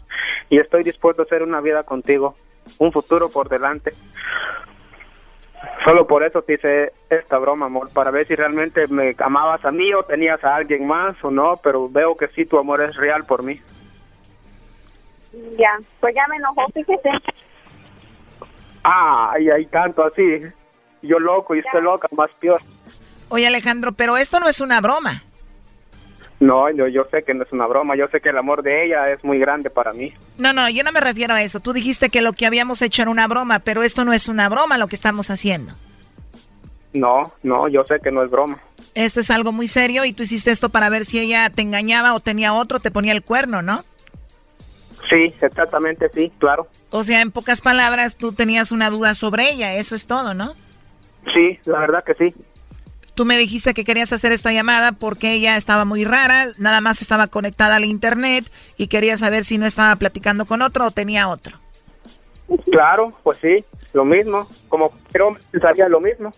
[0.48, 2.36] y estoy dispuesto a hacer una vida contigo,
[2.78, 3.92] un futuro por delante.
[5.85, 9.70] Solo por eso te hice esta broma, amor, para ver si realmente me amabas a
[9.70, 12.97] mí o tenías a alguien más o no, pero veo que sí tu amor es
[12.97, 13.61] real por mí.
[15.59, 17.11] Ya, pues ya me enojó, fíjese.
[18.82, 20.39] Ah, y hay tanto así.
[21.03, 22.61] Yo loco y usted loca, más peor.
[23.28, 25.22] Oye, Alejandro, pero esto no es una broma.
[26.41, 28.87] No, yo, yo sé que no es una broma, yo sé que el amor de
[28.87, 30.12] ella es muy grande para mí.
[30.37, 31.61] No, no, yo no me refiero a eso.
[31.61, 34.49] Tú dijiste que lo que habíamos hecho era una broma, pero esto no es una
[34.49, 35.72] broma lo que estamos haciendo.
[36.93, 38.59] No, no, yo sé que no es broma.
[38.95, 42.14] Esto es algo muy serio y tú hiciste esto para ver si ella te engañaba
[42.14, 43.85] o tenía otro, te ponía el cuerno, ¿no?
[45.09, 46.68] Sí, exactamente, sí, claro.
[46.91, 50.55] O sea, en pocas palabras, tú tenías una duda sobre ella, eso es todo, ¿no?
[51.32, 52.35] Sí, la verdad que sí.
[53.14, 57.00] Tú me dijiste que querías hacer esta llamada porque ella estaba muy rara, nada más
[57.00, 58.44] estaba conectada al internet
[58.76, 61.58] y quería saber si no estaba platicando con otro o tenía otro.
[62.70, 66.32] Claro, pues sí, lo mismo, como pero pensaría lo mismo.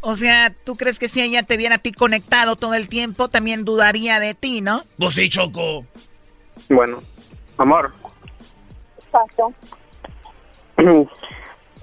[0.00, 3.28] O sea, ¿tú crees que si ella te viera a ti conectado todo el tiempo,
[3.28, 4.82] también dudaría de ti, no?
[4.98, 5.86] Pues sí, Choco.
[6.68, 7.00] Bueno,
[7.56, 7.92] amor.
[9.12, 9.54] Paso.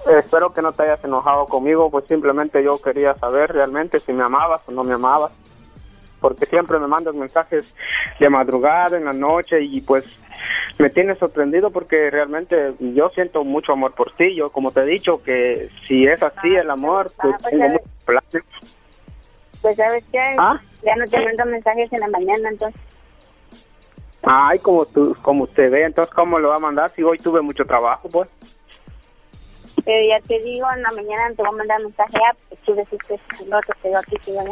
[0.06, 4.24] Espero que no te hayas enojado conmigo, pues simplemente yo quería saber realmente si me
[4.24, 5.32] amabas o no me amabas.
[6.20, 7.74] Porque siempre me mandas mensajes
[8.18, 10.04] de madrugada, en la noche, y pues
[10.78, 14.34] me tienes sorprendido porque realmente yo siento mucho amor por ti.
[14.34, 17.88] Yo, como te he dicho, que si es así el amor, pues pues tengo muchos
[18.04, 18.44] planes.
[19.62, 20.58] Pues sabes qué, ¿Ah?
[20.82, 22.80] ya no te mando mensajes en la mañana, entonces.
[24.22, 27.40] Ay, como tú, como usted ve, entonces, ¿cómo lo va a mandar si hoy tuve
[27.40, 28.28] mucho trabajo, pues?
[29.84, 32.74] Pero ya te digo, en la mañana te voy a mandar mensaje, ah, pues tú
[32.74, 34.42] decís que no te quedo aquí, que ya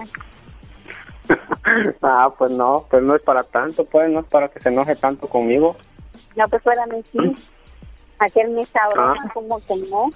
[2.02, 4.96] ah, pues no, pues no es para tanto, pues no es para que se enoje
[4.96, 5.76] tanto conmigo.
[6.36, 7.18] No, pues fuera mí sí.
[8.18, 9.30] Aquel me sabrosa, Ah.
[9.34, 10.08] como que no.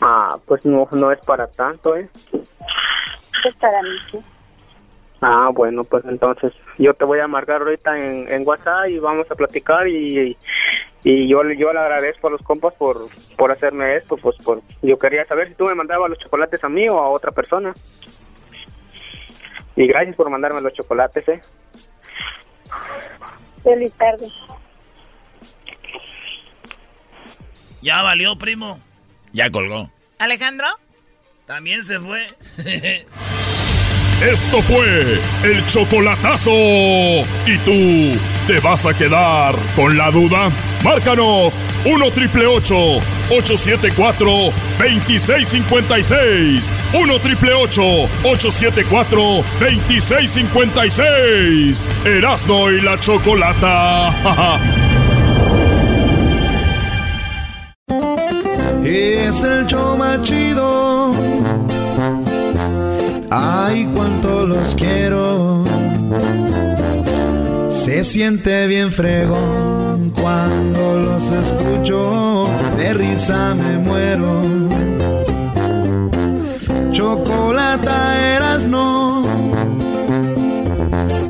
[0.00, 2.08] Ah, pues no, no es para tanto, ¿eh?
[2.30, 4.18] Pues para mí sí.
[5.20, 9.30] Ah, bueno, pues entonces yo te voy a marcar ahorita en, en WhatsApp y vamos
[9.30, 10.36] a platicar y,
[11.04, 14.98] y yo, yo le agradezco a los compas por, por hacerme esto, pues por, yo
[14.98, 17.74] quería saber si tú me mandabas los chocolates a mí o a otra persona.
[19.76, 21.40] Y gracias por mandarme los chocolates, ¿eh?
[23.62, 24.28] Feliz tarde.
[27.82, 28.80] Ya valió, primo.
[29.32, 29.90] Ya colgó.
[30.18, 30.68] Alejandro.
[31.46, 32.26] También se fue.
[34.22, 36.50] Esto fue el chocolatazo.
[36.50, 40.50] ¿Y tú te vas a quedar con la duda?
[40.82, 44.30] Márcanos 1 triple 874
[44.78, 46.70] 2656.
[46.92, 51.86] 1 triple 874 2656.
[52.04, 54.10] Erasno y la chocolata.
[58.84, 61.14] Es el show más chido.
[63.30, 65.64] Ay, cuánto los quiero.
[67.84, 72.48] Se siente bien fregón cuando los escucho.
[72.78, 74.42] De risa me muero.
[76.92, 79.26] Chocolata eras no.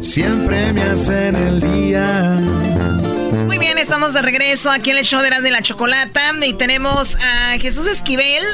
[0.01, 2.41] Siempre me hacen el día.
[3.47, 6.53] Muy bien, estamos de regreso aquí en el show de Erasmo y la Chocolata y
[6.53, 8.45] tenemos a Jesús Esquivel.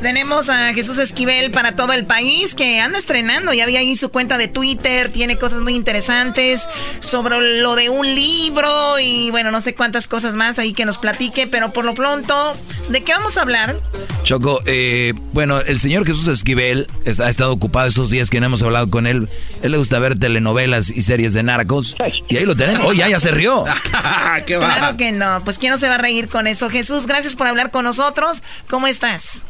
[0.00, 3.52] Tenemos a Jesús Esquivel para todo el país que anda estrenando.
[3.52, 6.68] Ya había ahí su cuenta de Twitter, tiene cosas muy interesantes
[7.00, 10.98] sobre lo de un libro y bueno, no sé cuántas cosas más ahí que nos
[10.98, 12.54] platique, pero por lo pronto,
[12.88, 13.80] ¿de qué vamos a hablar?
[14.24, 18.46] Choco, eh, bueno, el señor Jesús Esquivel está, ha estado ocupado estos días que no
[18.46, 19.28] hemos hablado con él.
[19.62, 21.96] Él le gusta ver telenovelas y series de narcos.
[22.28, 22.84] Y ahí lo tenemos.
[22.84, 23.64] Oh, ya, ya se rió.
[24.46, 26.68] ¿Qué Claro que no, pues quién no se va a reír con eso.
[26.68, 28.42] Jesús, gracias por hablar con nosotros.
[28.68, 29.44] ¿Cómo estás?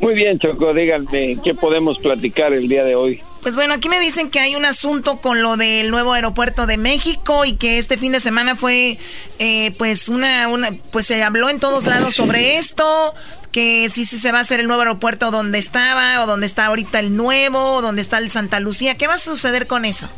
[0.00, 3.20] Muy bien, Choco, díganme, ¿qué podemos platicar el día de hoy?
[3.42, 6.76] Pues bueno, aquí me dicen que hay un asunto con lo del nuevo aeropuerto de
[6.76, 8.98] México y que este fin de semana fue,
[9.38, 13.14] eh, pues una, una, pues se habló en todos lados sobre esto,
[13.50, 16.66] que sí, sí se va a hacer el nuevo aeropuerto donde estaba o donde está
[16.66, 18.96] ahorita el nuevo, o donde está el Santa Lucía.
[18.96, 20.08] ¿Qué va a suceder con eso?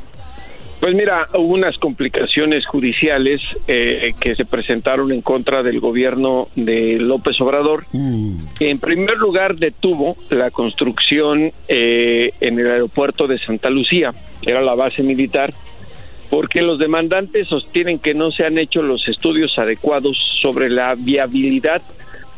[0.80, 6.96] Pues mira, hubo unas complicaciones judiciales eh, que se presentaron en contra del gobierno de
[6.98, 7.84] López Obrador.
[7.92, 14.62] En primer lugar, detuvo la construcción eh, en el aeropuerto de Santa Lucía, que era
[14.62, 15.52] la base militar,
[16.30, 21.82] porque los demandantes sostienen que no se han hecho los estudios adecuados sobre la viabilidad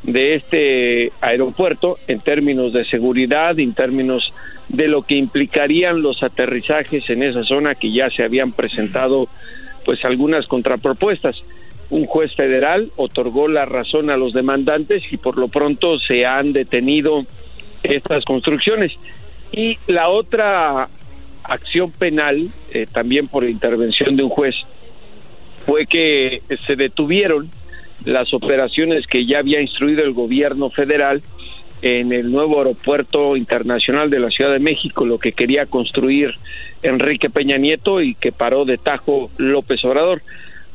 [0.03, 4.33] de este aeropuerto en términos de seguridad, en términos
[4.69, 9.29] de lo que implicarían los aterrizajes en esa zona que ya se habían presentado
[9.85, 11.37] pues algunas contrapropuestas.
[11.91, 16.53] Un juez federal otorgó la razón a los demandantes y por lo pronto se han
[16.53, 17.23] detenido
[17.83, 18.93] estas construcciones.
[19.53, 20.89] Y la otra
[21.45, 24.55] acción penal, eh, también por intervención de un juez,
[25.67, 27.51] fue que se detuvieron
[28.05, 31.23] las operaciones que ya había instruido el gobierno federal
[31.83, 36.35] en el nuevo aeropuerto internacional de la Ciudad de México, lo que quería construir
[36.83, 40.23] Enrique Peña Nieto y que paró de tajo López Obrador.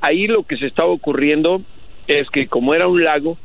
[0.02, 1.62] Ahí lo que se estaba ocurriendo
[2.08, 3.38] es que como era un lago,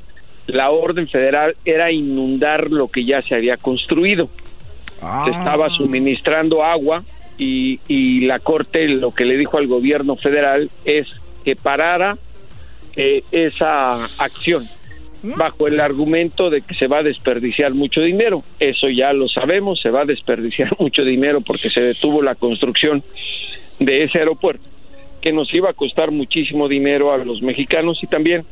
[0.47, 4.29] la orden federal era inundar lo que ya se había construido.
[5.25, 7.05] se estaba suministrando agua
[7.39, 11.07] y, y la Corte lo que le dijo al gobierno federal es
[11.45, 12.19] que parara
[12.97, 14.65] eh, esa acción
[15.23, 18.43] bajo el argumento de que se va a desperdiciar mucho dinero.
[18.59, 23.03] Eso ya lo sabemos, se va a desperdiciar mucho dinero porque se detuvo la construcción
[23.79, 24.65] de ese aeropuerto,
[25.21, 28.45] que nos iba a costar muchísimo dinero a los mexicanos y también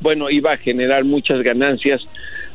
[0.00, 2.06] bueno, iba a generar muchas ganancias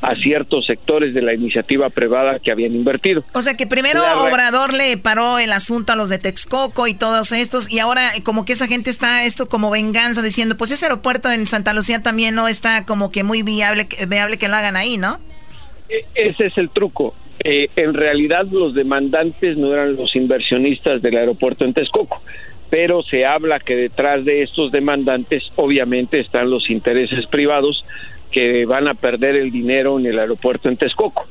[0.03, 3.23] a ciertos sectores de la iniciativa privada que habían invertido.
[3.33, 7.31] O sea que primero Obrador le paró el asunto a los de Texcoco y todos
[7.31, 11.31] estos, y ahora como que esa gente está esto como venganza diciendo, pues ese aeropuerto
[11.31, 14.97] en Santa Lucía también no está como que muy viable, viable que lo hagan ahí,
[14.97, 15.19] ¿no?
[15.89, 17.15] E, ese es el truco.
[17.41, 22.21] Eh, en realidad los demandantes no eran los inversionistas del aeropuerto en Texcoco
[22.69, 27.83] pero se habla que detrás de estos demandantes obviamente están los intereses privados
[28.33, 31.25] que van a perder el dinero en el aeropuerto en Texcoco.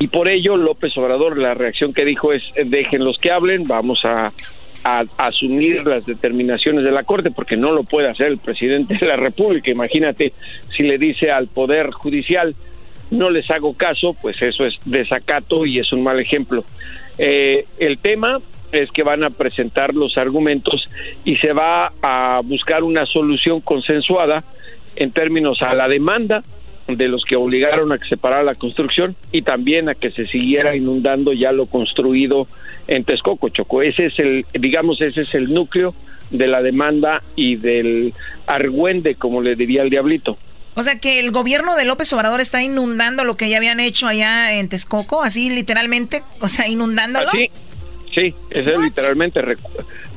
[0.00, 4.04] Y por ello López Obrador la reacción que dijo es dejen los que hablen, vamos
[4.04, 4.32] a,
[4.84, 9.06] a, asumir las determinaciones de la Corte porque no lo puede hacer el presidente de
[9.06, 9.70] la República.
[9.70, 10.32] Imagínate
[10.76, 12.54] si le dice al Poder Judicial
[13.10, 16.64] no les hago caso, pues eso es desacato y es un mal ejemplo.
[17.18, 18.38] Eh, el tema
[18.72, 20.84] es que van a presentar los argumentos
[21.24, 24.44] y se va a buscar una solución consensuada
[24.98, 26.42] en términos a la demanda
[26.88, 30.26] de los que obligaron a que se parara la construcción y también a que se
[30.26, 32.48] siguiera inundando ya lo construido
[32.86, 33.82] en Texcoco, Choco.
[33.82, 35.94] Ese es el, digamos, ese es el núcleo
[36.30, 38.14] de la demanda y del
[38.46, 40.36] argüende, como le diría el diablito.
[40.74, 44.06] O sea que el gobierno de López Obrador está inundando lo que ya habían hecho
[44.06, 47.30] allá en Texcoco, así literalmente, o sea, inundándolo.
[48.14, 49.40] Sí, ese literalmente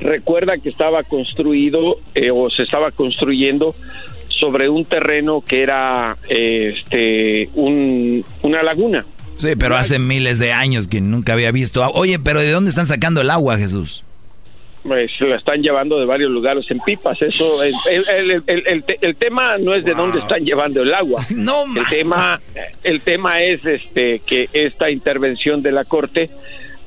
[0.00, 3.74] recuerda que estaba construido eh, o se estaba construyendo
[4.38, 9.04] sobre un terreno que era este una laguna.
[9.36, 11.84] Sí, pero hace miles de años que nunca había visto.
[11.94, 14.04] Oye, pero ¿de dónde están sacando el agua, Jesús?
[14.82, 17.20] Pues la están llevando de varios lugares en pipas.
[17.22, 21.24] Eso, el, el, el, tema no es de dónde están llevando el agua.
[21.34, 22.40] No, el tema,
[22.82, 26.30] el tema es este que esta intervención de la corte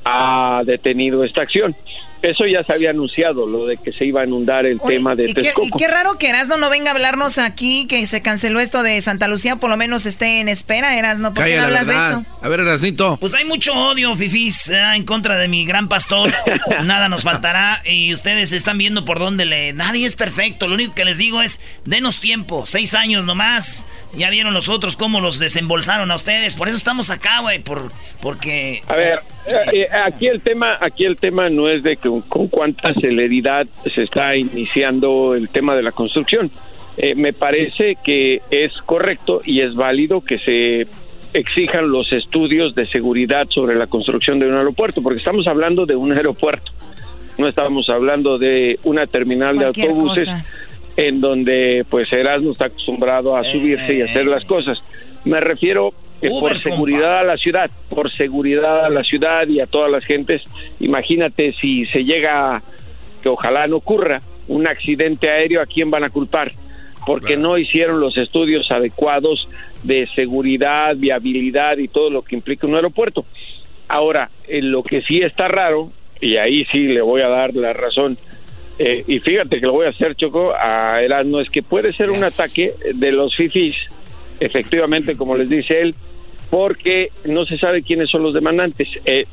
[0.04, 1.76] ha detenido esta acción.
[2.26, 5.26] Eso ya se había anunciado, lo de que se iba a inundar el tema de
[5.26, 5.67] Texcoco.
[5.67, 8.99] y qué raro que Erasno no venga a hablarnos aquí, que se canceló esto de
[9.01, 11.34] Santa Lucía, por lo menos esté en espera, Erasno.
[11.34, 12.26] ¿Por qué no hablas de eso?
[12.41, 13.17] A ver, Erasnito.
[13.17, 16.34] Pues hay mucho odio, Fifis, eh, en contra de mi gran pastor.
[16.84, 19.73] Nada nos faltará y ustedes están viendo por dónde le...
[19.73, 23.88] Nadie es perfecto, lo único que les digo es, denos tiempo, seis años nomás.
[24.15, 27.91] Ya vieron los otros cómo los desembolsaron a ustedes, por eso estamos acá, güey, por,
[28.21, 28.82] porque...
[28.88, 32.47] A ver, eh, eh, aquí el tema, aquí el tema no es de que con
[32.47, 36.51] cuánta celeridad se está iniciando el tema de la construcción.
[36.97, 40.88] Eh, me parece que es correcto y es válido que se
[41.34, 45.95] exijan los estudios de seguridad sobre la construcción de un aeropuerto, porque estamos hablando de
[45.95, 46.72] un aeropuerto,
[47.38, 50.30] no estamos hablando de una terminal de autobuses
[50.95, 54.82] en donde pues Erasmo está acostumbrado a subirse y hacer las cosas.
[55.26, 55.93] Me refiero
[56.30, 60.41] por seguridad a la ciudad, por seguridad a la ciudad y a todas las gentes,
[60.80, 62.61] imagínate si se llega,
[63.21, 66.51] que ojalá no ocurra, un accidente aéreo, ¿a quién van a culpar?
[67.05, 69.47] Porque no hicieron los estudios adecuados
[69.84, 73.26] de seguridad, viabilidad y todo lo que implica un aeropuerto.
[73.88, 77.73] Ahora, en lo que sí está raro, y ahí sí le voy a dar la
[77.73, 78.17] razón,
[78.80, 82.09] eh, y fíjate que lo voy a hacer, Choco, a Erasmo, es que puede ser
[82.09, 83.76] un ataque de los FIFIs
[84.39, 85.95] efectivamente, como les dice él,
[86.50, 88.88] porque no se sabe quiénes son los demandantes.
[89.06, 89.26] Eh,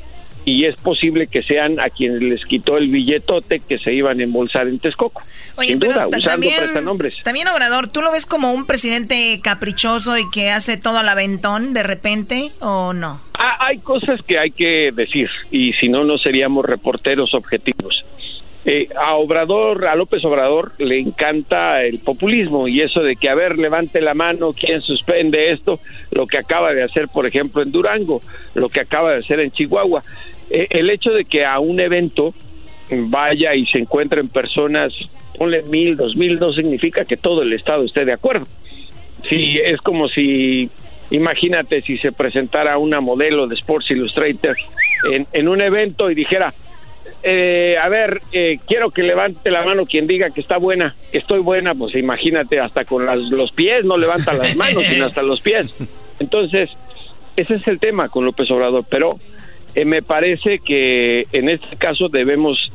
[0.45, 4.25] y es posible que sean a quienes les quitó el billetote que se iban a
[4.25, 5.23] embolsar en Texcoco.
[5.61, 7.15] Sin duda, usando también, prestanombres.
[7.23, 11.75] También, Obrador, ¿tú lo ves como un presidente caprichoso y que hace todo al aventón
[11.75, 13.21] de repente o no?
[13.35, 18.05] Ah, hay cosas que hay que decir y si no, no seríamos reporteros objetivos.
[18.65, 23.35] Eh, a Obrador, a López Obrador le encanta el populismo y eso de que, a
[23.35, 25.81] ver, levante la mano, ¿quién suspende esto?
[26.13, 28.23] Lo que acaba de hacer, por ejemplo, en Durango,
[28.55, 30.03] lo que acaba de hacer en Chihuahua.
[30.49, 32.35] Eh, el hecho de que a un evento
[32.89, 34.93] vaya y se encuentren personas,
[35.37, 38.47] ponle mil, dos mil, no significa que todo el Estado esté de acuerdo.
[39.29, 40.69] Sí, es como si,
[41.11, 44.55] imagínate si se presentara una modelo de Sports Illustrated
[45.11, 46.55] en, en un evento y dijera,
[47.23, 51.19] eh, a ver, eh, quiero que levante la mano quien diga que está buena, que
[51.19, 55.41] estoy buena, pues imagínate, hasta con los pies, no levanta las manos, sino hasta los
[55.41, 55.73] pies.
[56.19, 56.71] Entonces,
[57.37, 59.11] ese es el tema con López Obrador, pero
[59.75, 62.73] eh, me parece que en este caso debemos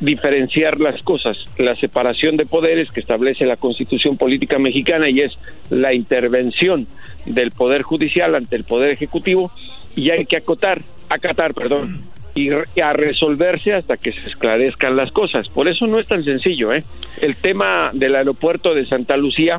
[0.00, 5.32] diferenciar las cosas, la separación de poderes que establece la Constitución Política Mexicana y es
[5.70, 6.88] la intervención
[7.24, 9.52] del Poder Judicial ante el Poder Ejecutivo
[9.94, 12.02] y hay que acotar a Qatar, perdón,
[12.34, 15.48] y, a resolverse hasta que se esclarezcan las cosas.
[15.48, 16.82] Por eso no es tan sencillo, ¿eh?
[17.20, 19.58] El tema del aeropuerto de Santa Lucía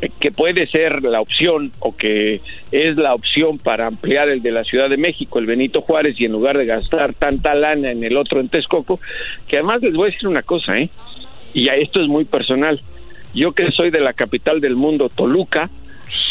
[0.00, 2.40] eh, que puede ser la opción o que
[2.70, 6.26] es la opción para ampliar el de la Ciudad de México, el Benito Juárez, y
[6.26, 9.00] en lugar de gastar tanta lana en el otro en Texcoco,
[9.48, 10.90] que además les voy a decir una cosa, ¿eh?
[11.54, 12.80] y a esto es muy personal.
[13.34, 15.70] Yo que soy de la capital del mundo, Toluca,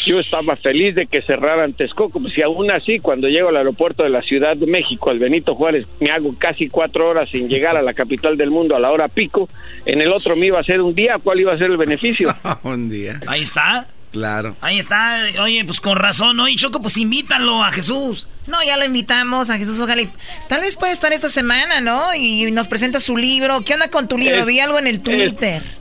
[0.06, 4.04] yo estaba feliz de que cerraran Texcoco, pues si aún así cuando llego al aeropuerto
[4.04, 7.76] de la Ciudad de México, al Benito Juárez, me hago casi cuatro horas sin llegar
[7.78, 9.50] a la capital del mundo a la hora pico,
[9.86, 12.34] en el otro me iba a ser un día, ¿cuál iba a ser el beneficio?
[12.64, 13.20] un día.
[13.28, 13.88] Ahí está.
[14.12, 14.56] Claro.
[14.62, 15.26] Ahí está.
[15.42, 16.48] Oye, pues con razón, ¿no?
[16.48, 18.30] Y Choco, pues invítalo a Jesús.
[18.48, 20.04] No, ya lo invitamos a Jesús Ojalá.
[20.48, 22.16] Tal vez puede estar esta semana, ¿no?
[22.16, 23.64] Y nos presenta su libro.
[23.66, 24.40] ¿Qué onda con tu libro?
[24.42, 25.62] Es- Vi algo en el Twitter.
[25.62, 25.80] Es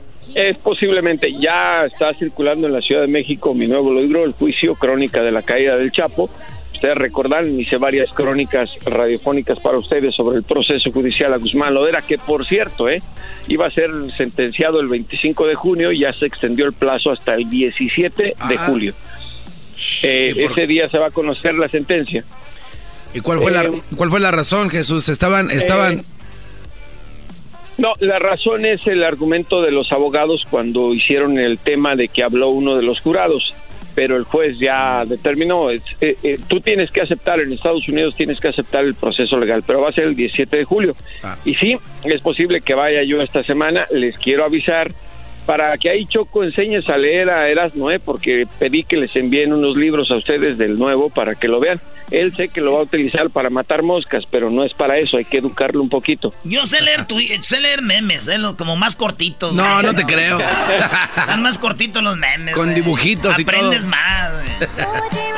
[0.63, 5.21] posiblemente, ya está circulando en la Ciudad de México mi nuevo libro, El Juicio, Crónica
[5.21, 6.29] de la Caída del Chapo.
[6.73, 12.01] Ustedes recordarán, hice varias crónicas radiofónicas para ustedes sobre el proceso judicial a Guzmán Lodera,
[12.01, 13.01] que por cierto, eh,
[13.47, 17.35] iba a ser sentenciado el 25 de junio y ya se extendió el plazo hasta
[17.35, 18.65] el 17 de Ah.
[18.67, 18.93] julio.
[20.03, 22.25] Eh, ese día se va a conocer la sentencia.
[23.13, 25.07] ¿Y cuál fue, la, Eh, cuál fue la razón, Jesús?
[25.07, 25.99] Estaban, estaban...
[25.99, 26.03] Eh,
[27.77, 32.23] No, la razón es el argumento de los abogados cuando hicieron el tema de que
[32.23, 33.53] habló uno de los jurados,
[33.95, 38.15] pero el juez ya determinó, es- eh, eh, tú tienes que aceptar, en Estados Unidos
[38.15, 40.95] tienes que aceptar el proceso legal, pero va a ser el 17 de julio.
[41.45, 44.91] Y sí, es posible que vaya yo esta semana, les quiero avisar
[45.45, 47.99] para que ahí Choco enseñes a leer a Erasmo, ¿eh?
[47.99, 51.79] porque pedí que les envíen unos libros a ustedes del nuevo para que lo vean.
[52.11, 55.17] Él sé que lo va a utilizar para matar moscas, pero no es para eso,
[55.17, 56.33] hay que educarlo un poquito.
[56.43, 58.37] Yo sé leer, tu, sé leer memes, ¿eh?
[58.37, 59.55] Los como más cortitos.
[59.55, 59.85] No, güey.
[59.87, 60.39] no te creo.
[61.17, 62.53] Están más cortitos los memes.
[62.53, 62.75] Con güey.
[62.75, 63.89] dibujitos y Aprendes todo.
[63.89, 64.69] más, güey.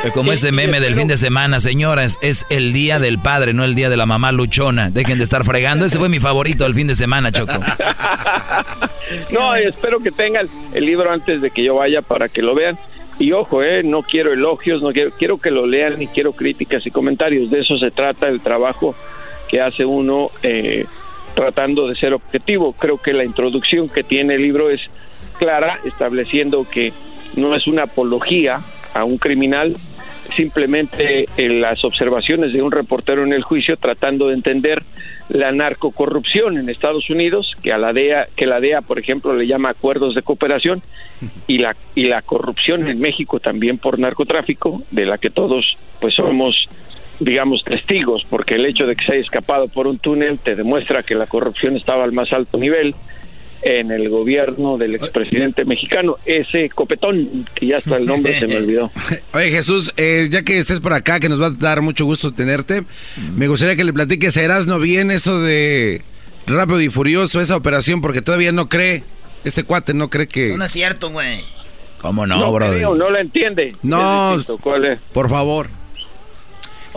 [0.04, 3.64] Eh, Como ese meme del fin de semana, señoras, es el día del padre, no
[3.64, 4.90] el día de la mamá luchona.
[4.90, 5.86] Dejen de estar fregando.
[5.86, 7.52] Ese fue mi favorito del fin de semana, Choco.
[9.30, 12.78] No, espero que tengan el libro antes de que yo vaya para que lo vean.
[13.18, 16.86] Y ojo, eh, no quiero elogios, no quiero, quiero que lo lean y quiero críticas
[16.86, 17.50] y comentarios.
[17.50, 18.94] De eso se trata el trabajo
[19.48, 20.86] que hace uno eh,
[21.34, 22.72] tratando de ser objetivo.
[22.74, 24.80] Creo que la introducción que tiene el libro es
[25.38, 26.92] clara, estableciendo que
[27.36, 28.60] no es una apología
[28.94, 29.74] a un criminal,
[30.34, 34.82] simplemente eh, las observaciones de un reportero en el juicio tratando de entender
[35.28, 39.46] la narcocorrupción en Estados Unidos, que a la DEA, que la DEA, por ejemplo, le
[39.46, 40.82] llama acuerdos de cooperación,
[41.46, 46.14] y la y la corrupción en México también por narcotráfico, de la que todos pues
[46.14, 46.68] somos
[47.20, 51.02] digamos testigos, porque el hecho de que se haya escapado por un túnel te demuestra
[51.02, 52.94] que la corrupción estaba al más alto nivel
[53.62, 58.56] en el gobierno del expresidente mexicano, ese copetón, que ya hasta el nombre se me
[58.58, 58.90] olvidó.
[59.32, 62.32] Oye, Jesús, eh, ya que estés por acá, que nos va a dar mucho gusto
[62.32, 62.84] tenerte,
[63.34, 66.02] me gustaría que le platiques a Erasno bien eso de
[66.46, 69.04] Rápido y Furioso, esa operación, porque todavía no cree,
[69.44, 70.48] este cuate no cree que...
[70.48, 71.40] Eso no es cierto, güey.
[72.00, 73.74] ¿Cómo no, creo, no lo entiende.
[73.82, 75.00] No, ¿cuál es?
[75.12, 75.68] por favor.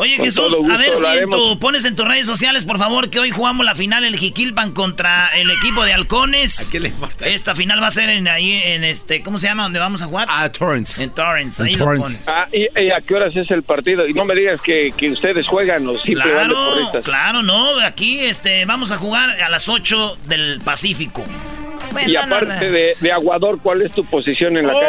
[0.01, 2.77] Oye, Con Jesús, gusto a ver si en tu, pones en tus redes sociales, por
[2.79, 6.69] favor, que hoy jugamos la final el Jiquilpan contra el equipo de Halcones.
[6.71, 7.27] qué le importa?
[7.27, 9.63] Esta final va a ser en ahí, en este, ¿cómo se llama?
[9.63, 10.27] ¿Dónde vamos a jugar?
[10.31, 11.03] A Torrance.
[11.03, 12.03] En Torrance, En ahí lo Torrance.
[12.03, 12.27] pones.
[12.27, 14.07] Ah, ¿y, y a qué horas es el partido?
[14.07, 17.79] Y no me digas que, que ustedes juegan o simplemente Claro, claro, no.
[17.81, 21.23] Aquí este, vamos a jugar a las 8 del Pacífico.
[22.07, 24.87] Y aparte De, de Aguador, ¿cuál es tu posición en la cancha?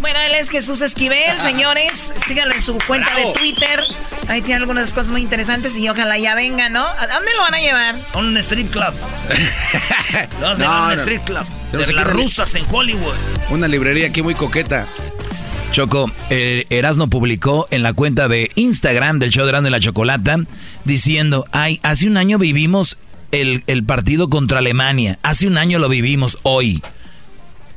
[0.00, 2.14] Bueno, él es Jesús Esquivel, señores.
[2.26, 3.80] Síganlo en su cuenta de Twitter.
[4.28, 6.84] Ahí tiene algunas cosas muy interesantes y ojalá ya venga, ¿no?
[6.84, 7.96] ¿A dónde lo van a llevar?
[8.12, 8.92] A un strip club.
[10.40, 10.94] Vamos a No, llevar a un no.
[10.94, 11.44] strip club.
[11.72, 13.14] De las rusas en Hollywood.
[13.50, 14.86] Una librería aquí muy coqueta.
[15.72, 19.80] Choco, eh, Erasno publicó en la cuenta de Instagram del show de Erasno y la
[19.80, 20.38] Chocolata
[20.84, 22.96] diciendo, ay, hace un año vivimos
[23.40, 26.82] el, el partido contra Alemania, hace un año lo vivimos hoy.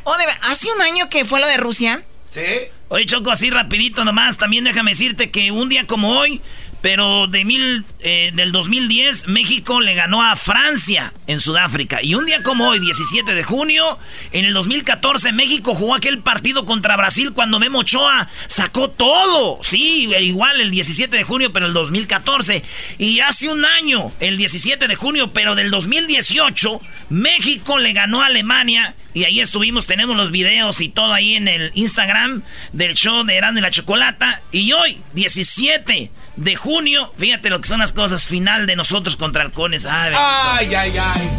[0.04, 2.04] Oh, de ver- ¿Hace un año que fue lo de Rusia?
[2.32, 2.42] Sí.
[2.90, 4.38] Oye, Choco, así rapidito nomás.
[4.38, 6.42] También déjame decirte que un día como hoy,
[6.82, 12.04] pero de mil, eh, del 2010, México le ganó a Francia en Sudáfrica.
[12.04, 13.98] Y un día como hoy, 17 de junio,
[14.32, 19.60] en el 2014, México jugó aquel partido contra Brasil cuando Memo Ochoa sacó todo.
[19.64, 22.64] Sí, igual el 17 de junio, pero el 2014.
[23.00, 28.28] Y hace un año, el 17 de junio, pero del 2018, México le ganó a
[28.28, 28.96] Alemania.
[29.14, 33.36] Y ahí estuvimos, tenemos los videos y todo ahí en el Instagram del show de
[33.36, 34.44] Erasmo y la Chocolata.
[34.52, 39.44] Y hoy, 17 de junio, fíjate lo que son las cosas, final de nosotros contra
[39.44, 39.86] halcones.
[39.86, 41.30] Ay, Ay, ay, ay.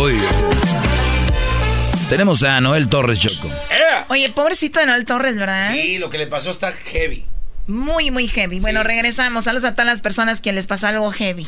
[0.00, 0.18] Uy.
[2.08, 3.50] Tenemos a Noel Torres, Choco.
[4.08, 5.72] Oye, pobrecito de Noel Torres, ¿verdad?
[5.72, 7.24] Sí, lo que le pasó está heavy.
[7.66, 8.60] Muy, muy heavy.
[8.60, 9.44] Bueno, regresamos.
[9.44, 11.46] Saludos a todas las personas que les pasa algo heavy.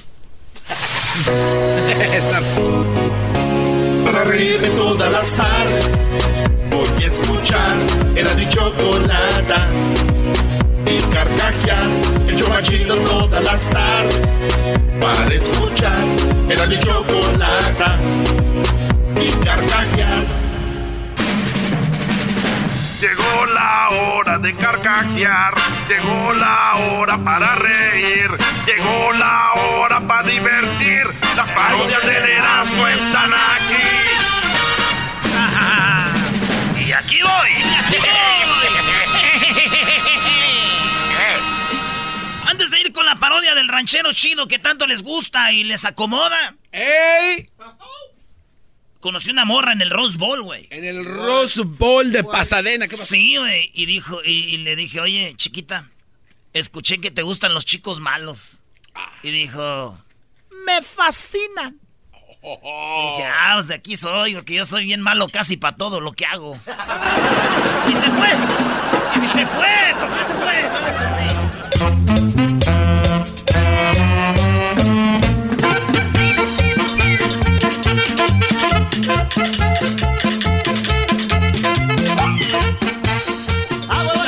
[4.05, 5.87] Para reírme todas las tardes,
[6.71, 7.77] voy a escuchar
[8.17, 9.69] era mi chocolata.
[10.87, 11.91] Y carcajear,
[12.37, 14.21] el yo machido todas las tardes.
[15.01, 16.05] Para escuchar
[16.49, 17.99] era mi chocolata.
[19.21, 20.25] Y carcajear.
[23.01, 25.55] Llegó la hora de carcajear,
[25.89, 28.31] llegó la hora para reír,
[28.67, 31.05] llegó la hora para divertir.
[31.37, 33.77] Las parodias del Erasmo están aquí.
[36.87, 37.76] Y aquí voy.
[43.77, 46.57] Ranchero chido que tanto les gusta y les acomoda.
[46.73, 47.51] ¡Ey!
[49.01, 50.67] Conocí una morra en el Rose Bowl, güey.
[50.71, 52.87] En el Rose Bowl de Pasadena.
[52.87, 53.05] ¿qué pasó?
[53.05, 53.71] Sí, güey.
[53.75, 55.91] Y dijo, y, y le dije, oye, chiquita,
[56.55, 58.61] escuché que te gustan los chicos malos.
[59.23, 59.99] Y dijo,
[60.65, 61.79] me fascinan.
[62.43, 66.01] Y dije, ah, pues de aquí soy, porque yo soy bien malo casi para todo
[66.01, 66.55] lo que hago.
[67.91, 68.31] y se fue.
[69.23, 69.95] Y se fue.
[70.01, 70.46] ¿Por qué se fue?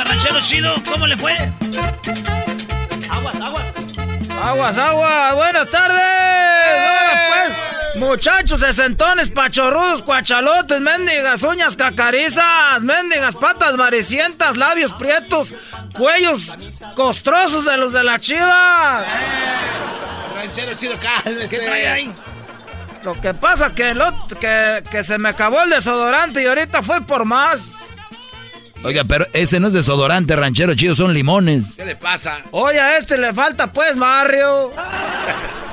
[0.03, 1.33] Ranchero chido, ¿cómo le fue?
[3.09, 3.65] Aguas, aguas.
[4.43, 5.99] Aguas, aguas, buenas tardes.
[5.99, 7.57] Hola, pues.
[7.95, 15.53] Muchachos, sesentones, pachorrudos, cuachalotes, mendigas, uñas cacarizas, mendigas, patas varicientas, labios prietos,
[15.93, 16.55] cuellos
[16.95, 19.05] costrosos de los de la chiva.
[20.35, 21.49] Ranchero chido, cálmese.
[21.49, 22.13] ¿Qué trae ahí?
[23.03, 24.01] Lo que pasa que, el
[24.39, 27.61] que, que se me acabó el desodorante y ahorita fue por más.
[28.83, 31.75] Oiga, pero ese no es desodorante, ranchero chido, son limones.
[31.75, 32.37] ¿Qué le pasa?
[32.51, 34.71] Oye, a este le falta pues, Mario.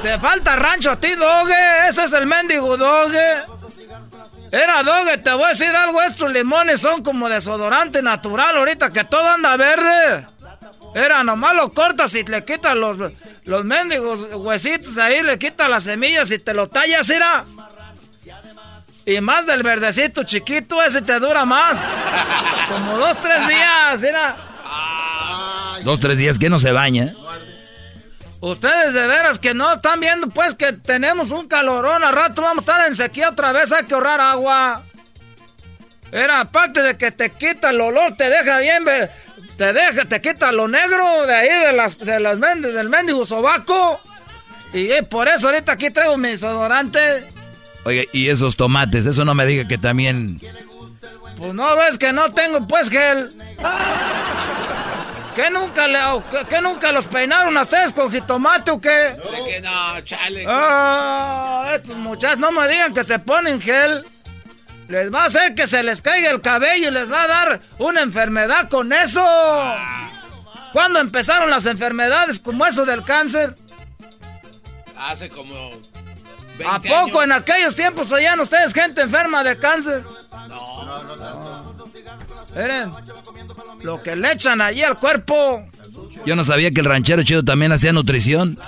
[0.03, 1.89] Te falta rancho a ti, Doge.
[1.89, 3.45] Ese es el mendigo Doge.
[4.51, 6.03] Era Doge, te voy a decir algo.
[6.03, 10.27] Estos limones son como desodorante natural ahorita que todo anda verde.
[10.97, 12.97] Era nomás lo cortas y le quitas los,
[13.45, 17.45] los mendigos huesitos ahí, le quitas las semillas y te lo tallas, mira.
[19.05, 21.83] Y más del verdecito chiquito, ese te dura más.
[22.71, 24.37] Como dos, tres días, mira.
[25.85, 27.13] Dos, tres días que no se baña.
[28.41, 32.67] Ustedes de veras que no están viendo pues que tenemos un calorón, al rato vamos
[32.67, 34.83] a estar en sequía otra vez, hay que ahorrar agua.
[36.11, 39.11] Era aparte de que te quita el olor, te deja bien, ve-
[39.57, 43.25] te deja, te quita lo negro de ahí de las, de las mendes, del mendigo
[43.27, 44.01] sobaco.
[44.73, 47.27] Y eh, por eso ahorita aquí traigo mi desodorante.
[47.85, 50.39] Oye, y esos tomates, eso no me diga que también...
[51.39, 53.31] Pues no ves que no tengo pues gel.
[55.35, 58.89] ¿Qué nunca, le, o qué- qué nunca los peinaron a ustedes con jitomate o qué?
[58.89, 60.45] De que no, chale.
[60.49, 64.03] Ah, estos muchachos no me digan que se ponen gel.
[64.89, 67.61] Les va a hacer que se les caiga el cabello y les va a dar
[67.79, 69.25] una enfermedad con eso.
[70.73, 73.57] ¿Cuándo empezaron las enfermedades como eso del cáncer?
[74.97, 75.55] Hace como.
[76.67, 77.25] ¿A 20 poco años.
[77.25, 80.05] en aquellos tiempos oían ustedes gente enferma de cáncer?
[80.49, 81.85] No, no tanto.
[82.55, 82.91] Miren,
[83.83, 85.69] lo que le echan allí al cuerpo.
[86.25, 88.59] Yo no sabía que el ranchero chido también hacía nutrición.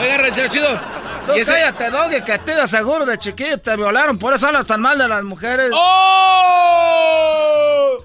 [0.00, 0.97] Oiga, ranchero chido.
[1.28, 4.32] Tú ¿y ese- cállate, Doggy, que a ti de seguro de chiquillo te violaron, por
[4.34, 5.70] eso hablas tan mal de las mujeres.
[6.68, 7.98] ¡Oh!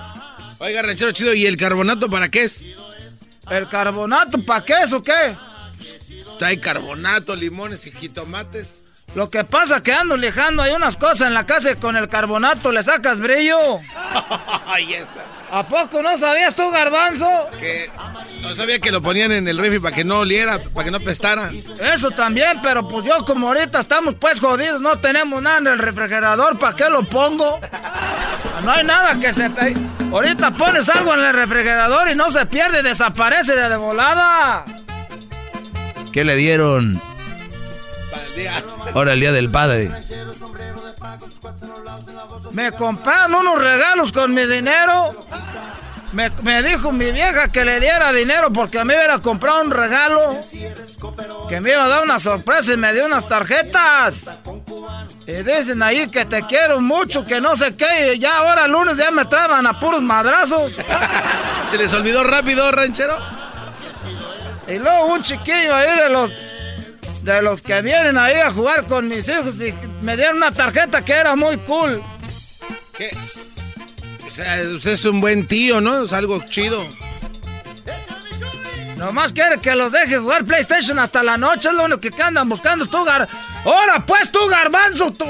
[0.60, 2.64] Oiga, ranchero chido, ¿y el carbonato para qué es?
[3.50, 5.36] ¿El carbonato para qué es o qué?
[6.40, 8.82] Trae carbonato, limones y jitomates.
[9.16, 12.08] Lo que pasa que ando lijando hay unas cosas en la casa y con el
[12.08, 13.58] carbonato le sacas brillo.
[14.68, 15.24] Ay, esa.
[15.56, 17.30] ¿A poco no sabías tú, garbanzo?
[17.60, 17.88] Que
[18.42, 21.00] no sabía que lo ponían en el refri para que no oliera, para que no
[21.00, 21.52] pestara.
[21.80, 25.78] Eso también, pero pues yo como ahorita estamos pues jodidos, no tenemos nada en el
[25.78, 27.60] refrigerador, ¿para qué lo pongo?
[28.64, 29.52] No hay nada que se...
[30.12, 34.66] Ahorita pones algo en el refrigerador y no se pierde, desaparece de, de volada.
[36.12, 37.00] ¿Qué le dieron.
[38.94, 39.92] Ahora el día del padre?
[42.52, 45.16] Me compraron unos regalos con mi dinero.
[46.12, 49.22] Me, me dijo mi vieja que le diera dinero porque a mí me iba a
[49.22, 50.40] comprar un regalo.
[51.50, 54.26] Que me iba a dar una sorpresa y me dio unas tarjetas.
[55.26, 58.14] Y dicen ahí que te quiero mucho, que no sé qué.
[58.14, 60.72] Y ya ahora lunes ya me traban a puros madrazos.
[61.72, 63.18] ¿Se les olvidó rápido, ranchero?
[64.68, 66.32] Y luego un chiquillo ahí de los
[67.24, 69.74] de los que vienen ahí a jugar con mis hijos y
[70.04, 72.02] me dieron una tarjeta que era muy cool.
[72.98, 73.12] ¿Qué?
[74.34, 76.04] sea, usted es un buen tío, ¿no?
[76.04, 76.88] Es algo chido.
[78.98, 82.48] Nomás quiere que los deje jugar PlayStation hasta la noche, es lo único que andan
[82.48, 83.28] buscando tú, gar...
[83.66, 85.12] ¡Ahora pues tú, garbanzo!
[85.12, 85.26] ¡Tú!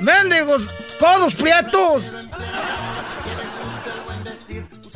[0.00, 0.70] ¡Mendigos!
[0.98, 2.04] ¡Codos prietos!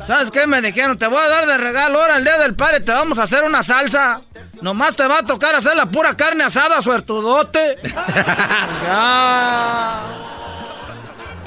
[0.05, 0.97] ¿Sabes qué me dijeron?
[0.97, 3.43] Te voy a dar de regalo ahora el día del padre, te vamos a hacer
[3.43, 4.21] una salsa.
[4.61, 7.77] Nomás te va a tocar hacer la pura carne asada, suertudote.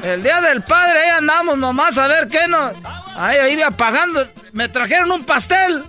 [0.02, 2.72] El día del padre ahí andamos nomás a ver qué nos...
[3.14, 4.28] Ahí iba pagando.
[4.52, 5.84] Me trajeron un pastel.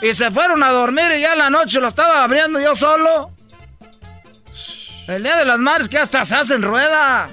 [0.00, 3.32] Y se fueron a dormir y ya en la noche lo estaba abriendo yo solo.
[5.08, 7.28] El día de las madres que hasta se hacen rueda.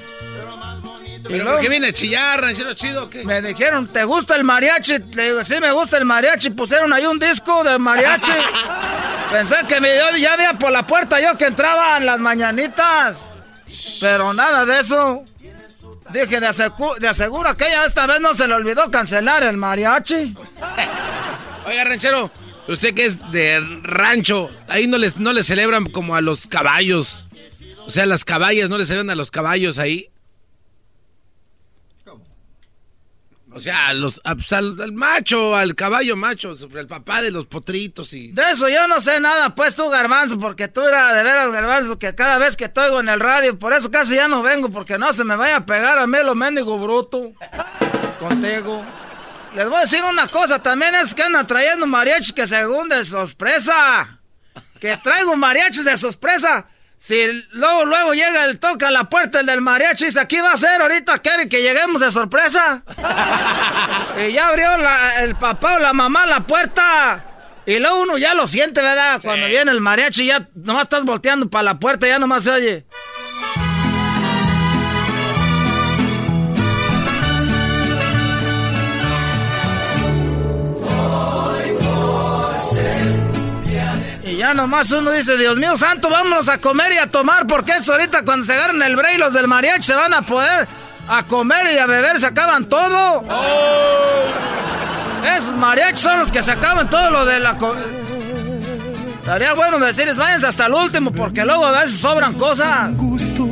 [1.29, 3.09] ¿Pero por qué viene a chillar, ranchero chido?
[3.09, 3.23] ¿qué?
[3.23, 4.97] Me dijeron, ¿te gusta el mariachi?
[5.13, 6.49] Le digo, sí, me gusta el mariachi.
[6.49, 8.31] Pusieron ahí un disco de mariachi.
[9.31, 13.25] Pensé que me, yo ya había por la puerta yo que entraba en las mañanitas.
[14.01, 15.23] Pero nada de eso.
[16.11, 19.57] Dije, de, asegu de aseguro que ella esta vez no se le olvidó cancelar el
[19.57, 20.33] mariachi.
[21.67, 22.31] Oiga, ranchero,
[22.67, 27.27] usted que es de rancho, ahí no les, no les celebran como a los caballos.
[27.85, 30.09] O sea, las caballas no le celebran a los caballos ahí.
[33.59, 38.31] O sea, los, pues, al, macho, al caballo macho, el papá de los potritos y...
[38.31, 41.99] De eso yo no sé nada, pues tú, Garbanzo, porque tú eras de veras, Garbanzo,
[41.99, 44.69] que cada vez que te oigo en el radio, por eso casi ya no vengo,
[44.69, 47.33] porque no se me vaya a pegar a mí lo mendigo bruto
[48.19, 48.85] contigo.
[49.55, 53.03] Les voy a decir una cosa, también es que andan trayendo mariachis que según de
[53.03, 54.19] sorpresa.
[54.79, 56.67] Que traigo mariachis de sorpresa.
[56.99, 60.51] Si luego, luego llega el toque a la puerta el del mariachi, dice, aquí va
[60.51, 62.83] a ser ahorita, quieren que lleguemos de sorpresa.
[64.27, 67.25] y ya abrió la, el papá o la mamá la puerta.
[67.65, 69.21] Y luego uno ya lo siente, ¿verdad?
[69.21, 69.27] Sí.
[69.27, 72.85] Cuando viene el mariachi, ya nomás estás volteando para la puerta, ya nomás se oye.
[84.39, 87.89] Ya nomás uno dice, Dios mío santo, vámonos a comer y a tomar, porque es
[87.89, 90.65] ahorita cuando se agarran el break los del mariachi se van a poder
[91.09, 93.25] a comer y a beber, se acaban todo.
[93.27, 95.25] Oh.
[95.37, 97.57] Esos mariachis son los que se acaban todo lo de la...
[99.17, 102.95] Estaría bueno decirles, váyanse hasta el último, porque luego a veces sobran cosas.
[102.95, 103.48] Gusto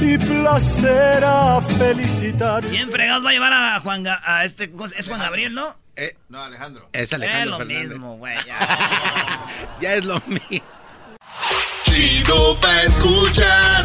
[0.00, 2.64] y placer a felicitar.
[2.64, 5.76] ¿Quién fregados va a llevar a Juan, Ga a este, es Juan Gabriel, no?
[5.96, 6.88] Eh, no, Alejandro.
[6.92, 7.42] Es Alejandro.
[7.42, 7.90] Es lo Fernández.
[7.90, 8.36] mismo, güey.
[8.46, 8.58] Ya.
[9.80, 10.66] ya es lo mismo.
[11.84, 13.84] Chido pa' escuchar.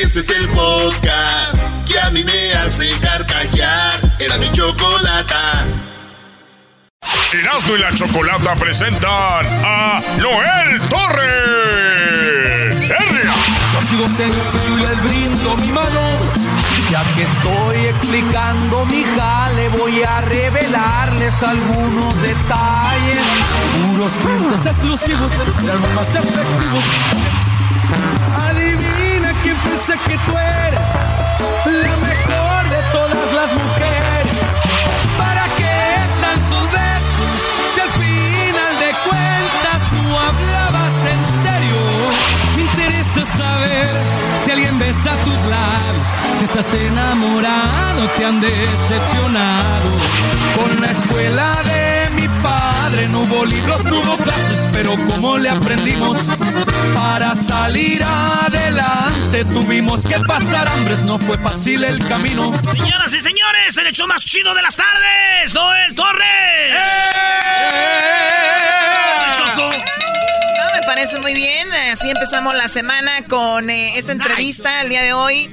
[0.00, 4.00] Este es el podcast que a mí me hace carcajear.
[4.18, 5.66] Era mi chocolata.
[7.32, 12.19] Erasmo y la Chocolata presentan a Noel Torres.
[13.90, 16.00] Sigo les brindo mi mano.
[16.92, 23.18] Ya que estoy explicando mi jale, voy a revelarles algunos detalles.
[23.90, 26.84] Puros clientes exclusivos, de más efectivos.
[28.36, 30.80] Adivina quién piensa que tú eres
[31.82, 34.30] la mejor de todas las mujeres.
[35.18, 37.32] ¿Para qué tantos besos
[37.74, 40.00] si al final de cuentas tú?
[40.46, 40.59] Me
[42.72, 43.88] interesa saber
[44.44, 49.90] si alguien besa tus labios, si estás enamorado, te han decepcionado.
[50.56, 55.48] Con la escuela de mi padre no hubo libros, no hubo clases, pero como le
[55.48, 56.38] aprendimos
[56.94, 62.52] para salir adelante tuvimos que pasar hambres, no fue fácil el camino.
[62.72, 66.26] Señoras y señores, el hecho más chido de las tardes, Noel Torres.
[66.26, 67.10] ¡Eh!
[69.56, 69.99] No, me
[70.94, 71.68] parece muy bien.
[71.92, 75.48] Así empezamos la semana con eh, esta entrevista el día de hoy.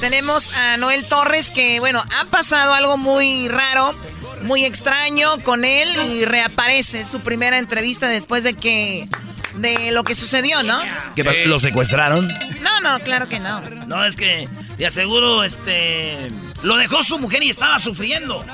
[0.00, 3.94] Tenemos a Noel Torres que, bueno, ha pasado algo muy raro,
[4.42, 7.00] muy extraño con él y reaparece.
[7.00, 9.08] Es su primera entrevista después de que
[9.54, 10.78] de lo que sucedió, ¿no?
[11.14, 12.28] ¿Que lo secuestraron?
[12.60, 13.62] No, no, claro que no.
[13.86, 14.46] No, es que
[14.76, 16.28] de aseguro, este,
[16.62, 18.44] lo dejó su mujer y estaba sufriendo.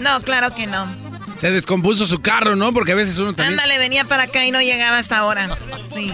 [0.00, 0.86] No, claro que no.
[1.36, 2.72] Se descompuso su carro, ¿no?
[2.72, 3.58] Porque a veces uno también...
[3.58, 5.56] Ándale, venía para acá y no llegaba hasta ahora.
[5.92, 6.12] Sí.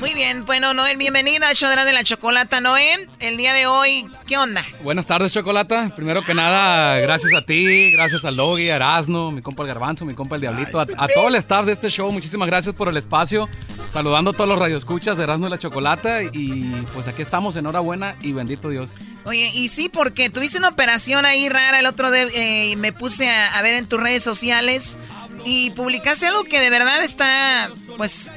[0.00, 3.08] Muy bien, bueno, Noel, bienvenida al show de la chocolata, Noel.
[3.18, 4.62] El día de hoy, ¿qué onda?
[4.82, 5.90] Buenas tardes, Chocolata.
[5.96, 10.04] Primero que nada, gracias a ti, gracias al Doggy, a Erasno, mi compa el Garbanzo,
[10.04, 12.12] mi compa el Diablito, a, a, todo el staff de este show.
[12.12, 13.48] Muchísimas gracias por el espacio.
[13.88, 16.22] Saludando a todos los radioescuchas de Erasno y la Chocolata.
[16.22, 18.90] Y pues aquí estamos, enhorabuena y bendito Dios.
[19.24, 23.30] Oye, y sí, porque tuviste una operación ahí rara el otro día, eh, me puse
[23.30, 24.98] a, a ver en tus redes sociales
[25.44, 28.32] y publicaste algo que de verdad está, pues,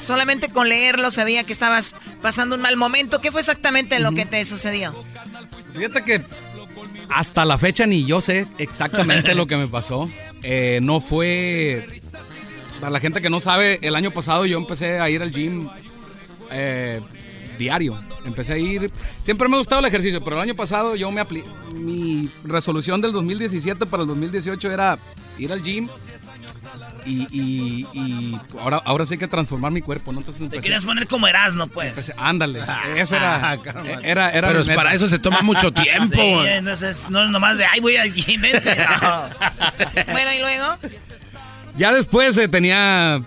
[0.00, 3.20] solamente con leerlo sabía que estabas pasando un mal momento.
[3.20, 4.94] ¿Qué fue exactamente lo que te sucedió?
[5.74, 6.22] Fíjate que
[7.08, 10.10] hasta la fecha ni yo sé exactamente lo que me pasó.
[10.42, 11.86] Eh, no fue...
[12.80, 15.68] Para la gente que no sabe, el año pasado yo empecé a ir al gym
[16.50, 17.00] eh,
[17.58, 17.98] diario.
[18.24, 18.92] Empecé a ir...
[19.24, 21.42] Siempre me ha gustado el ejercicio, pero el año pasado yo me apli...
[21.72, 24.98] Mi resolución del 2017 para el 2018 era
[25.38, 25.88] ir al gym
[27.08, 30.18] y, y- y ahora, ahora sí hay que transformar mi cuerpo, ¿no?
[30.18, 31.88] Entonces Te empecé, querías poner como Erasmo, pues.
[31.96, 32.60] empecé- ándale,
[32.96, 33.54] esa era,
[34.02, 36.14] era, era Pero para eso se toma mucho tiempo.
[36.16, 39.24] Sí, entonces no es nomás de, ay, voy al gym, vente", no.
[40.12, 40.74] Bueno, y luego.
[41.76, 43.20] Ya después eh, tenía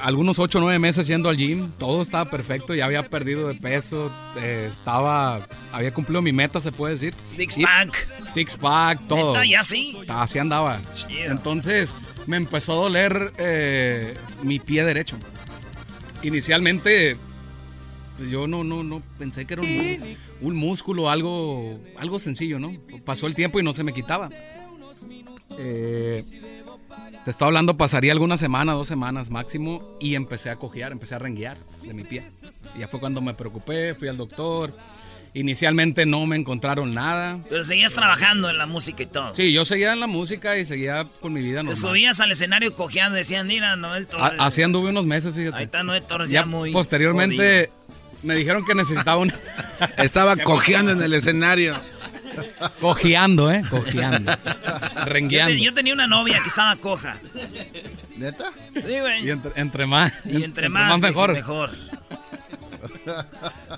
[0.00, 3.54] algunos 8 o 9 meses yendo al gym, todo estaba perfecto, ya había perdido de
[3.56, 5.40] peso, eh, estaba,
[5.72, 7.12] había cumplido mi meta, se puede decir.
[7.24, 8.08] Six pack.
[8.32, 9.32] Six pack, todo.
[9.32, 9.44] ¿Neta?
[9.46, 9.98] ¿Ya sí?
[10.06, 10.80] Así andaba.
[10.94, 11.32] Chido.
[11.32, 11.90] Entonces
[12.28, 15.16] me empezó a doler eh, mi pie derecho.
[16.22, 17.16] Inicialmente,
[18.18, 19.62] pues yo no, no, no pensé que era
[20.42, 22.70] un, músculo, algo, algo sencillo, ¿no?
[23.06, 24.28] Pasó el tiempo y no se me quitaba.
[25.56, 26.22] Eh,
[27.24, 31.18] te estoy hablando, pasaría alguna semana, dos semanas máximo, y empecé a cojear, empecé a
[31.18, 32.24] renguear de mi pie.
[32.76, 34.74] Y ya fue cuando me preocupé, fui al doctor.
[35.34, 37.38] Inicialmente no me encontraron nada.
[37.48, 39.34] Pero seguías trabajando en la música y todo.
[39.34, 41.76] Sí, yo seguía en la música y seguía con mi vida Te normal.
[41.76, 44.38] subías al escenario cojeando, decían, mira, Noel Torres.
[44.38, 45.56] A- Así anduve unos meses, fíjate.
[45.58, 46.72] Ahí está Noel Torres ya, Ya muy.
[46.72, 47.70] posteriormente
[48.22, 49.32] me dijeron que necesitaba un...
[49.98, 51.80] Estaba cojeando en el escenario.
[52.80, 53.62] Cojeando, ¿eh?
[53.68, 54.32] Cojeando.
[54.32, 55.54] Yo, te- Rengueando.
[55.62, 57.20] yo tenía una novia que estaba coja.
[58.16, 58.50] ¿Neta?
[58.74, 59.26] Sí, güey.
[59.26, 60.12] Y entre, entre más...
[60.24, 61.32] Y entre, más, mejor.
[61.34, 61.70] mejor.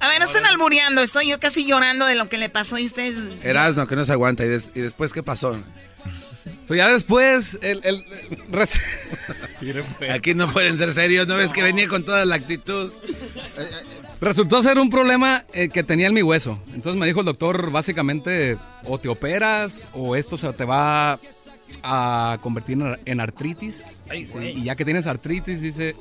[0.01, 1.01] A ver, no están albureando.
[1.03, 3.17] Estoy yo casi llorando de lo que le pasó y ustedes.
[3.43, 4.45] Erasno, que no se aguanta.
[4.45, 5.57] ¿Y, des- y después qué pasó?
[6.67, 7.59] Pues ya después...
[7.63, 7.83] El,
[10.11, 11.27] Aquí no pueden ser serios.
[11.27, 12.93] ¿No ves que venía con toda la actitud?
[14.21, 16.63] Resultó ser un problema eh, que tenía en mi hueso.
[16.75, 21.19] Entonces me dijo el doctor, básicamente, o te operas o esto se te va
[21.83, 23.85] a convertir en, ar- en artritis.
[24.09, 24.59] Ay, Sí, güey.
[24.59, 25.95] y ya que tienes artritis, dice,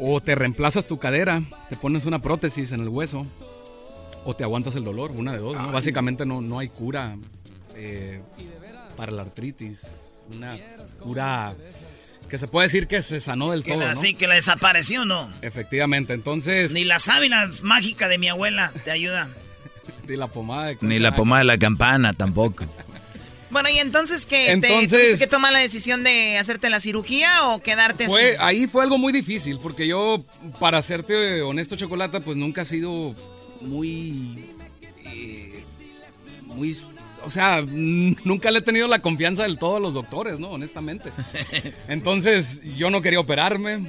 [0.00, 3.26] o te reemplazas tu cadera, te pones una prótesis en el hueso,
[4.24, 5.56] o te aguantas el dolor, una de dos.
[5.56, 5.70] ¿no?
[5.72, 7.16] Básicamente no, no hay cura
[7.74, 8.20] eh,
[8.96, 9.86] para la artritis.
[10.34, 10.56] Una
[11.00, 11.54] cura
[12.28, 13.80] que se puede decir que se sanó del Que todo.
[13.80, 14.00] la, ¿no?
[14.00, 15.32] Sí, que la desapareció, ¿no?
[15.42, 16.72] Efectivamente, entonces...
[16.72, 19.28] Ni la sábila mágica de mi abuela te ayuda.
[20.08, 22.64] Ni la pomada de Ni la pomada de la campana tampoco.
[23.50, 24.50] Bueno, y entonces, ¿qué?
[24.52, 28.36] Entonces- ¿Te tuviste que tomar la decisión de hacerte la cirugía o quedarte Fue, así?
[28.40, 30.18] ahí fue algo muy difícil, porque yo,
[30.58, 33.14] para serte honesto, Chocolata, pues nunca he sido
[33.60, 34.46] muy...
[35.04, 35.62] eh,
[36.44, 36.76] muy...
[37.24, 40.50] O sea, nunca le he tenido la confianza del todo a los doctores, ¿no?
[40.50, 41.10] Honestamente.
[41.88, 43.86] Entonces, yo no quería operarme.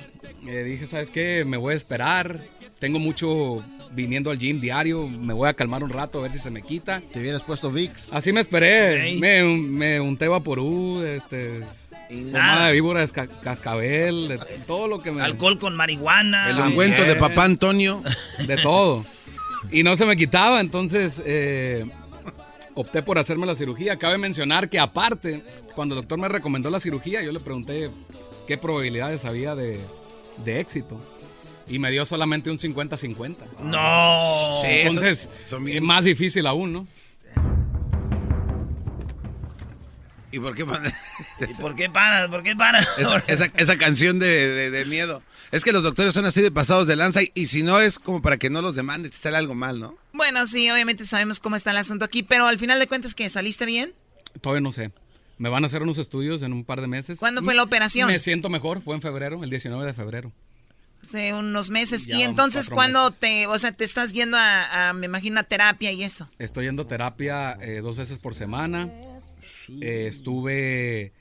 [0.47, 1.43] Eh, dije, ¿sabes qué?
[1.45, 2.39] Me voy a esperar.
[2.79, 5.07] Tengo mucho viniendo al gym diario.
[5.07, 7.01] Me voy a calmar un rato a ver si se me quita.
[7.11, 8.11] Te hubieras puesto VIX.
[8.13, 9.09] Así me esperé.
[9.09, 9.19] Ey.
[9.19, 11.61] Me, me unté vaporú, este...
[12.09, 12.67] nada.
[12.67, 15.21] De víbora, esca- cascabel, de todo lo que me...
[15.21, 16.49] Alcohol con marihuana.
[16.49, 18.01] El ungüento de papá Antonio.
[18.47, 19.05] De todo.
[19.71, 21.85] Y no se me quitaba, entonces eh,
[22.75, 23.97] opté por hacerme la cirugía.
[23.97, 25.43] Cabe mencionar que aparte,
[25.75, 27.89] cuando el doctor me recomendó la cirugía, yo le pregunté
[28.47, 29.79] qué probabilidades había de,
[30.43, 30.99] de éxito.
[31.67, 33.35] Y me dio solamente un 50-50.
[33.63, 34.61] No.
[34.61, 36.87] Sí, Entonces, son es más difícil aún, ¿no?
[40.33, 40.63] ¿Y por qué
[41.49, 42.29] ¿Y por qué paras?
[42.29, 42.87] ¿Por qué paras?
[42.97, 45.21] esa, esa- esa canción de, de- de miedo?
[45.51, 47.99] Es que los doctores son así de pasados de lanza y, y si no es
[47.99, 49.97] como para que no los demanden si sale algo mal, ¿no?
[50.21, 53.27] Bueno, sí, obviamente sabemos cómo está el asunto aquí, pero al final de cuentas, que
[53.27, 53.95] ¿Saliste bien?
[54.39, 54.91] Todavía no sé.
[55.39, 57.17] Me van a hacer unos estudios en un par de meses.
[57.17, 58.05] ¿Cuándo fue la operación?
[58.05, 58.83] Me siento mejor.
[58.83, 60.31] Fue en febrero, el 19 de febrero.
[61.01, 62.05] Hace unos meses.
[62.05, 65.43] Ya y entonces, ¿cuándo te, o sea, te estás yendo a, a, me imagino, a
[65.43, 66.29] terapia y eso?
[66.37, 68.91] Estoy yendo a terapia eh, dos veces por semana.
[69.81, 71.13] Eh, estuve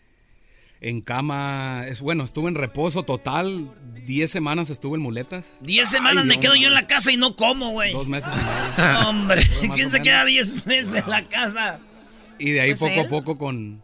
[0.81, 3.70] en cama, es, bueno, estuve en reposo total.
[4.07, 5.52] Diez semanas estuve en muletas.
[5.61, 6.61] Diez semanas Ay, me quedo no.
[6.61, 7.93] yo en la casa y no como, güey.
[7.93, 8.32] Dos meses.
[8.78, 9.43] No, Hombre,
[9.74, 10.05] ¿quién se menos.
[10.09, 11.78] queda diez meses en la casa?
[12.39, 13.07] Y de ahí Pues poco él.
[13.07, 13.82] a poco con,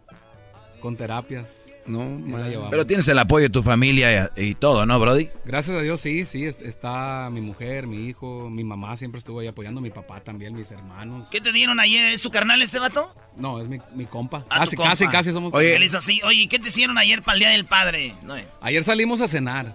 [0.80, 1.65] con terapias.
[1.86, 2.68] No.
[2.70, 5.30] Pero tienes el apoyo de tu familia y, y todo, ¿no, Brody?
[5.44, 9.40] Gracias a Dios, sí, sí, es- está mi mujer, mi hijo, mi mamá siempre estuvo
[9.40, 11.28] ahí apoyando, mi papá también, mis hermanos.
[11.30, 12.06] ¿Qué te dieron ayer?
[12.12, 13.14] ¿Es tu carnal este vato?
[13.36, 14.44] No, es mi, mi compa.
[14.50, 14.90] Ah, casi, compa.
[14.90, 16.20] casi, casi somos Él es así.
[16.24, 18.14] Oye, ¿y ¿qué te hicieron ayer para el Día del Padre?
[18.22, 18.46] No, eh.
[18.60, 19.74] Ayer salimos a cenar.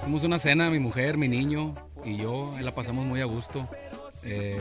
[0.00, 2.54] Fuimos una cena, mi mujer, mi niño y yo.
[2.56, 3.68] Ahí la pasamos muy a gusto.
[4.24, 4.60] Eh,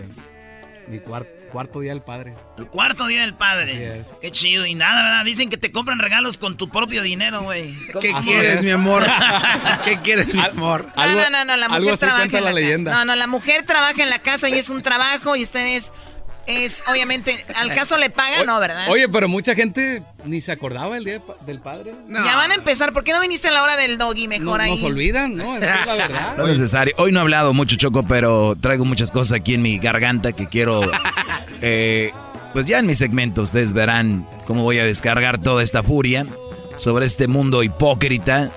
[0.91, 2.33] mi cuar- cuarto día del padre.
[2.57, 4.03] El cuarto Día del Padre.
[4.21, 4.65] Qué chido.
[4.65, 5.25] Y nada, ¿verdad?
[5.25, 7.73] Dicen que te compran regalos con tu propio dinero, güey.
[7.87, 9.03] ¿Cómo- ¿Qué quieres, mi amor?
[9.85, 10.87] ¿Qué quieres, mi amor?
[10.95, 12.59] No, no, no, no, la algo mujer así trabaja en la, la casa.
[12.59, 12.91] leyenda.
[12.91, 15.91] No, no, la mujer trabaja en la casa y es un trabajo y ustedes
[16.47, 18.89] es obviamente, al caso le pagan, ¿no, verdad?
[18.89, 21.93] Oye, pero mucha gente ni se acordaba el día del padre.
[22.09, 24.63] Ya van a empezar, ¿por qué no viniste a la hora del doggy mejor no,
[24.63, 24.71] ahí?
[24.71, 25.57] Nos olvidan, ¿no?
[25.57, 26.33] Esa es la verdad.
[26.37, 26.93] No es necesario.
[26.97, 30.47] Hoy no he hablado mucho, Choco, pero traigo muchas cosas aquí en mi garganta que
[30.47, 30.81] quiero...
[31.63, 32.11] Eh,
[32.53, 36.25] pues ya en mis segmentos ustedes verán cómo voy a descargar toda esta furia
[36.75, 38.49] sobre este mundo hipócrita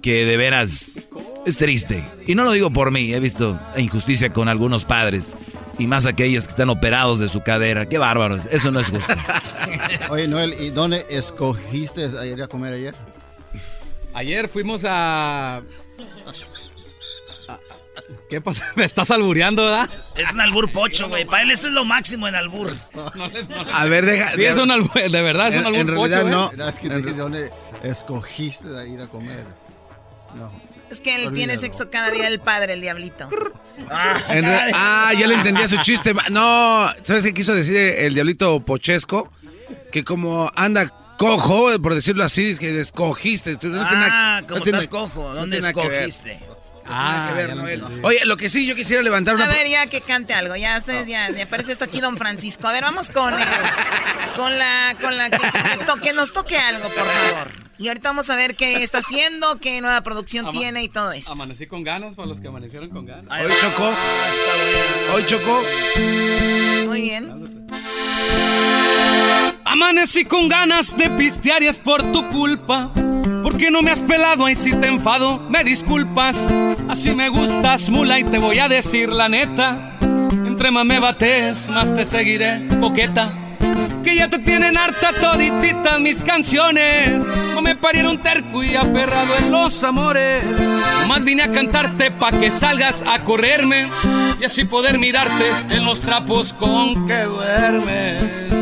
[0.00, 1.00] que de veras
[1.44, 2.04] es triste.
[2.24, 5.34] Y no lo digo por mí, he visto injusticia con algunos padres
[5.78, 7.86] y más aquellos que están operados de su cadera.
[7.86, 9.12] Qué bárbaros, eso no es justo.
[10.10, 12.94] Oye, Noel, ¿y dónde escogiste ir a comer ayer?
[14.14, 15.62] Ayer fuimos a...
[18.28, 18.66] ¿Qué pasa?
[18.76, 19.90] Me estás albureando, ¿verdad?
[20.16, 21.24] Es un albur pocho, güey.
[21.24, 22.74] Para él esto es lo máximo en albur.
[23.72, 24.32] A ver, deja.
[24.32, 26.50] Sí, es un albur, de verdad, es un albur en realidad pocho, no.
[26.50, 26.56] ¿eh?
[26.56, 27.50] No, es que te dije, ¿dónde
[27.82, 29.44] escogiste ir a comer?
[30.34, 30.50] No.
[30.92, 33.28] Es que él tiene sexo cada día el padre, el diablito.
[33.30, 33.50] Re-
[34.74, 36.14] ah, ya le entendía su chiste.
[36.30, 39.32] No, ¿sabes qué quiso decir el diablito pochesco?
[39.90, 40.88] Que como anda
[41.18, 43.52] cojo, por decirlo así, es que escogiste.
[43.52, 45.28] No tiene- Ah, no como tiene- estás cojo.
[45.30, 46.40] no ¿Dónde tiene escogiste?
[46.84, 47.80] Nada que ver, Noel.
[47.80, 48.00] entendí.
[48.06, 49.44] Oye, lo que sí, yo quisiera levantar una...
[49.44, 50.56] A ver, ya que cante algo.
[50.56, 52.66] Ya ustedes ya, me parece esto aquí Don Francisco.
[52.66, 53.44] A ver, vamos con eh,
[54.36, 57.48] con la con la que, que to- que nos toque algo, por favor.
[57.82, 61.10] Y ahorita vamos a ver qué está haciendo, qué nueva producción Ama- tiene y todo
[61.10, 61.32] esto.
[61.32, 63.40] Amanecí con ganas para los que amanecieron con ganas.
[63.44, 63.90] Hoy chocó.
[65.12, 65.62] Hoy chocó.
[66.86, 67.66] Muy bien.
[69.64, 72.92] Amanecí con ganas de pistear y es por tu culpa.
[73.42, 76.54] Porque no me has pelado y si te enfado, me disculpas.
[76.88, 79.98] Así me gustas, mula, y te voy a decir la neta.
[80.30, 83.36] Entre más me bates, más te seguiré, coqueta.
[84.02, 87.22] Que ya te tienen harta todititas mis canciones.
[87.54, 90.44] No me parieron terco y aferrado en los amores.
[91.00, 93.88] Nomás vine a cantarte pa' que salgas a correrme.
[94.40, 98.52] Y así poder mirarte en los trapos con que duermes.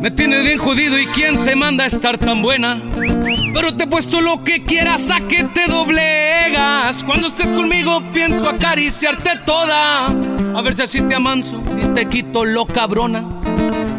[0.00, 2.80] Me tienes bien jodido y quién te manda a estar tan buena.
[3.52, 7.04] Pero te he puesto lo que quieras a que te doblegas.
[7.04, 10.06] Cuando estés conmigo pienso acariciarte toda.
[10.06, 13.43] A ver si así te amanso y te quito lo cabrona.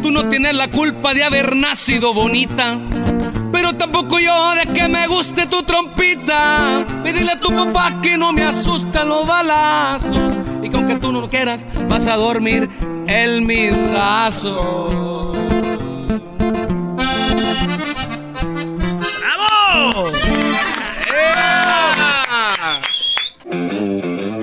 [0.06, 2.78] Tú no tienes la culpa de haber nacido bonita.
[3.50, 6.86] Pero tampoco yo de que me guste tu trompita.
[7.02, 10.38] Pídele a tu papá que no me asustan los balazos.
[10.62, 12.70] Y que aunque tú no lo quieras, vas a dormir
[13.08, 15.36] en mis brazos.
[19.18, 20.12] ¡Bravo!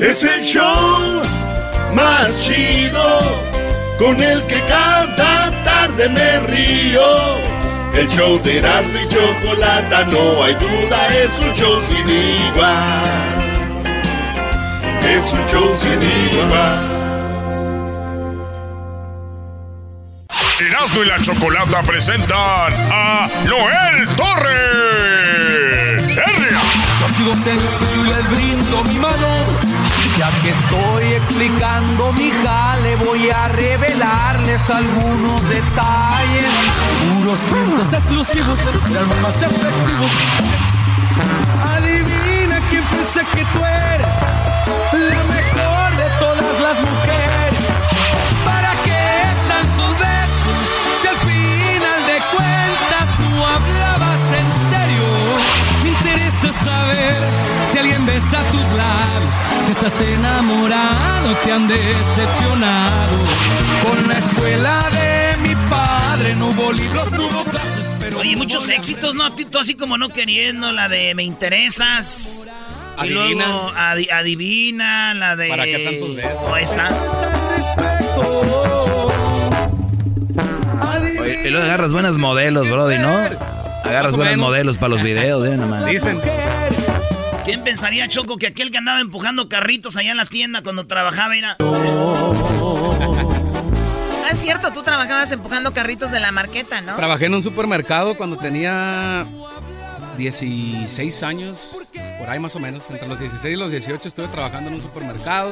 [0.01, 1.21] Es el show
[1.95, 3.19] más chido
[3.97, 5.42] con el que cada
[5.95, 7.37] tarde me río.
[7.95, 13.43] El show de Erasmo y Chocolata, no hay duda, es un show sin igual.
[15.03, 16.79] Es un show sin igual.
[20.59, 24.57] Erasmo y la Chocolata presentan a Noel Torres.
[26.17, 26.61] ¡Herria!
[27.01, 29.72] Yo sigo sencillo y les brindo mi mano.
[30.17, 36.45] Ya que estoy explicando mi jale, voy a revelarles algunos detalles.
[37.15, 40.11] Puros clientes exclusivos, pero más efectivos.
[41.63, 44.17] Adivina quién piensa que tú eres
[44.93, 47.71] la mejor de todas las mujeres.
[48.45, 50.63] ¿Para qué tantos besos?
[51.01, 53.33] Si al final de cuentas tú.
[53.73, 53.92] Me
[56.13, 57.15] interesa saber
[57.71, 59.35] si alguien besa tus labios,
[59.65, 63.17] si estás enamorado, te han decepcionado.
[63.87, 68.19] Con la escuela de mi padre no hubo libros, no hubo clases, pero.
[68.19, 69.33] Oye, muchos éxitos, ¿no?
[69.33, 72.47] Tú así como no queriendo, la de Me Interesas.
[72.95, 73.45] Y Adivina.
[73.47, 75.47] luego adi- adivina, la de.
[75.49, 76.49] ¿Para qué tantos besos?
[76.53, 76.89] Ahí está.
[81.21, 83.62] Oye, y luego agarras buenos modelos, Brody, ¿no?
[83.93, 85.55] Agarras buenos modelos para los videos, ¿eh?
[85.55, 85.85] Nomás.
[85.85, 86.19] Dicen.
[87.45, 91.35] ¿Quién pensaría, Choco, que aquel que andaba empujando carritos allá en la tienda cuando trabajaba
[91.37, 91.57] era.
[94.25, 96.95] Ah, es cierto, tú trabajabas empujando carritos de la marqueta, ¿no?
[96.95, 99.27] Trabajé en un supermercado cuando tenía
[100.17, 101.57] 16 años,
[102.17, 102.83] por ahí más o menos.
[102.89, 105.51] Entre los 16 y los 18 estuve trabajando en un supermercado,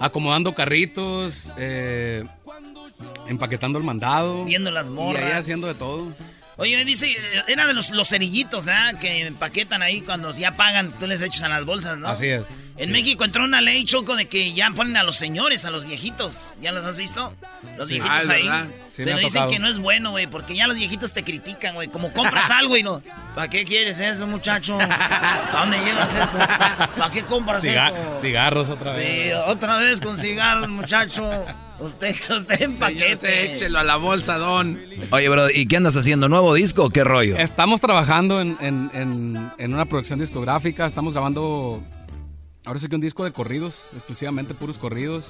[0.00, 2.24] acomodando carritos, eh,
[3.28, 4.44] empaquetando el mandado.
[4.44, 5.22] Viendo las Y morras.
[5.22, 6.06] ahí haciendo de todo.
[6.58, 8.98] Oye, dice, eh, era de los, los cerillitos, ¿verdad?
[8.98, 12.08] Que empaquetan ahí cuando ya pagan, tú les echas a las bolsas, ¿no?
[12.08, 12.44] Así es.
[12.78, 15.84] En México entró una ley, Choco, de que ya ponen a los señores, a los
[15.84, 16.56] viejitos.
[16.62, 17.34] ¿Ya los has visto?
[17.78, 17.94] Los Sí.
[17.94, 18.48] viejitos Ah, ahí.
[18.88, 19.50] Sí, Pero dicen tocado.
[19.50, 21.88] que no es bueno, güey, porque ya los viejitos te critican, güey.
[21.88, 23.02] Como compras algo y no.
[23.34, 24.78] ¿Para qué quieres eso, muchacho?
[24.80, 26.38] ¿A dónde llevas eso?
[26.96, 28.18] ¿Para qué compras Ciga- eso?
[28.20, 29.26] cigarros otra vez.
[29.26, 31.44] Sí, otra vez con cigarros, muchacho.
[31.78, 33.54] Usted, usted en paquete.
[33.56, 34.80] échelo a la bolsa, don.
[35.10, 36.28] Oye, bro, ¿y qué andas haciendo?
[36.28, 37.36] ¿Nuevo disco o qué rollo?
[37.36, 40.86] Estamos trabajando en, en- en- en una producción discográfica.
[40.86, 41.82] Estamos grabando.
[42.66, 45.24] Ahora sí que un disco de corridos, exclusivamente puros corridos.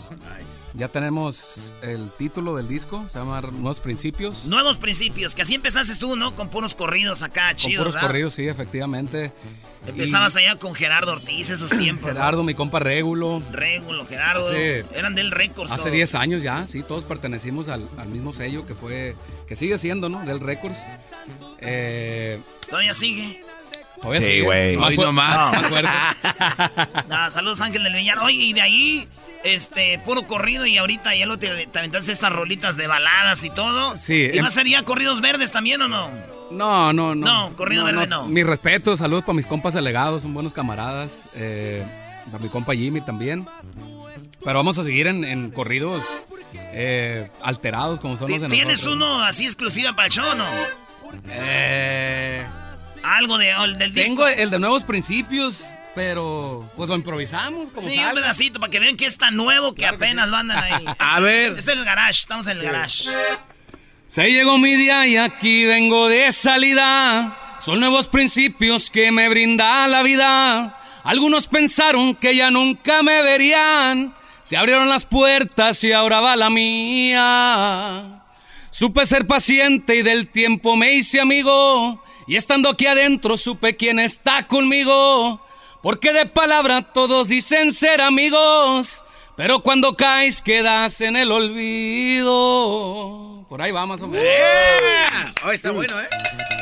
[0.73, 4.47] Ya tenemos el título del disco, se llama Nuevos Principios.
[4.47, 6.35] Nuevos principios, que así empezaste tú, ¿no?
[6.35, 8.09] Con puros corridos acá, Con chidos, puros ¿verdad?
[8.09, 9.33] corridos, sí, efectivamente.
[9.87, 12.09] Empezabas allá con Gerardo Ortiz esos tiempos.
[12.09, 12.15] ¿no?
[12.15, 13.43] Gerardo, mi compa Régulo.
[13.53, 14.49] Régulo, Gerardo.
[14.49, 15.71] Hace- Eran del Records.
[15.71, 15.93] Hace todos.
[15.93, 19.15] 10 años ya, sí, todos pertenecimos al, al mismo sello que fue,
[19.47, 20.25] que sigue siendo, ¿no?
[20.25, 20.79] Del Records.
[21.61, 23.43] Eh, Todavía sigue.
[24.19, 24.77] Sí, güey.
[24.77, 25.53] Más Hoy nomás.
[25.53, 25.91] más fuerte.
[27.09, 28.19] Nada, saludos Ángel del Villar.
[28.19, 29.09] Oye, y de ahí,
[29.45, 33.51] este, puro corrido y ahorita ya lo te, te aventaste estas rolitas de baladas y
[33.51, 33.97] todo.
[33.99, 36.11] Sí, ¿Y em- va a ser ya corridos verdes también o no?
[36.51, 37.27] No, no, no.
[37.51, 38.27] No, corrido verde no.
[38.27, 41.11] Mi respeto, saludos para mis compas delegados, son buenos camaradas.
[41.35, 41.85] Eh,
[42.31, 43.47] para mi compa Jimmy también.
[44.45, 46.05] Pero vamos a seguir en, en corridos
[46.55, 48.95] eh, alterados como son los de ¿Tienes nosotros.
[48.95, 50.47] uno así exclusiva para el show o no?
[51.29, 52.47] Eh,
[53.07, 54.09] Algo de, o del disco.
[54.09, 55.65] tengo el de Nuevos Principios,
[55.95, 58.11] pero pues lo improvisamos como Sí, salga.
[58.11, 60.85] un pedacito para que vean que es tan nuevo que apenas lo andan ahí.
[60.99, 61.53] A ver.
[61.59, 63.05] Es el garage, estamos en el garage.
[64.09, 67.57] Se llegó mi día y aquí vengo de salida.
[67.61, 70.79] Son nuevos principios que me brinda la vida.
[71.05, 74.15] Algunos pensaron que ya nunca me verían.
[74.43, 78.23] Se abrieron las puertas y ahora va la mía.
[78.71, 82.03] Supe ser paciente y del tiempo me hice amigo.
[82.27, 85.41] Y estando aquí adentro supe quién está conmigo.
[85.83, 89.05] Porque de palabra todos dicen ser amigos.
[89.37, 93.26] Pero cuando caes quedas en el olvido.
[93.49, 94.27] Por ahí va más o menos.
[95.45, 96.09] Oh, está bueno, ¿eh?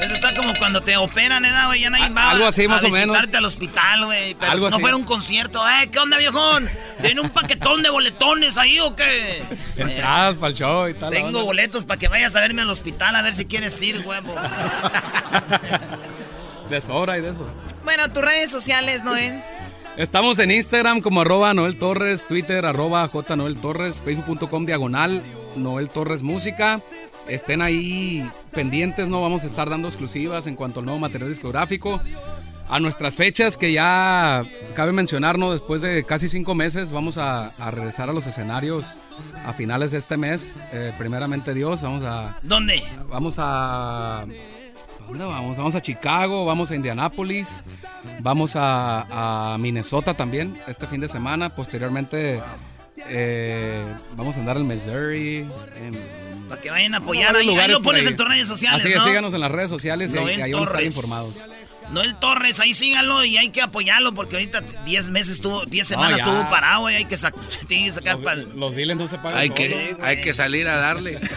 [0.02, 1.80] Eso está como cuando te operan, ¿eh, güey?
[1.80, 3.16] Ya nadie va algo así, a más o menos.
[3.16, 4.34] al hospital, güey.
[4.34, 4.80] Pero Algo si no así.
[4.82, 5.88] fuera un concierto, ¿eh?
[5.90, 6.68] ¿Qué onda, viejón?
[7.00, 9.42] ¿Tiene un paquetón de boletones ahí o qué?
[9.76, 11.10] Entradas para el show y tal.
[11.10, 11.42] Tengo onda.
[11.42, 14.34] boletos para que vayas a verme al hospital a ver si quieres ir, huevo.
[16.68, 17.46] De sobra y de eso.
[17.84, 19.42] Bueno, tus redes sociales, Noé.
[19.96, 25.22] Estamos en Instagram como arroba Noel Torres, Twitter arroba J Noel Torres, Facebook.com diagonal
[25.54, 26.80] Noel Torres Música.
[27.28, 32.00] Estén ahí pendientes, no vamos a estar dando exclusivas en cuanto al nuevo material discográfico.
[32.68, 34.42] A nuestras fechas que ya
[34.74, 38.86] cabe mencionarnos, después de casi cinco meses vamos a, a regresar a los escenarios
[39.46, 40.56] a finales de este mes.
[40.72, 42.36] Eh, primeramente Dios, vamos a...
[42.42, 42.82] ¿Dónde?
[43.08, 44.26] Vamos a...
[45.04, 45.56] ¿a ¿Dónde vamos?
[45.56, 47.64] Vamos a Chicago, vamos a Indianápolis,
[48.20, 51.48] vamos a, a Minnesota también este fin de semana.
[51.50, 52.42] Posteriormente
[53.08, 53.84] eh,
[54.16, 55.38] vamos a andar al Missouri.
[55.82, 57.34] en- Para que vayan a apoyar.
[57.36, 59.04] Ahí, ahí lo pones en tus redes sociales, Así que ¿no?
[59.04, 61.48] síganos en las redes sociales y ahí, ahí van a estar informados.
[61.90, 65.94] Noel Torres, ahí síganlo y hay que apoyarlo porque ahorita 10 meses estuvo, 10 No,
[65.96, 66.26] semanas ya.
[66.26, 67.34] estuvo parado y hay que, sac-
[67.68, 68.18] tiene que sacar
[68.54, 69.38] Los biles no se pagan.
[69.38, 71.20] Hay que, hay que salir a darle.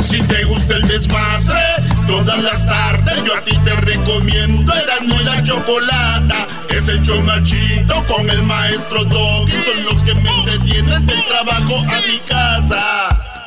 [0.00, 1.60] Si te gusta el desmadre,
[2.08, 6.48] todas las tardes yo a ti te recomiendo Erasmo y la Chocolata.
[6.70, 7.00] Es el
[7.44, 9.52] chido con el maestro Doggy.
[9.52, 13.46] Son los que me entretienen del trabajo a mi casa.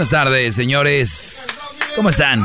[0.00, 1.78] Buenas tardes, señores.
[1.94, 2.42] ¿Cómo están?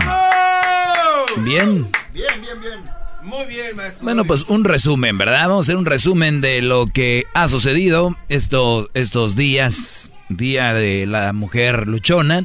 [1.37, 1.87] ¿Bien?
[2.11, 2.79] Bien, bien, bien.
[3.23, 4.03] Muy bien, maestro.
[4.03, 5.47] Bueno, pues un resumen, ¿verdad?
[5.47, 11.05] Vamos a hacer un resumen de lo que ha sucedido estos, estos días, Día de
[11.05, 12.43] la Mujer Luchona.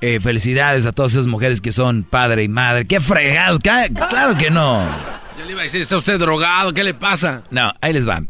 [0.00, 2.86] Eh, felicidades a todas esas mujeres que son padre y madre.
[2.86, 3.60] ¡Qué fregados!
[3.62, 4.84] Ca- ¡Claro que no!
[5.38, 6.74] Yo le iba a decir, ¿está usted drogado?
[6.74, 7.44] ¿Qué le pasa?
[7.52, 8.20] No, ahí les va.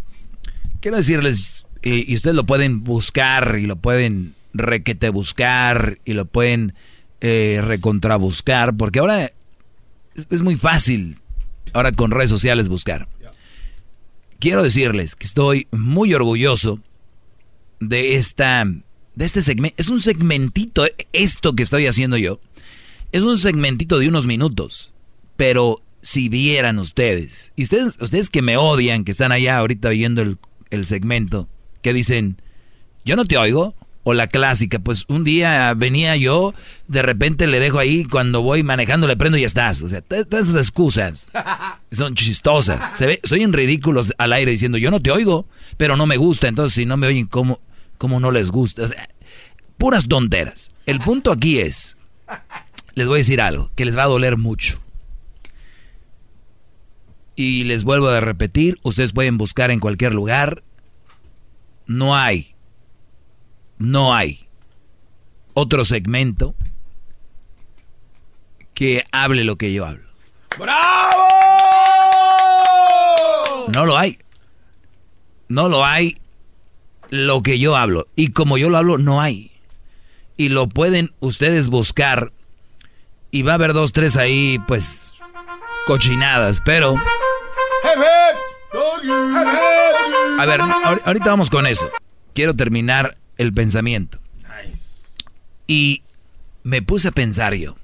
[0.82, 6.26] Quiero decirles, y, y ustedes lo pueden buscar y lo pueden requete buscar y lo
[6.26, 6.74] pueden
[7.20, 9.24] eh, recontrabuscar, porque ahora
[10.14, 11.18] es, es muy fácil,
[11.72, 13.08] ahora con redes sociales buscar.
[14.38, 16.80] Quiero decirles que estoy muy orgulloso
[17.78, 18.64] de esta,
[19.14, 19.76] de este segmento.
[19.78, 22.40] Es un segmentito, esto que estoy haciendo yo,
[23.12, 24.92] es un segmentito de unos minutos,
[25.36, 30.22] pero si vieran ustedes, y ustedes, ustedes que me odian, que están allá ahorita oyendo
[30.22, 30.38] el
[30.72, 31.48] el segmento,
[31.82, 32.40] que dicen,
[33.04, 33.74] yo no te oigo.
[34.04, 36.54] O la clásica, pues un día venía yo,
[36.88, 39.80] de repente le dejo ahí, cuando voy manejando le prendo y ya estás.
[39.82, 41.30] O sea, todas esas excusas
[41.92, 42.96] son chistosas.
[42.96, 45.46] Se ve, soy en ridículos al aire diciendo, yo no te oigo,
[45.76, 46.48] pero no me gusta.
[46.48, 47.60] Entonces, si no me oyen, ¿cómo,
[47.96, 48.82] cómo no les gusta?
[48.82, 49.08] O sea,
[49.78, 50.72] puras tonteras.
[50.86, 51.96] El punto aquí es,
[52.94, 54.80] les voy a decir algo que les va a doler mucho.
[57.34, 60.62] Y les vuelvo a repetir, ustedes pueden buscar en cualquier lugar.
[61.86, 62.51] No hay,
[63.82, 64.46] no hay
[65.54, 66.54] otro segmento
[68.74, 70.08] que hable lo que yo hablo.
[72.52, 73.68] ¡Bravo!
[73.72, 74.18] No lo hay.
[75.48, 76.16] No lo hay
[77.10, 78.06] lo que yo hablo.
[78.16, 79.52] Y como yo lo hablo, no hay.
[80.36, 82.32] Y lo pueden ustedes buscar.
[83.30, 85.14] Y va a haber dos, tres ahí, pues,
[85.86, 86.60] cochinadas.
[86.64, 86.94] Pero...
[90.38, 91.90] A ver, ahor- ahorita vamos con eso.
[92.34, 94.18] Quiero terminar el pensamiento.
[95.66, 96.02] Y
[96.64, 97.76] me puse a pensar yo.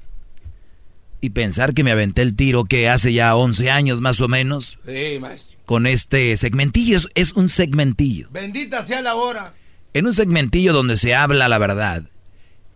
[1.20, 4.78] Y pensar que me aventé el tiro que hace ya 11 años más o menos
[4.86, 5.58] Sí, maestro.
[5.66, 6.96] con este segmentillo.
[6.96, 8.28] Es, es un segmentillo.
[8.30, 9.54] Bendita sea la hora.
[9.94, 12.04] En un segmentillo donde se habla la verdad.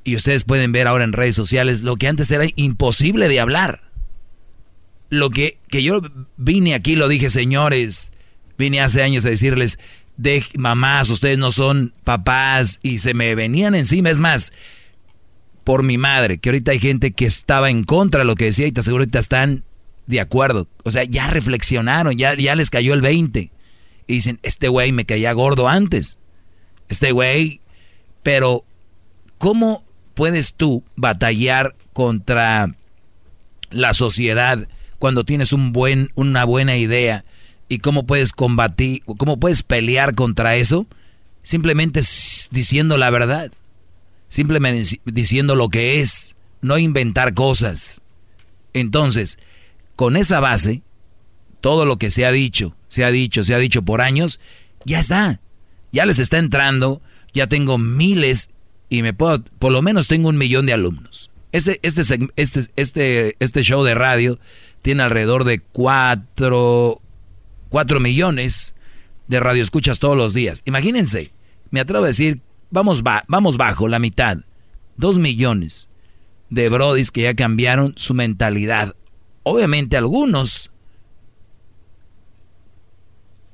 [0.02, 3.82] Y ustedes pueden ver ahora en redes sociales lo que antes era imposible de hablar.
[5.10, 6.00] Lo que, que yo
[6.36, 8.10] vine aquí, lo dije, señores,
[8.58, 9.78] vine hace años a decirles,
[10.16, 14.10] de mamás, ustedes no son papás, y se me venían encima.
[14.10, 14.52] Es más,
[15.64, 18.66] por mi madre, que ahorita hay gente que estaba en contra de lo que decía
[18.66, 19.64] y te aseguro ahorita están
[20.06, 20.68] de acuerdo.
[20.84, 23.50] O sea, ya reflexionaron, ya, ya les cayó el 20.
[24.06, 26.18] Y dicen, este güey me caía gordo antes.
[26.88, 27.60] Este güey,
[28.22, 28.64] pero
[29.38, 29.84] ¿cómo
[30.14, 32.74] puedes tú batallar contra
[33.70, 34.68] la sociedad
[34.98, 37.24] cuando tienes un buen, una buena idea?
[37.72, 40.86] ¿Y cómo puedes combatir, cómo puedes pelear contra eso?
[41.42, 42.02] Simplemente
[42.50, 43.50] diciendo la verdad.
[44.28, 48.02] Simplemente dici- diciendo lo que es, no inventar cosas.
[48.74, 49.38] Entonces,
[49.96, 50.82] con esa base,
[51.62, 54.38] todo lo que se ha dicho, se ha dicho, se ha dicho por años,
[54.84, 55.40] ya está.
[55.92, 57.00] Ya les está entrando,
[57.32, 58.50] ya tengo miles
[58.90, 61.30] y me puedo, por lo menos tengo un millón de alumnos.
[61.52, 62.02] Este, este,
[62.36, 64.38] este, este, este show de radio
[64.80, 67.01] tiene alrededor de cuatro,
[67.72, 68.74] cuatro millones
[69.28, 70.60] de radioescuchas todos los días.
[70.66, 71.32] Imagínense,
[71.70, 74.38] me atrevo a decir, vamos, ba- vamos bajo la mitad,
[74.98, 75.88] dos millones
[76.50, 78.94] de brodis que ya cambiaron su mentalidad.
[79.42, 80.70] Obviamente algunos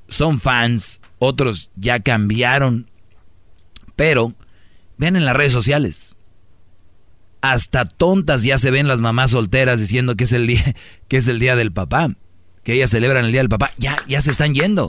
[0.09, 2.91] son fans, otros ya cambiaron,
[3.95, 4.35] pero
[4.97, 6.17] vean en las redes sociales.
[7.41, 10.75] Hasta tontas ya se ven las mamás solteras diciendo que es el día,
[11.09, 12.17] que es el día del papá,
[12.69, 13.71] que ellas celebran el día del papá.
[13.79, 14.89] Ya, ya se están yendo.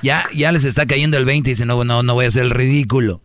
[0.00, 2.44] Ya, ya les está cayendo el 20 y dicen, no, no, no voy a hacer
[2.44, 3.20] el ridículo.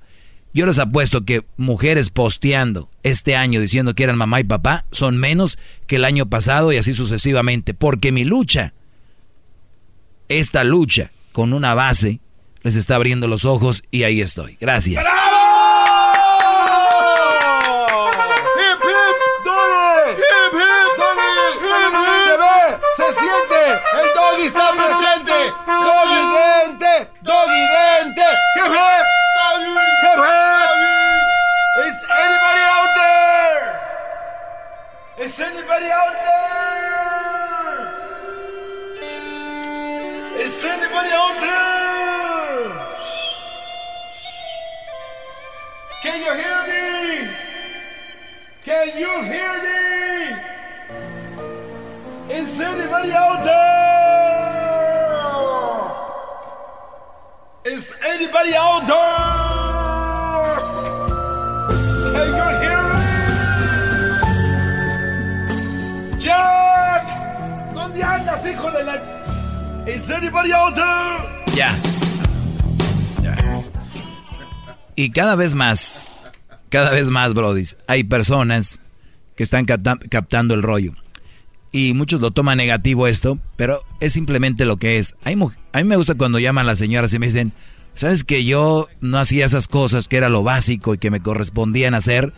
[0.56, 5.18] Yo les apuesto que mujeres posteando este año diciendo que eran mamá y papá son
[5.18, 7.76] menos que el año pasado y así sucesivamente.
[7.76, 8.74] Porque mi lucha,
[10.30, 12.22] esta lucha con una base,
[12.64, 14.58] les está abriendo los ojos y ahí estoy.
[14.60, 15.06] Gracias.
[15.06, 15.75] ¡Hip,
[36.02, 37.80] out there?
[40.44, 42.60] Is anybody out there?
[46.04, 46.86] Can you hear me?
[48.62, 49.82] Can you hear me?
[52.36, 53.76] Is anybody out there?
[57.74, 59.45] Is anybody out there?
[69.88, 71.56] Is anybody out there?
[71.56, 71.76] Ya.
[73.22, 73.36] Ya.
[74.96, 76.14] Y cada vez más,
[76.70, 78.82] cada vez más, brodis, hay personas
[79.36, 80.94] que están capta- captando el rollo.
[81.72, 85.16] Y muchos lo toman negativo esto, pero es simplemente lo que es.
[85.24, 85.34] Hay
[85.74, 87.52] a mí me gusta cuando llaman las señoras y me dicen,
[87.96, 91.94] ¿sabes que yo no hacía esas cosas que era lo básico y que me correspondían
[91.94, 92.34] hacer?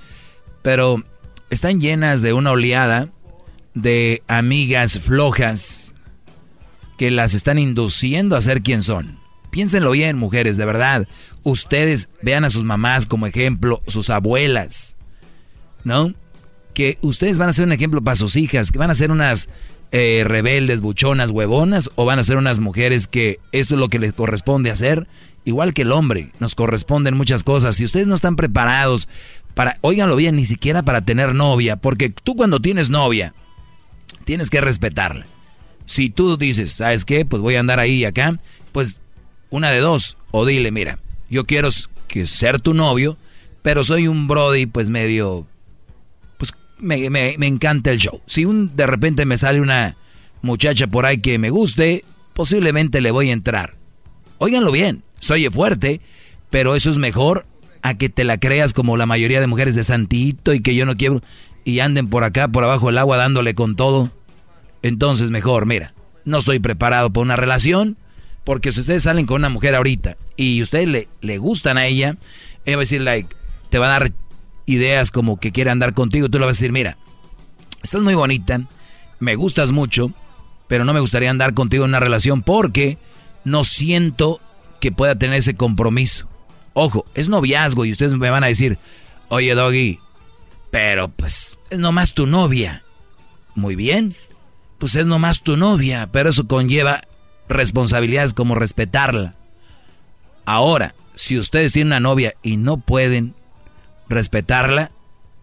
[0.63, 1.03] Pero
[1.49, 3.09] están llenas de una oleada
[3.75, 5.93] de amigas flojas
[6.97, 9.19] que las están induciendo a ser quien son.
[9.49, 11.07] Piénsenlo bien, mujeres, de verdad.
[11.43, 14.97] Ustedes vean a sus mamás como ejemplo, sus abuelas,
[15.83, 16.13] ¿no?
[16.73, 19.47] Que ustedes van a ser un ejemplo para sus hijas, que van a ser unas
[19.91, 23.99] eh, rebeldes, buchonas, huevonas, o van a ser unas mujeres que esto es lo que
[23.99, 25.07] les corresponde hacer,
[25.45, 27.77] igual que el hombre, nos corresponden muchas cosas.
[27.77, 29.07] Si ustedes no están preparados
[29.53, 33.33] para, óiganlo bien, ni siquiera para tener novia, porque tú cuando tienes novia,
[34.25, 35.25] tienes que respetarla.
[35.87, 37.25] Si tú dices, ¿sabes qué?
[37.25, 38.39] Pues voy a andar ahí y acá,
[38.71, 39.01] pues
[39.49, 40.99] una de dos, o dile, mira,
[41.29, 41.69] yo quiero
[42.07, 43.17] que ser tu novio,
[43.63, 45.47] pero soy un Brody, pues medio
[46.79, 48.21] me, me, encanta el show.
[48.25, 49.95] Si un, de repente me sale una
[50.41, 52.03] muchacha por ahí que me guste,
[52.33, 53.75] posiblemente le voy a entrar.
[54.37, 56.01] Óiganlo bien, soy fuerte,
[56.49, 57.45] pero eso es mejor
[57.81, 60.85] a que te la creas como la mayoría de mujeres de santito y que yo
[60.85, 61.21] no quiero
[61.63, 64.11] y anden por acá, por abajo del agua dándole con todo.
[64.87, 65.93] Entonces mejor, mira,
[66.25, 67.97] no estoy preparado para una relación,
[68.43, 72.17] porque si ustedes salen con una mujer ahorita y ustedes le, le gustan a ella,
[72.65, 73.35] ella va a decir, like,
[73.69, 74.13] te va a dar
[74.65, 76.97] ideas como que quiere andar contigo, tú le vas a decir, mira,
[77.83, 78.67] estás muy bonita,
[79.19, 80.11] me gustas mucho,
[80.67, 82.97] pero no me gustaría andar contigo en una relación porque
[83.43, 84.41] no siento
[84.79, 86.27] que pueda tener ese compromiso.
[86.73, 88.77] Ojo, es noviazgo y ustedes me van a decir,
[89.29, 89.99] oye Doggy,
[90.69, 92.83] pero pues es nomás tu novia.
[93.55, 94.13] Muy bien,
[94.77, 97.01] pues es nomás tu novia, pero eso conlleva
[97.49, 99.35] responsabilidades como respetarla.
[100.45, 103.33] Ahora, si ustedes tienen una novia y no pueden
[104.07, 104.91] respetarla,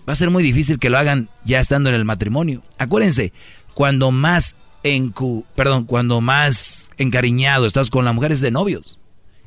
[0.08, 2.62] va a ser muy difícil que lo hagan ya estando en el matrimonio.
[2.78, 3.32] Acuérdense,
[3.74, 8.98] cuando más encu, perdón, cuando más encariñado estás con la mujer es de novios.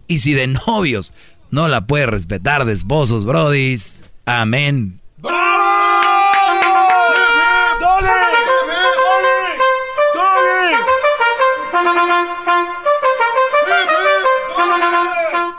[0.07, 1.13] Y si de novios
[1.51, 4.99] no la puedes respetar de esposos, brodis, amén.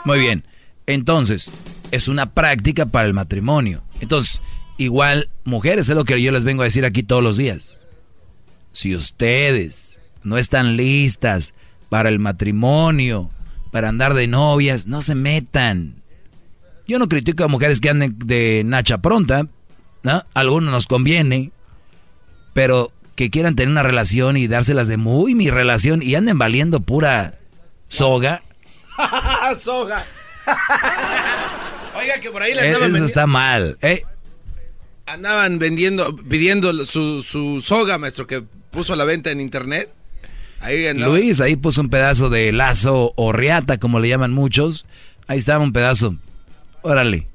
[0.09, 0.43] Muy bien.
[0.87, 1.51] Entonces,
[1.91, 3.83] es una práctica para el matrimonio.
[4.01, 4.41] Entonces,
[4.79, 7.87] igual, mujeres, es lo que yo les vengo a decir aquí todos los días.
[8.71, 11.53] Si ustedes no están listas
[11.89, 13.29] para el matrimonio,
[13.71, 16.01] para andar de novias, no se metan.
[16.87, 19.45] Yo no critico a mujeres que anden de nacha pronta,
[20.01, 20.23] ¿no?
[20.33, 21.51] Algunos nos conviene,
[22.53, 26.79] pero que quieran tener una relación y dárselas de muy mi relación y anden valiendo
[26.79, 27.37] pura
[27.89, 28.41] soga.
[29.59, 30.05] soga.
[31.95, 33.77] Oiga, que por ahí le eh, andaban Eso está mal.
[33.81, 34.03] ¿eh?
[35.05, 39.91] Andaban vendiendo, pidiendo su, su soga, maestro, que puso a la venta en internet.
[40.61, 44.85] Ahí Luis, ahí puso un pedazo de lazo o riata, como le llaman muchos.
[45.27, 46.15] Ahí estaba un pedazo.
[46.81, 47.27] Órale.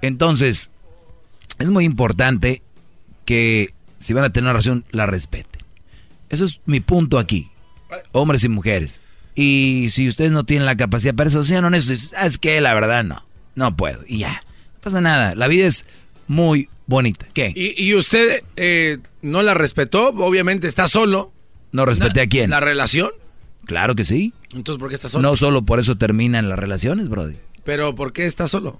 [0.00, 0.70] Entonces,
[1.58, 2.62] es muy importante
[3.26, 5.62] que si van a tener una relación, la respeten.
[6.30, 7.50] Eso es mi punto aquí.
[8.12, 9.02] Hombres y mujeres.
[9.42, 12.12] Y si ustedes no tienen la capacidad para eso, sean honestos.
[12.12, 13.24] Es que la verdad no.
[13.54, 14.02] No puedo.
[14.06, 14.32] Y ya.
[14.74, 15.34] No pasa nada.
[15.34, 15.86] La vida es
[16.26, 17.26] muy bonita.
[17.32, 17.50] ¿Qué?
[17.56, 20.08] ¿Y, usted eh, no la respetó?
[20.08, 21.32] Obviamente está solo.
[21.72, 22.50] ¿No respete a quién?
[22.50, 23.12] ¿La relación?
[23.64, 24.34] Claro que sí.
[24.52, 25.26] Entonces, ¿por qué está solo?
[25.26, 27.36] No solo por eso terminan las relaciones, Brody.
[27.64, 28.78] ¿Pero por qué está solo?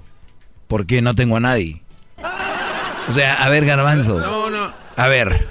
[0.69, 1.81] Porque no tengo a nadie.
[3.09, 4.20] O sea, a ver, Garbanzo.
[4.20, 4.74] No, no.
[4.97, 5.47] A ver.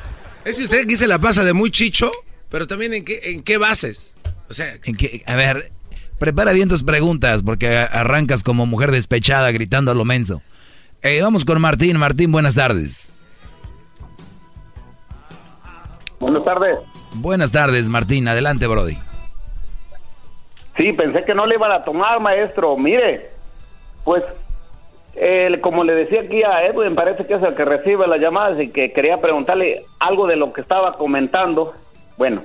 [0.46, 2.12] Es que usted aquí se la pasa de muy chicho,
[2.50, 4.14] pero también en qué, en qué bases.
[4.50, 5.24] O sea, ¿en qué?
[5.28, 5.72] A ver,
[6.20, 10.42] Prepara bien tus preguntas porque arrancas como mujer despechada gritando a lo menso.
[11.02, 11.98] Eh, vamos con Martín.
[11.98, 13.14] Martín, buenas tardes.
[16.20, 16.78] Buenas tardes.
[17.14, 18.28] Buenas tardes, Martín.
[18.28, 18.98] Adelante, Brody.
[20.76, 22.76] Sí, pensé que no le iban a tomar, maestro.
[22.76, 23.30] Mire,
[24.04, 24.22] pues,
[25.62, 28.68] como le decía aquí a Edwin, parece que es el que recibe las llamadas y
[28.70, 31.74] que quería preguntarle algo de lo que estaba comentando.
[32.18, 32.42] Bueno,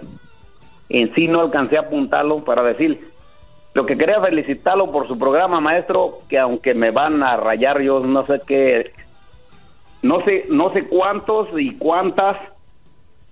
[0.88, 3.08] en sí no alcancé a apuntarlo para decir,
[3.74, 8.00] lo que quería felicitarlo por su programa, maestro, que aunque me van a rayar, yo
[8.00, 8.92] no sé qué,
[10.02, 12.36] no sé, no sé cuántos y cuántas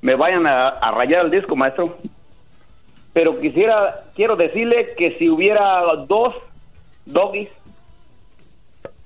[0.01, 1.97] me vayan a, rayar el disco, maestro.
[3.13, 6.35] Pero quisiera, quiero decirle que si hubiera dos
[7.07, 7.51] doggies,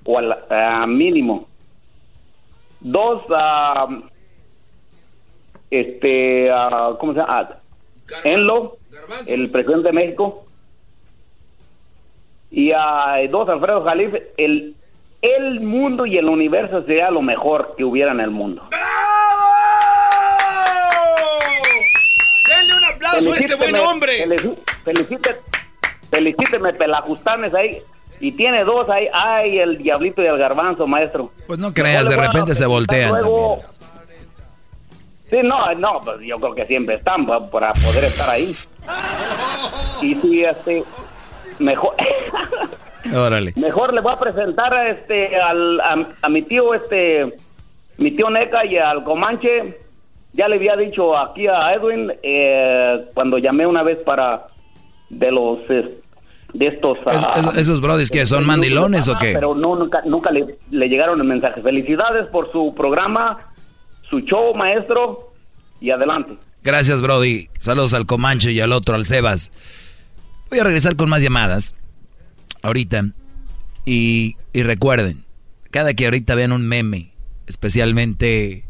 [0.05, 1.45] o al mínimo,
[2.79, 4.01] dos, uh,
[5.69, 7.57] este, uh, ¿cómo se llama?
[8.23, 8.77] Enlo,
[9.27, 10.45] el presidente de México,
[12.49, 14.75] y a dos Alfredo Jalife, el,
[15.21, 18.63] el mundo y el universo sería lo mejor que hubiera en el mundo.
[18.69, 18.83] ¡Bravo!
[22.47, 24.25] Denle un aplauso a este buen hombre.
[24.85, 25.37] Felicíteme,
[26.09, 27.81] felicíteme, pelajustanes ahí.
[28.19, 29.07] Y tiene dos ahí.
[29.13, 31.31] Ay, el diablito y el garbanzo, maestro.
[31.45, 33.13] Pues no creas, de repente se voltean.
[35.29, 38.55] Sí, no, no, pues yo creo que siempre están para poder estar ahí.
[40.01, 40.83] Y si este,
[41.59, 41.95] mejor
[43.15, 43.53] Órale.
[43.55, 45.79] mejor le voy a presentar a este al,
[46.21, 47.33] a, mi tío este
[47.97, 49.77] mi tío Neca y al Comanche
[50.33, 54.47] ya le había dicho aquí a Edwin eh, cuando llamé una vez para
[55.09, 59.31] de los de estos Es- ah, es- ¿Esos brodis que son mandilones o qué?
[59.33, 61.61] pero no nunca nunca le, le llegaron el mensaje.
[61.61, 63.51] Felicidades por su programa,
[64.09, 65.33] su show, maestro,
[65.79, 66.35] y adelante.
[66.63, 67.49] Gracias, Brody.
[67.59, 69.51] Saludos al Comanche y al otro, al Sebas.
[70.49, 71.75] Voy a regresar con más llamadas.
[72.61, 73.11] Ahorita.
[73.85, 75.23] Y, y recuerden,
[75.71, 77.11] cada que ahorita vean un meme,
[77.45, 78.65] especialmente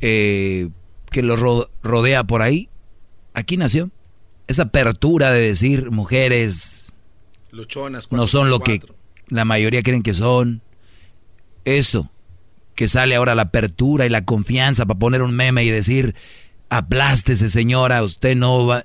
[0.00, 0.68] eh,
[1.10, 2.68] que lo ro- rodea por ahí,
[3.32, 3.90] aquí nació.
[4.46, 6.94] Esa apertura de decir mujeres
[7.52, 8.12] Luchonas.
[8.12, 8.82] no son lo que
[9.28, 10.60] la mayoría creen que son.
[11.64, 12.10] Eso,
[12.74, 16.14] que sale ahora la apertura y la confianza para poner un meme y decir,
[16.68, 18.84] aplástese señora, usted no va...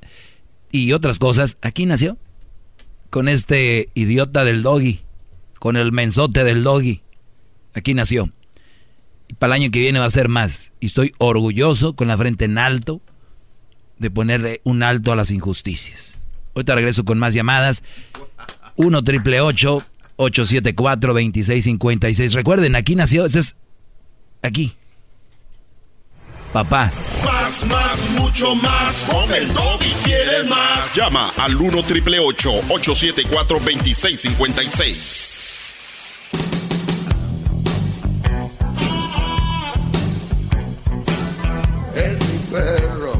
[0.71, 2.17] Y otras cosas, aquí nació.
[3.09, 5.01] Con este idiota del doggy,
[5.57, 7.01] con el mensote del doggy.
[7.73, 8.31] Aquí nació.
[9.27, 10.71] Y para el año que viene va a ser más.
[10.79, 13.01] Y estoy orgulloso, con la frente en alto,
[13.97, 16.19] de ponerle un alto a las injusticias.
[16.53, 17.83] Ahorita regreso con más llamadas.
[18.75, 22.33] 1 triple 874 2656.
[22.33, 23.55] Recuerden, aquí nació, ese es
[24.41, 24.75] aquí.
[26.53, 26.91] Papá.
[27.25, 29.03] Más, más, mucho más.
[29.03, 30.95] Con el doggy quieres más.
[30.95, 35.41] Llama al 1 triple 874 2656.
[41.95, 43.13] Es mi perro.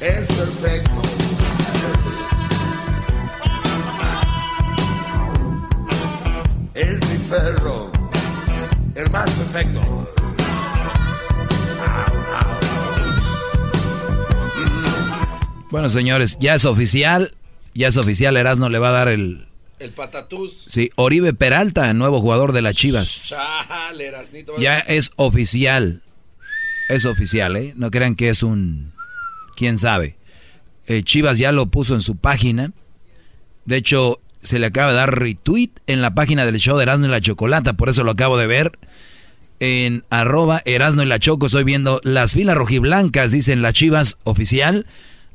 [0.00, 1.02] Es perfecto.
[6.74, 7.92] Es mi perro.
[8.94, 10.01] El más perfecto.
[15.72, 17.34] Bueno, señores, ya es oficial.
[17.74, 19.46] Ya es oficial, Erasmo le va a dar el...
[19.78, 20.66] El patatús.
[20.68, 23.30] Sí, Oribe Peralta, nuevo jugador de las Chivas.
[23.30, 24.58] Chale, Erasnito.
[24.58, 26.02] Ya es oficial.
[26.90, 27.72] Es oficial, ¿eh?
[27.74, 28.92] No crean que es un...
[29.56, 30.16] ¿Quién sabe?
[30.88, 32.72] Eh, Chivas ya lo puso en su página.
[33.64, 37.06] De hecho, se le acaba de dar retweet en la página del show de Erasmo
[37.06, 37.72] y la Chocolata.
[37.72, 38.78] Por eso lo acabo de ver.
[39.58, 44.84] En arroba Erasmo y la Choco estoy viendo las filas rojiblancas, dicen las Chivas oficial.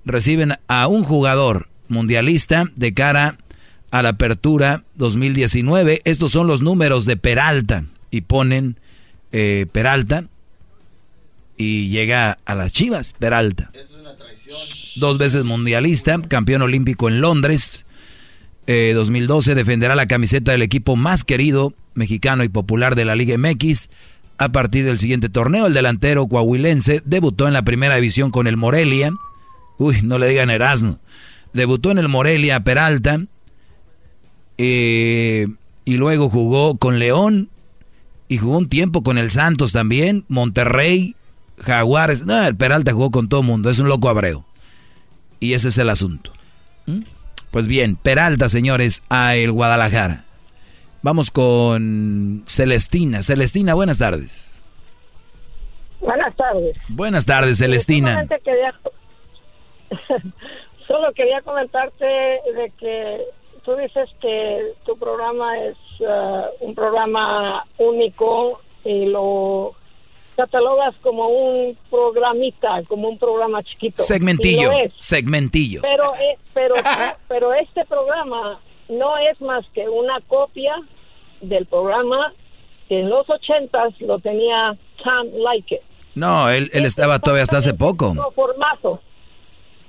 [0.07, 3.38] Reciben a un jugador mundialista de cara
[3.91, 5.99] a la apertura 2019.
[6.05, 7.84] Estos son los números de Peralta.
[8.09, 8.79] Y ponen
[9.34, 10.23] eh, Peralta.
[11.57, 13.69] Y llega a las Chivas, Peralta.
[14.95, 17.85] Dos veces mundialista, campeón olímpico en Londres.
[18.65, 23.38] Eh, 2012 defenderá la camiseta del equipo más querido, mexicano y popular de la Liga
[23.38, 23.89] MX.
[24.38, 28.55] A partir del siguiente torneo, el delantero coahuilense debutó en la primera división con el
[28.55, 29.11] Morelia.
[29.78, 30.99] Uy, no le digan Erasmo.
[31.54, 33.22] Debutó en el Morelia Peralta.
[34.58, 35.48] eh,
[35.86, 37.49] y luego jugó con León.
[38.30, 40.26] Y jugó un tiempo con el Santos también.
[40.28, 41.16] Monterrey,
[41.60, 42.26] Jaguares.
[42.26, 43.70] No, el Peralta jugó con todo el mundo.
[43.70, 44.44] Es un loco abreo.
[45.40, 46.34] Y ese es el asunto.
[46.88, 47.04] ¿Mm?
[47.52, 50.26] Pues bien, Peralta, señores, a el Guadalajara.
[51.04, 53.24] Vamos con Celestina.
[53.24, 54.54] Celestina, buenas tardes.
[56.02, 56.76] Buenas tardes.
[56.90, 58.10] Buenas tardes, Celestina.
[58.10, 58.74] Solamente quería,
[60.88, 63.26] solo quería comentarte de que
[63.64, 69.76] tú dices que tu programa es uh, un programa único y lo
[70.38, 74.03] catalogas como un programita, como un programa chiquito.
[74.03, 74.93] Segmentillo, es.
[74.99, 75.81] segmentillo.
[75.81, 76.76] Pero, eh, pero,
[77.27, 80.76] pero este programa no es más que una copia
[81.41, 82.34] del programa
[82.88, 85.81] que en los ochentas lo tenía Tom Like
[86.15, 88.14] No, él, él estaba todavía hasta hace poco.
[88.34, 89.01] formato.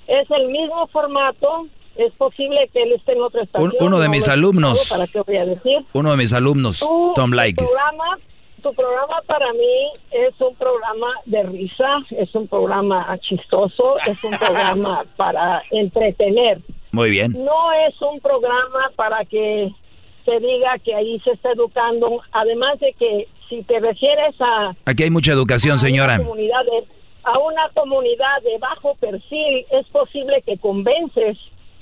[0.08, 1.66] Es el mismo formato.
[1.96, 3.72] Es posible que él esté en otra estación.
[3.80, 4.88] Un- uno de no mis alumnos.
[4.90, 5.78] ¿Para qué voy a decir?
[5.92, 6.78] Uno de mis alumnos,
[7.14, 7.64] Tom tu Likes.
[7.64, 8.18] programa,
[8.62, 14.30] tu programa para mí es un programa de risa, es un programa chistoso, es un
[14.38, 16.60] programa para entretener.
[16.92, 17.32] Muy bien.
[17.32, 19.68] No es un programa para que
[20.24, 22.20] se diga que ahí se está educando.
[22.32, 26.14] Además de que si te refieres a Aquí hay mucha educación, señora.
[26.16, 26.84] una comunidad de,
[27.28, 31.36] a una comunidad de bajo perfil, es posible que convences,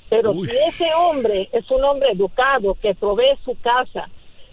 [0.09, 4.09] pero si ese hombre es un hombre educado, que provee su casa,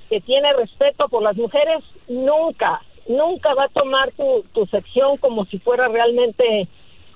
[0.09, 5.45] que tiene respeto por las mujeres, nunca, nunca va a tomar tu, tu sección como
[5.47, 6.69] si fuera realmente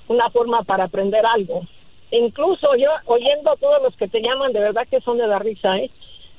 [0.09, 1.62] una forma para aprender algo.
[2.10, 5.38] Incluso yo, oyendo a todos los que te llaman, de verdad que son de la
[5.38, 5.90] risa, ¿eh?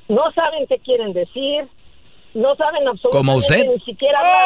[0.08, 1.68] No saben qué quieren decir,
[2.34, 3.66] no saben absolutamente ¿Como usted?
[3.68, 4.40] ni siquiera hablar.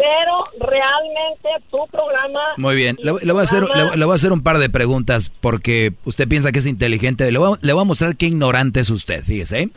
[0.00, 2.40] Pero realmente tu programa...
[2.56, 2.96] Muy bien.
[3.02, 5.92] Le, le voy a hacer, le, le voy a hacer un par de preguntas porque
[6.06, 7.30] usted piensa que es inteligente.
[7.30, 9.60] Le voy, a, le voy a mostrar qué ignorante es usted, fíjese.
[9.60, 9.68] ¿eh?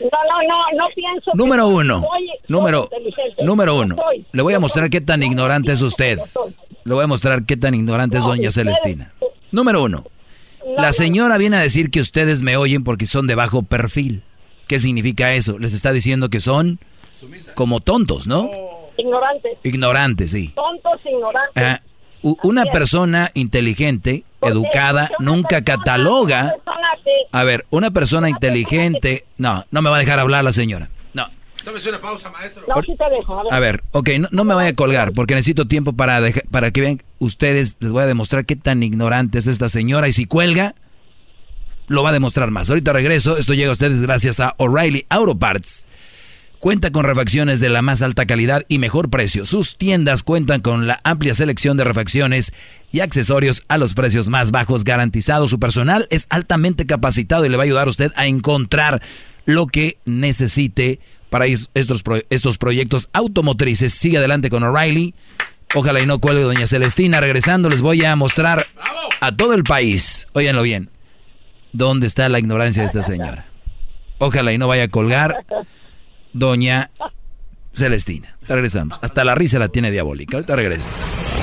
[0.00, 1.32] No, no, no, no pienso...
[1.32, 2.00] que Número soy- uno.
[2.00, 3.44] Soy, Número, inteligente.
[3.44, 3.96] número uno.
[3.96, 4.24] soy.
[4.30, 6.18] Le voy a mostrar qué tan ignorante es usted.
[6.84, 9.12] Le voy a mostrar qué tan ignorante es doña Celestina.
[9.50, 10.04] Número uno.
[10.78, 14.22] La señora viene a decir que ustedes me oyen porque son de bajo perfil.
[14.68, 15.58] ¿Qué significa eso?
[15.58, 16.78] Les está diciendo que son
[17.54, 18.48] como tontos, ¿no?
[18.98, 19.52] Ignorantes.
[19.62, 20.52] Ignorantes, sí.
[20.54, 21.62] Tontos, ignorantes.
[21.62, 21.80] Ah,
[22.42, 26.52] una persona inteligente, educada, nunca cataloga.
[26.52, 26.88] Persona
[27.32, 29.24] A ver, una persona inteligente.
[29.38, 30.88] No, no me va a dejar hablar la señora.
[31.64, 32.62] Tómese una pausa, maestro.
[32.68, 33.42] No, sí te dejo.
[33.52, 36.70] A ver, ok, no, no me vaya a colgar porque necesito tiempo para, deja- para
[36.70, 40.26] que vean ustedes, les voy a demostrar qué tan ignorante es esta señora y si
[40.26, 40.76] cuelga,
[41.88, 42.70] lo va a demostrar más.
[42.70, 45.88] Ahorita regreso, esto llega a ustedes gracias a O'Reilly Auto Parts.
[46.66, 49.44] Cuenta con refacciones de la más alta calidad y mejor precio.
[49.44, 52.52] Sus tiendas cuentan con la amplia selección de refacciones
[52.90, 55.50] y accesorios a los precios más bajos garantizados.
[55.50, 59.00] Su personal es altamente capacitado y le va a ayudar a usted a encontrar
[59.44, 60.98] lo que necesite
[61.30, 63.94] para estos, estos proyectos automotrices.
[63.94, 65.14] Sigue adelante con O'Reilly.
[65.76, 67.20] Ojalá y no cuelgue doña Celestina.
[67.20, 68.66] Regresando les voy a mostrar
[69.20, 70.90] a todo el país, óiganlo bien,
[71.72, 73.46] dónde está la ignorancia de esta señora.
[74.18, 75.44] Ojalá y no vaya a colgar
[76.36, 76.90] doña
[77.72, 78.36] Celestina.
[78.48, 78.98] Regresamos.
[79.02, 80.36] Hasta la risa la tiene diabólica.
[80.36, 80.84] Ahorita regreso.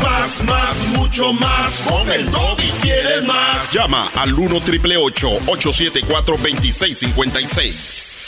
[0.02, 1.82] Más, más, mucho más.
[1.82, 3.72] Con el y quieres más.
[3.72, 8.20] Llama al 1 triple 874 2656.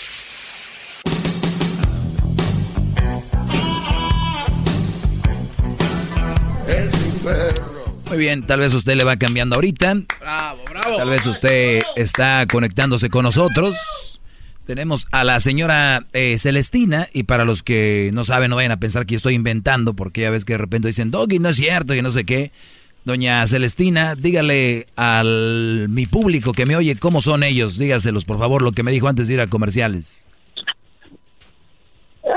[8.07, 9.95] Muy bien, tal vez usted le va cambiando ahorita.
[10.19, 10.97] Bravo, bravo.
[10.97, 13.75] Tal vez usted está conectándose con nosotros.
[14.65, 18.79] Tenemos a la señora eh, Celestina y para los que no saben no vayan a
[18.79, 21.57] pensar que yo estoy inventando porque ya ves que de repente dicen, Doggy, no es
[21.57, 22.51] cierto y no sé qué.
[23.03, 27.77] Doña Celestina, dígale al mi público que me oye cómo son ellos.
[27.77, 30.23] Dígaselos, por favor, lo que me dijo antes de ir a comerciales.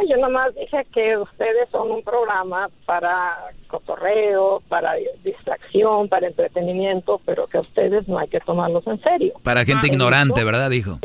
[0.09, 3.37] Yo nomás dije que ustedes son un programa para
[3.67, 4.93] cotorreo, para
[5.23, 9.35] distracción, para entretenimiento, pero que ustedes no hay que tomarlos en serio.
[9.43, 10.47] Para gente Ah, ignorante, ¿listo?
[10.47, 10.71] ¿verdad?
[10.71, 10.99] Dijo.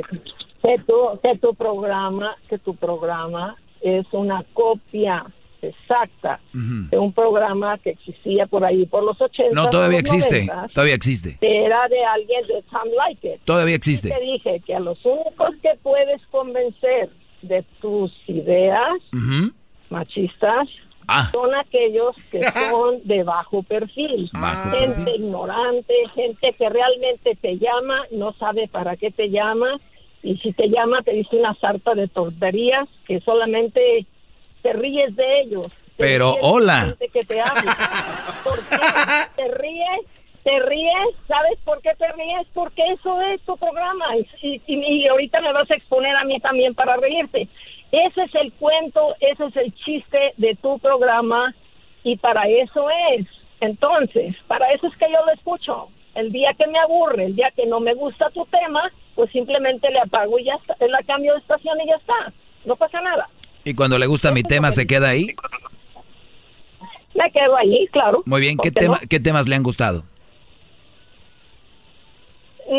[0.63, 5.25] Que tu, que tu programa, que tu programa es una copia
[5.61, 6.89] exacta Ujú.
[6.89, 9.53] de un programa que existía por ahí por los 80.
[9.53, 10.45] No, todavía existe.
[10.45, 11.37] 90, Todavía existe.
[11.41, 13.41] Era de alguien de Tom Like It.
[13.45, 14.07] Todavía existe.
[14.09, 17.09] Y te dije que a los únicos que puedes convencer
[17.41, 19.51] de tus ideas Ujú.
[19.89, 20.67] machistas
[21.05, 21.29] Ah.
[21.33, 22.39] son aquellos que
[22.71, 24.29] son de bajo perfil.
[24.33, 29.77] Bajo gente ignorante, gente que realmente te llama, no sabe para qué te llama,
[30.23, 34.05] y si te llama te dice una sarta de tonterías que solamente
[34.61, 35.67] te ríes de ellos.
[35.97, 36.95] Pero, hola.
[36.97, 37.41] que te.
[38.43, 38.75] ¿Por qué?
[39.35, 40.01] Te ríes,
[40.43, 42.47] te ríes, ¿sabes por qué te ríes?
[42.53, 44.05] Porque eso es tu programa
[44.41, 47.47] y, y- y ahorita me vas a exponer a mí también para reírte.
[47.91, 51.53] Ese es el cuento, ese es el chiste de tu programa
[52.03, 53.27] y para eso es.
[53.61, 55.89] Entonces, para eso es que yo lo escucho.
[56.15, 59.89] El día que me aburre, el día que no me gusta tu tema, pues simplemente
[59.89, 62.33] le apago y ya está, la cambio de estación y ya está.
[62.65, 63.29] No pasa nada.
[63.63, 65.27] Y cuando le gusta mi tema, ¿se queda ahí?
[67.15, 68.23] Me quedo ahí, claro.
[68.25, 68.57] Muy bien.
[68.57, 69.07] ¿Qué, ¿Por qué tema, no?
[69.07, 70.03] ¿Qué temas le han gustado?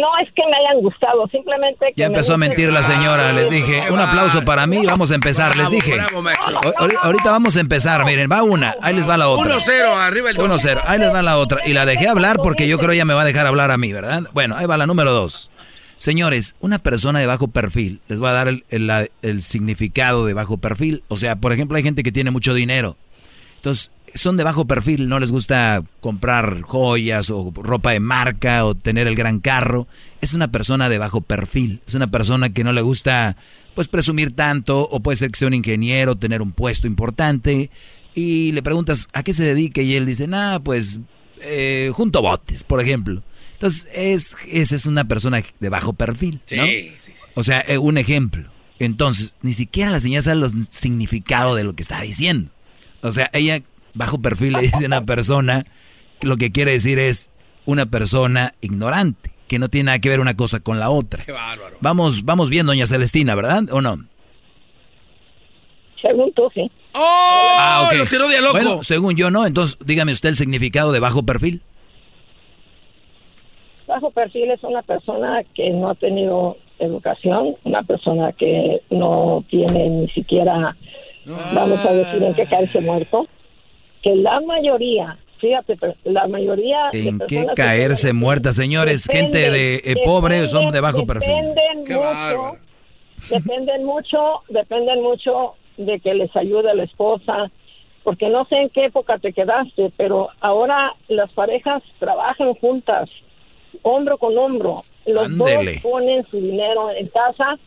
[0.01, 3.51] No es que me hayan gustado, simplemente que Ya empezó a mentir la señora, les
[3.51, 3.91] dije.
[3.91, 5.95] Un aplauso para mí, vamos a empezar, les dije.
[5.95, 6.59] Bravo, maestro.
[6.65, 9.45] O- ahori- Ahorita vamos a empezar, miren, va una, ahí les va la otra.
[9.57, 11.61] 1-0, arriba el 1-0, ahí les va la otra.
[11.67, 13.93] Y la dejé hablar porque yo creo ella me va a dejar hablar a mí,
[13.93, 14.23] ¿verdad?
[14.33, 15.51] Bueno, ahí va la número dos.
[15.99, 20.27] Señores, una persona de bajo perfil, les voy a dar el, el- la- el significado
[20.27, 21.03] de bajo perfil.
[21.09, 22.97] O sea, por ejemplo, hay gente que tiene mucho dinero.
[23.65, 28.75] Entonces, son de bajo perfil, no les gusta comprar joyas o ropa de marca o
[28.75, 29.89] tener el gran carro.
[30.21, 33.39] Es una persona de bajo perfil, es una persona que no le gusta
[33.75, 37.71] pues presumir tanto o puede ser que sea un ingeniero, tener un puesto importante
[38.15, 40.99] y le preguntas a qué se dedica y él dice, nah, pues
[41.41, 43.23] eh, junto botes, por ejemplo.
[43.55, 46.65] Entonces, es, esa es una persona de bajo perfil, ¿no?
[47.35, 48.51] O sea, eh, un ejemplo.
[48.79, 52.51] Entonces, ni siquiera la señora sabe el significado de lo que está diciendo.
[53.05, 53.61] O sea, ella
[53.93, 55.65] bajo perfil le dice a una persona
[56.19, 57.31] que lo que quiere decir es
[57.67, 61.23] una persona ignorante, que no tiene nada que ver una cosa con la otra.
[61.23, 61.77] Qué bárbaro.
[61.81, 63.65] Vamos, vamos bien, doña Celestina, ¿verdad?
[63.73, 63.99] ¿O no?
[66.01, 66.71] Según tú, sí.
[66.95, 67.57] ¡Oh!
[67.59, 67.99] Ah, ok.
[67.99, 68.53] Lo tiró de a loco.
[68.53, 71.61] Bueno, según yo no, entonces dígame usted el significado de bajo perfil.
[73.87, 79.85] Bajo perfil es una persona que no ha tenido educación, una persona que no tiene
[79.87, 80.75] ni siquiera,
[81.27, 83.27] vamos a decir, en qué caerse muerto,
[84.03, 86.91] que la mayoría, fíjate, la mayoría...
[86.93, 89.07] de ¿En qué caerse muerta, señores?
[89.11, 91.29] Gente de eh, pobre son de bajo perfil.
[91.31, 92.59] Dependen Qué mucho, bárbaro.
[93.31, 94.19] dependen mucho,
[94.49, 97.51] dependen mucho de que les ayude la esposa,
[98.03, 103.09] porque no sé en qué época te quedaste, pero ahora las parejas trabajan juntas,
[103.83, 104.83] hombro con hombro.
[105.07, 105.75] Los Ándele.
[105.75, 107.59] dos ponen su dinero en casa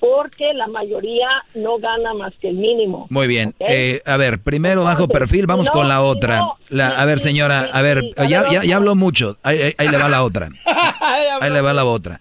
[0.00, 3.06] porque la mayoría no gana más que el mínimo.
[3.10, 3.54] Muy bien.
[3.60, 6.38] Eh, a ver, primero bajo perfil, vamos no, con la otra.
[6.38, 9.38] no, La- a ver, señora, a ver, ya, ya, ya habló mucho.
[9.42, 10.48] Ahí, ahí- ahí le va la otra.
[11.40, 12.20] Ahí le va la otra.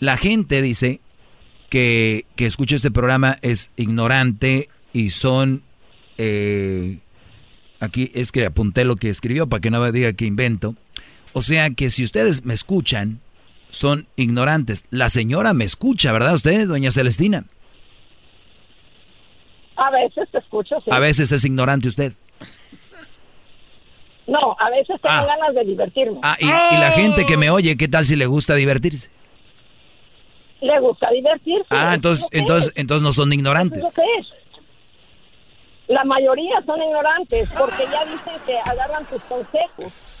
[0.00, 1.00] La gente dice
[1.68, 5.62] que, que escucha este programa es ignorante y son...
[6.18, 6.98] eh,
[7.80, 10.74] aquí es que apunté lo que escribió para que no me diga que invento.
[11.32, 13.20] O sea que si ustedes me escuchan,
[13.70, 14.84] son ignorantes.
[14.90, 17.44] La señora me escucha, ¿verdad usted, doña Celestina?
[19.76, 20.90] A veces te escucho, sí.
[20.90, 22.14] A veces es ignorante usted.
[24.26, 25.26] No, a veces tengo Ah.
[25.26, 26.18] ganas de divertirme.
[26.22, 29.08] Ah, y, y la gente que me oye, ¿qué tal si le gusta divertirse?
[30.62, 31.66] Le gusta divertirse.
[31.70, 33.94] Ah, eso entonces, entonces, es, entonces no son eso es ignorantes.
[33.94, 34.26] que es.
[35.88, 40.15] La mayoría son ignorantes porque ya dicen que agarran tus consejos.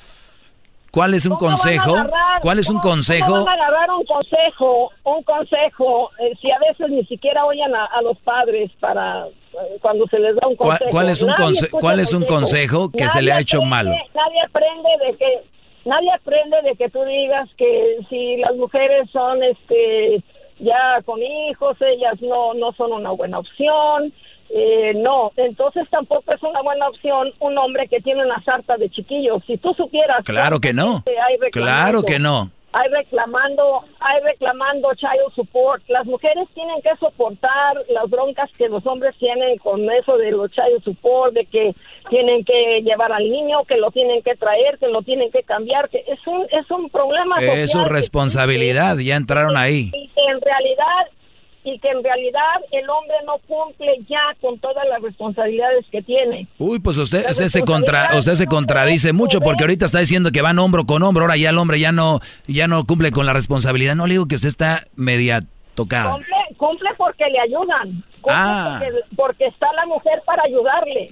[0.96, 1.90] ¿Cuál es un ¿Cómo van a consejo?
[1.94, 3.32] agarrar- ¿Cuál es un cómo- ¿Cómo consejo?
[3.44, 4.90] van a agarrar un consejo?
[5.04, 9.78] Un consejo, eh, si a veces ni siquiera oyen a, a los padres para eh,
[9.82, 10.90] cuando se les da un ¿Cuál- consejo.
[10.90, 13.70] cuál es un Nadie conse- cuál es un consejo que se le ha hecho aprende-
[13.70, 13.90] malo?
[14.14, 15.40] Nadie aprende de que
[15.84, 20.22] nadie aprende de que tú digas que si las mujeres son este
[20.60, 24.12] ya con hijos, ellas no no son una buena opción.
[24.50, 28.88] Eh, no, entonces tampoco es una buena opción un hombre que tiene una sarta de
[28.90, 29.42] chiquillos.
[29.46, 31.02] Si tú supieras Claro que no.
[31.52, 32.50] Claro que no.
[32.72, 35.82] hay reclamando, hay reclamando child support.
[35.88, 40.50] Las mujeres tienen que soportar las broncas que los hombres tienen con eso de los
[40.52, 41.74] child support, de que
[42.10, 45.88] tienen que llevar al niño, que lo tienen que traer, que lo tienen que cambiar,
[45.88, 49.90] que es un es un problema Es su que responsabilidad, ya entraron ahí.
[49.92, 51.10] y en realidad
[51.66, 52.40] y que en realidad
[52.70, 56.46] el hombre no cumple ya con todas las responsabilidades que tiene.
[56.58, 60.42] Uy, pues usted, usted se contra, usted se contradice mucho porque ahorita está diciendo que
[60.42, 63.32] van hombro con hombro, ahora ya el hombre ya no, ya no cumple con la
[63.32, 63.96] responsabilidad.
[63.96, 65.40] No le digo que usted está media
[65.74, 66.12] tocada.
[66.12, 68.04] Cumple, cumple porque le ayudan.
[68.20, 68.78] Cumple Ah.
[68.80, 71.10] porque, porque está la mujer para ayudarle.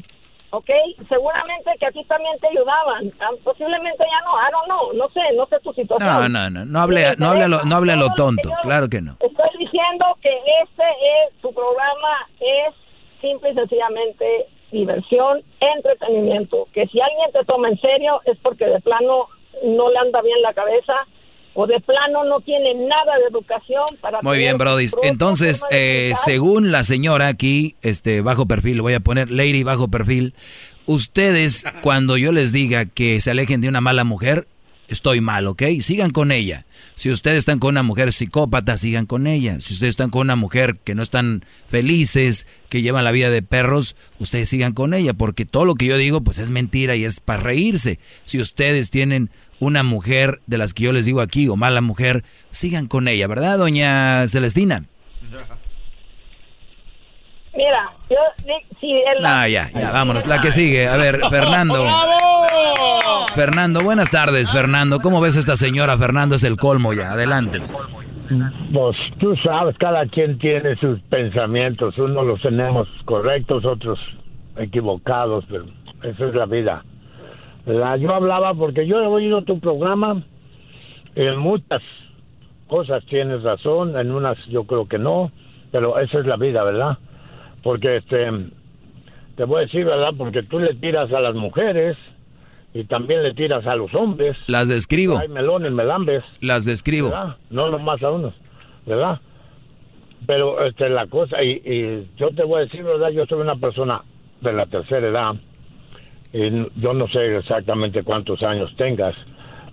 [0.54, 0.70] ¿Ok?
[1.08, 3.12] Seguramente que a ti también te ayudaban.
[3.18, 4.38] Ah, Posiblemente ya no.
[4.38, 4.92] I don't know.
[4.92, 5.20] No sé.
[5.34, 6.08] No sé tu situación.
[6.08, 8.88] No, no, no, no hable, no hable, a lo, no hable a lo tonto, claro
[8.88, 9.16] que no.
[9.20, 10.30] Estoy diciendo que
[10.62, 12.74] este es, tu programa es
[13.20, 16.68] simple y sencillamente diversión, entretenimiento.
[16.72, 19.26] Que si alguien te toma en serio es porque de plano
[19.64, 20.94] no le anda bien la cabeza
[21.54, 24.20] o de plano no tiene nada de educación para...
[24.22, 24.86] Muy bien, Brody.
[25.02, 30.34] Entonces, eh, según la señora aquí, este, bajo perfil, voy a poner Lady bajo perfil.
[30.86, 34.48] Ustedes, cuando yo les diga que se alejen de una mala mujer,
[34.88, 35.62] estoy mal, ¿ok?
[35.80, 36.66] Sigan con ella.
[36.96, 39.60] Si ustedes están con una mujer psicópata, sigan con ella.
[39.60, 43.42] Si ustedes están con una mujer que no están felices, que llevan la vida de
[43.42, 47.04] perros, ustedes sigan con ella, porque todo lo que yo digo, pues es mentira y
[47.04, 47.98] es para reírse.
[48.24, 52.24] Si ustedes tienen una mujer de las que yo les digo aquí, o mala mujer,
[52.50, 54.84] sigan con ella, ¿verdad, doña Celestina?
[57.56, 58.16] Mira, yo,
[58.80, 59.24] si el...
[59.24, 60.26] Ah, ya, ya, vámonos.
[60.26, 60.88] La que sigue.
[60.88, 61.86] A ver, Fernando.
[63.34, 64.98] Fernando, buenas tardes, Fernando.
[65.00, 65.96] ¿Cómo ves a esta señora?
[65.96, 67.12] Fernando es el colmo ya.
[67.12, 67.62] Adelante.
[68.72, 71.96] Pues tú sabes, cada quien tiene sus pensamientos.
[71.96, 74.00] Unos los tenemos correctos, otros
[74.56, 75.66] equivocados, pero
[76.02, 76.84] esa es la vida.
[77.66, 77.96] ¿Verdad?
[77.96, 80.22] Yo hablaba porque yo he oído tu programa.
[81.14, 81.82] En muchas
[82.68, 85.30] cosas tienes razón, en unas yo creo que no,
[85.70, 86.98] pero esa es la vida, ¿verdad?
[87.62, 88.30] Porque este,
[89.36, 90.10] te voy a decir, ¿verdad?
[90.16, 91.96] Porque tú le tiras a las mujeres
[92.74, 94.32] y también le tiras a los hombres.
[94.48, 95.18] Las describo.
[95.18, 96.24] Hay melones, melambes.
[96.40, 97.10] Las describo.
[97.10, 97.36] ¿verdad?
[97.50, 98.34] No nomás a unos,
[98.84, 99.20] ¿verdad?
[100.26, 103.10] Pero este, la cosa, y, y yo te voy a decir, ¿verdad?
[103.10, 104.02] Yo soy una persona
[104.40, 105.34] de la tercera edad
[106.34, 109.14] y yo no sé exactamente cuántos años tengas,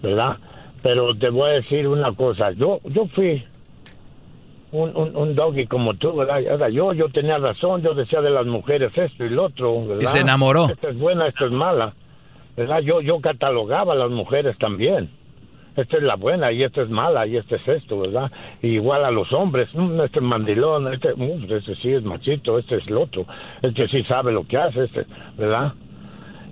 [0.04, 0.38] ¿verdad?
[0.84, 3.44] Pero te voy a decir una cosa, yo, yo fui
[4.72, 6.70] un, un, un doggy como tú, ¿verdad?
[6.70, 10.02] Yo, yo tenía razón, yo decía de las mujeres esto y lo otro, ¿verdad?
[10.04, 10.68] Y se enamoró.
[10.70, 11.94] Esta es buena, esta es mala,
[12.56, 12.80] ¿verdad?
[12.82, 15.10] Yo, yo catalogaba a las mujeres también.
[15.76, 18.32] Esta es la buena y esta es mala y este es esto, ¿verdad?
[18.62, 22.60] Y igual a los hombres, "Mm, este es mandilón, este, mm, este sí es machito,
[22.60, 23.26] este es el otro,
[23.62, 25.06] este sí sabe lo que hace, este,
[25.38, 25.74] ¿verdad?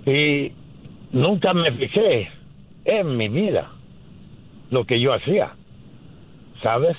[0.06, 0.52] Y
[1.12, 2.28] nunca me fijé
[2.84, 3.70] en mi vida
[4.70, 5.52] lo que yo hacía,
[6.62, 6.96] ¿sabes?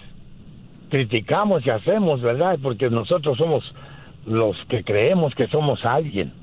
[0.89, 2.59] Criticamos y hacemos, ¿verdad?
[2.61, 3.63] Porque nosotros somos
[4.25, 6.33] los que creemos que somos alguien.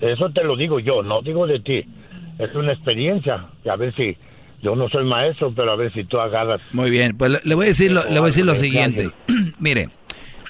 [0.00, 1.84] Eso te lo digo yo, no digo de ti.
[2.38, 3.46] Es una experiencia.
[3.68, 4.16] A ver si
[4.62, 6.60] yo no soy maestro, pero a ver si tú agarras.
[6.72, 9.10] Muy bien, pues le- voy a decir lo, le voy a decir lo siguiente.
[9.58, 9.88] Mire,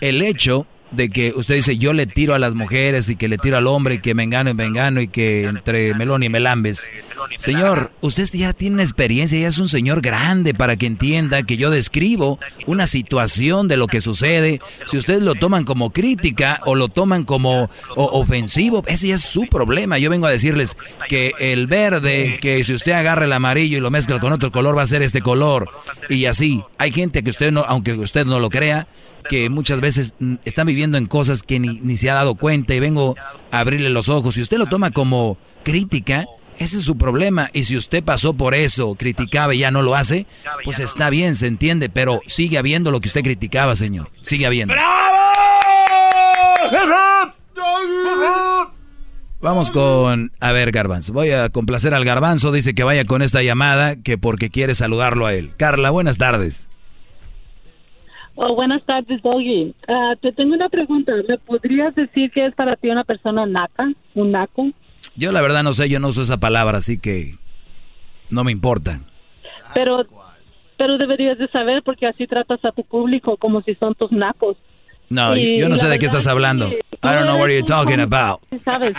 [0.03, 3.39] el hecho de que usted dice yo le tiro a las mujeres y que le
[3.39, 6.29] tiro al hombre y que me engano y me engano y que entre melón y
[6.29, 6.91] melambes.
[7.37, 11.71] Señor, usted ya tiene experiencia, ya es un señor grande para que entienda que yo
[11.71, 14.61] describo una situación de lo que sucede.
[14.87, 19.47] Si ustedes lo toman como crítica o lo toman como ofensivo, ese ya es su
[19.47, 19.99] problema.
[19.99, 20.77] Yo vengo a decirles
[21.09, 24.77] que el verde, que si usted agarra el amarillo y lo mezcla con otro color
[24.77, 25.71] va a ser este color
[26.09, 26.63] y así.
[26.79, 28.89] Hay gente que usted no, aunque usted no lo crea,
[29.29, 32.75] que muchas veces mm, están viviendo en cosas que ni, ni se ha dado cuenta
[32.75, 33.17] y vengo
[33.51, 34.35] a abrirle los ojos.
[34.35, 36.27] Si usted lo toma como crítica,
[36.59, 37.51] ese es su problema.
[37.53, 40.27] Y si usted pasó por eso, criticaba y ya no lo hace,
[40.65, 44.11] pues está bien, se entiende, pero sigue habiendo lo que usted criticaba, señor.
[44.23, 44.75] Sigue habiendo.
[49.41, 51.13] Vamos con, a ver, Garbanzo.
[51.13, 52.51] Voy a complacer al Garbanzo.
[52.51, 55.53] Dice que vaya con esta llamada, que porque quiere saludarlo a él.
[55.57, 56.68] Carla, buenas tardes.
[58.41, 59.75] Oh, buenas tardes, Doggy.
[59.89, 61.13] Ah, te tengo una pregunta.
[61.29, 64.71] ¿Me podrías decir que es para ti una persona naca, un naco?
[65.17, 67.35] Yo la verdad no sé, yo no uso esa palabra, así que
[68.31, 69.01] no me importa.
[69.75, 70.07] Pero,
[70.77, 74.57] pero deberías de saber porque así tratas a tu público como si son tus nacos.
[75.09, 76.71] No, Y yo no sé de qué estás es hablando.
[76.71, 78.41] que I don't know what you're talking about.
[78.63, 78.93] ¿Sabes?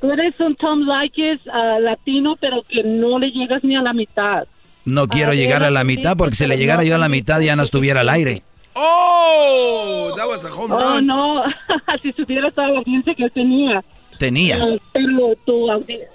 [0.00, 3.92] Tú eres un Tom Likes ah, latino, pero que no le llegas ni a la
[3.92, 4.44] mitad.
[4.86, 7.54] No quiero llegar a la mitad porque si le llegara yo a la mitad ya
[7.54, 8.42] no estuviera al aire.
[8.74, 10.12] ¡Oh!
[10.16, 11.06] That was a home Oh, run.
[11.06, 11.42] no.
[12.02, 13.82] si supieras toda la audiencia que tenía.
[14.18, 14.58] Tenía.
[14.62, 16.08] Ah, pero tu eh,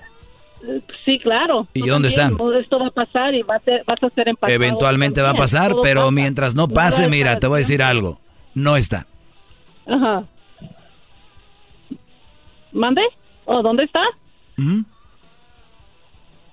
[1.06, 1.68] Sí, claro.
[1.74, 2.44] ¿Y dónde también, está?
[2.44, 4.54] oh, Esto va a pasar y va a ser, vas a ser empatado.
[4.54, 6.12] Eventualmente va a pasar, Todo pero pasa.
[6.12, 8.20] mientras no pase, mira, te voy a decir algo.
[8.56, 9.06] No está.
[9.86, 10.24] Ajá.
[12.72, 13.02] ¿Mande?
[13.46, 14.02] ¿O dónde está?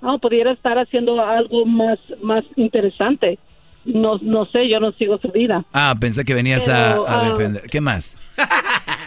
[0.02, 3.38] No, pudiera estar haciendo algo más, más interesante.
[3.84, 5.64] No, no sé, yo no sigo su vida.
[5.72, 7.62] Ah, pensé que venías a, Pero, a ah, defender.
[7.70, 8.18] ¿Qué más?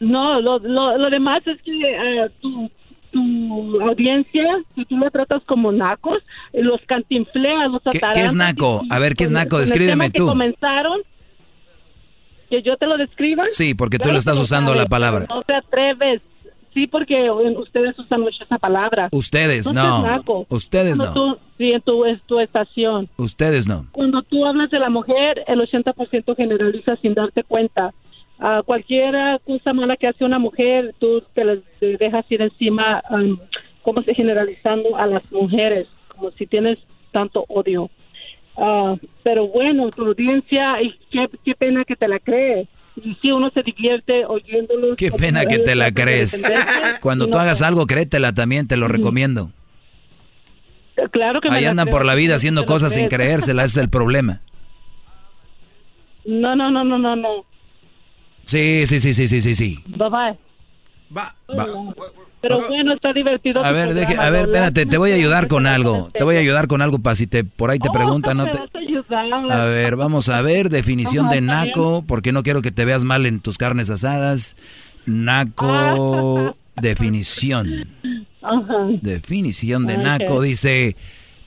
[0.00, 2.70] No, lo, lo, lo demás es que eh, tu,
[3.10, 4.44] tu audiencia,
[4.74, 6.22] si tú lo tratas como nacos,
[6.54, 8.82] eh, los cantinfleas, los ¿Qué, qué es naco?
[8.88, 9.58] A ver, ¿qué es naco?
[9.58, 10.26] Descríbeme tema que tú.
[10.26, 11.02] comenzaron,
[12.48, 13.44] que yo te lo describa.
[13.50, 15.26] Sí, porque tú Claro lo estás usando sabes, la palabra.
[15.28, 16.22] No te atreves.
[16.72, 19.08] Sí, porque eh, ustedes usan mucho esa palabra.
[19.12, 20.02] Ustedes No no.
[20.02, 20.46] seas naco.
[20.50, 21.34] Ustedes Cuando no.
[21.34, 23.08] tú- sí, en tu, en tu estación.
[23.16, 23.86] Ustedes no.
[23.92, 27.92] Cuando tú hablas de la mujer, el 80% generaliza sin darte cuenta.
[28.38, 29.14] Ah, cualquier
[29.44, 33.36] cosa mala que hace una mujer, tú te la te dejas ir encima, um,
[33.82, 36.78] como se generalizando a las mujeres, como si tienes
[37.12, 37.90] tanto odio.
[38.56, 42.68] Ah, pero bueno, tu audiencia, y qué, qué pena que te la crees.
[42.96, 44.96] Y si uno se divierte oyéndolos.
[44.96, 46.44] Qué pena que te la crees.
[47.00, 49.50] Cuando tú hagas algo, créetela también, te lo recomiendo.
[51.12, 53.90] Claro que Ahí andan creo, por la vida haciendo cosas sin creérsela, ese es el
[53.90, 54.40] problema.
[56.22, 57.46] No, no, no, no, no, no.
[58.44, 59.82] Sí, sí, sí, sí, sí, sí, sí.
[59.86, 60.38] Bye bye.
[61.16, 61.34] Va.
[62.40, 63.64] Pero bueno, está divertido.
[63.64, 66.10] A ver, deje, a ver, espérate, te voy a ayudar con algo.
[66.12, 68.46] Te voy a ayudar con algo para si te por ahí te Oh, preguntan, no
[68.50, 68.58] te
[69.50, 73.04] a ver, vamos a ver definición Ajá, de naco, porque no quiero que te veas
[73.04, 74.56] mal en tus carnes asadas.
[75.06, 77.88] Naco, definición.
[78.42, 78.86] Ajá.
[79.02, 80.96] Definición de naco dice,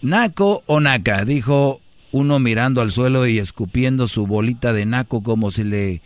[0.02, 1.80] naco o naca, dijo
[2.12, 6.02] uno mirando al suelo y escupiendo su bolita de naco como si le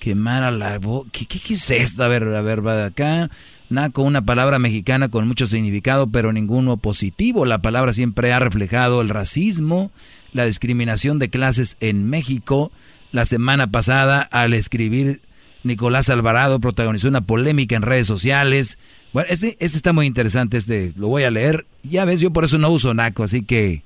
[0.00, 1.08] quemara la boca.
[1.12, 2.02] ¿Qué, qué, qué es esto?
[2.02, 3.30] A ver, a ver, va de acá.
[3.68, 7.46] Naco, una palabra mexicana con mucho significado, pero ninguno positivo.
[7.46, 9.92] La palabra siempre ha reflejado el racismo,
[10.32, 12.72] la discriminación de clases en México.
[13.12, 15.20] La semana pasada, al escribir
[15.62, 18.76] Nicolás Alvarado, protagonizó una polémica en redes sociales.
[19.12, 21.66] Bueno, este, este está muy interesante, este lo voy a leer.
[21.84, 23.82] Ya ves, yo por eso no uso Naco, así que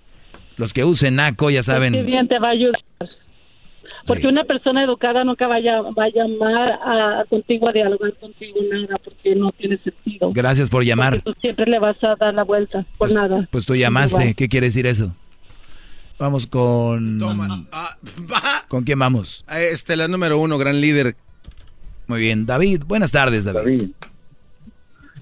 [0.56, 2.06] los que usen Naco ya Qué saben.
[2.06, 2.80] bien te va a ayudar.
[4.06, 8.98] Porque una persona educada nunca vaya, va a llamar a, contigo a dialogar contigo nada,
[9.02, 10.32] porque no tiene sentido.
[10.32, 11.22] Gracias por llamar.
[11.22, 13.48] Tú siempre le vas a dar la vuelta por nada.
[13.50, 15.14] Pues tú llamaste, ¿qué quiere decir eso?
[16.18, 17.18] Vamos con...
[17.72, 17.96] Ah,
[18.68, 19.44] ¿Con quién vamos?
[19.50, 21.16] Este, la número uno, gran líder.
[22.06, 22.82] Muy bien, David.
[22.86, 23.90] Buenas tardes, David.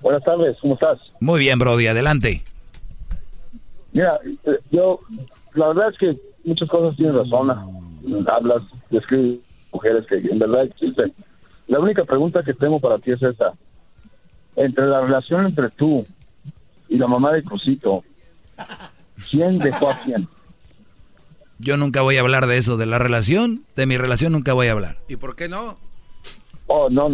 [0.01, 0.99] Buenas tardes, ¿cómo estás?
[1.21, 2.43] Muy bien, Brody, adelante.
[3.93, 5.01] Mira, eh, yo,
[5.55, 7.49] la verdad es que muchas cosas tienes razón.
[8.27, 9.39] Hablas, describes
[9.73, 11.13] mujeres que en verdad existen.
[11.69, 13.53] La única pregunta que tengo para ti es esta.
[14.57, 16.05] Entre la relación entre tú
[16.89, 18.05] y la mamá de Crucito,
[19.31, 20.29] ¿quién dejó a quién?
[21.59, 24.67] Yo nunca voy a hablar de eso, de la relación, de mi relación nunca voy
[24.67, 24.97] a hablar.
[25.09, 25.79] ¿Y por qué no?
[26.67, 27.09] Oh, no,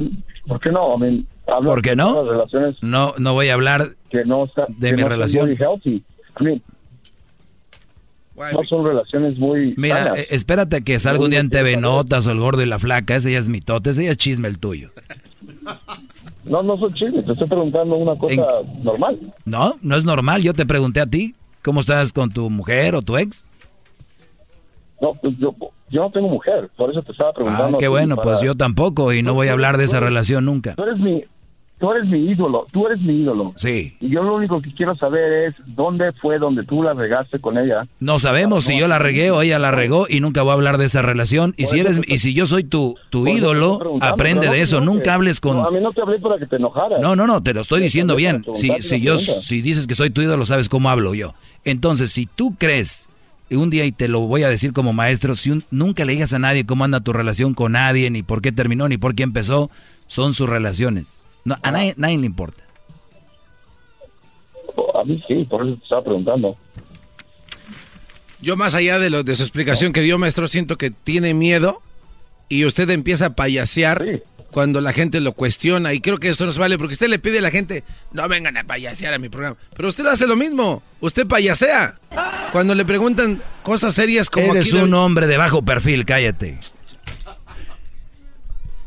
[0.46, 0.96] ¿por qué no?
[0.96, 1.26] I mean,
[1.64, 2.22] ¿Por qué de no?
[2.22, 5.46] las relaciones No, no voy a hablar que no está, de que mi no relación.
[5.46, 6.02] muy healthy.
[6.40, 6.62] I mean,
[8.52, 10.18] no son relaciones muy Mira, sanas.
[10.20, 13.16] eh, espérate que salga un día en TV Notas o el gordo y la flaca.
[13.16, 14.90] Ese ya es mitote, ese ya es chisme el tuyo.
[16.44, 18.42] No, no son chismes, te estoy preguntando una cosa
[18.82, 19.18] normal.
[19.44, 20.42] No, no es normal.
[20.42, 23.44] Yo te pregunté a ti, ¿cómo estás con tu mujer o tu ex?
[25.00, 25.54] No, pues yo,
[25.90, 27.78] yo no tengo mujer, por eso te estaba Ah, preguntando.
[27.78, 30.00] qué a ti bueno, para- pues yo tampoco y no voy a hablar de esa
[30.00, 30.74] relación nunca.
[30.74, 31.22] Tú eres mi,
[31.78, 33.52] tú eres mi ídolo, tú eres mi ídolo.
[33.56, 33.96] Sí.
[34.00, 37.56] Y yo lo único que quiero saber es dónde fue donde tú la regaste con
[37.58, 37.86] ella.
[38.00, 40.78] No sabemos si yo la regué o ella la regó y nunca voy a hablar
[40.78, 41.54] de esa relación.
[41.56, 44.80] Y si eres y si yo soy tu, tu ídolo, aprende no de eso.
[44.80, 45.58] Nunca hables con.
[45.64, 47.00] A mí no te hablé para que te enojaras.
[47.00, 48.44] No, no, no, te lo estoy Te diciendo bien.
[48.54, 49.40] Si, si yo, pregunta.
[49.42, 51.34] si dices que soy tu ídolo, sabes cómo hablo yo.
[51.64, 53.08] Entonces, si tú crees,
[53.50, 56.32] un día y te lo voy a decir como maestro, si un- nunca le digas
[56.34, 59.22] a nadie cómo anda tu relación con nadie, ni por qué terminó, ni por qué
[59.22, 59.70] empezó,
[60.06, 61.27] son sus relaciones.
[61.48, 62.62] No, a nadie, nadie le importa.
[64.94, 66.56] A mí sí, por eso te estaba preguntando.
[68.42, 71.80] Yo más allá de, lo, de su explicación que dio, maestro, siento que tiene miedo
[72.50, 74.04] y usted empieza a payasear
[74.50, 75.94] cuando la gente lo cuestiona.
[75.94, 78.28] Y creo que esto no se vale porque usted le pide a la gente, no
[78.28, 79.56] vengan a payasear a mi programa.
[79.74, 81.98] Pero usted hace lo mismo, usted payasea.
[82.52, 84.52] Cuando le preguntan cosas serias como...
[84.52, 86.58] Eres aquí de- un hombre de bajo perfil, cállate.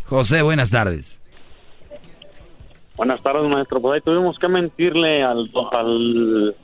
[0.05, 1.20] José, buenas tardes.
[3.01, 3.81] Buenas tardes, maestro.
[3.81, 6.55] Pues ahí tuvimos que mentirle al, al,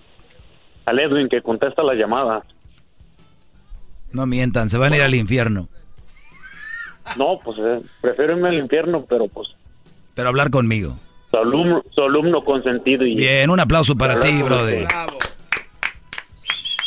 [0.85, 2.43] al Edwin que contesta la llamada.
[4.11, 5.67] No mientan, se van a ir al infierno.
[7.15, 9.47] No, pues eh, prefiero irme al infierno, pero pues
[10.13, 10.93] Pero hablar conmigo.
[11.31, 13.03] su alumno, su alumno consentido.
[13.03, 14.85] Y Bien, un aplauso para ti, brother.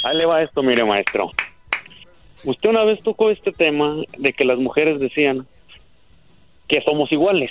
[0.04, 1.32] Ahí le va esto, mire, maestro.
[2.44, 5.44] Usted una vez tocó este tema de que las mujeres decían
[6.68, 7.50] que somos iguales,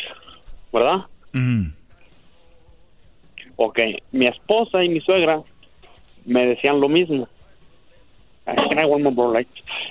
[0.71, 0.99] ¿verdad?
[1.33, 1.71] Mm.
[3.61, 3.77] Ok,
[4.13, 5.41] mi esposa y mi suegra
[6.23, 7.27] me decían lo mismo.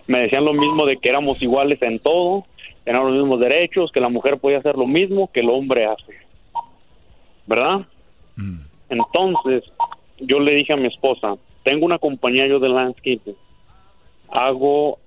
[0.07, 2.47] Me decían lo mismo de que éramos iguales en todo,
[2.85, 6.15] teníamos los mismos derechos, que la mujer podía hacer lo mismo que el hombre hace.
[7.47, 7.81] ¿Verdad?
[8.89, 9.65] Entonces,
[10.17, 13.37] yo le dije a mi esposa, tengo una compañía yo de landscaping,
[14.31, 14.99] hago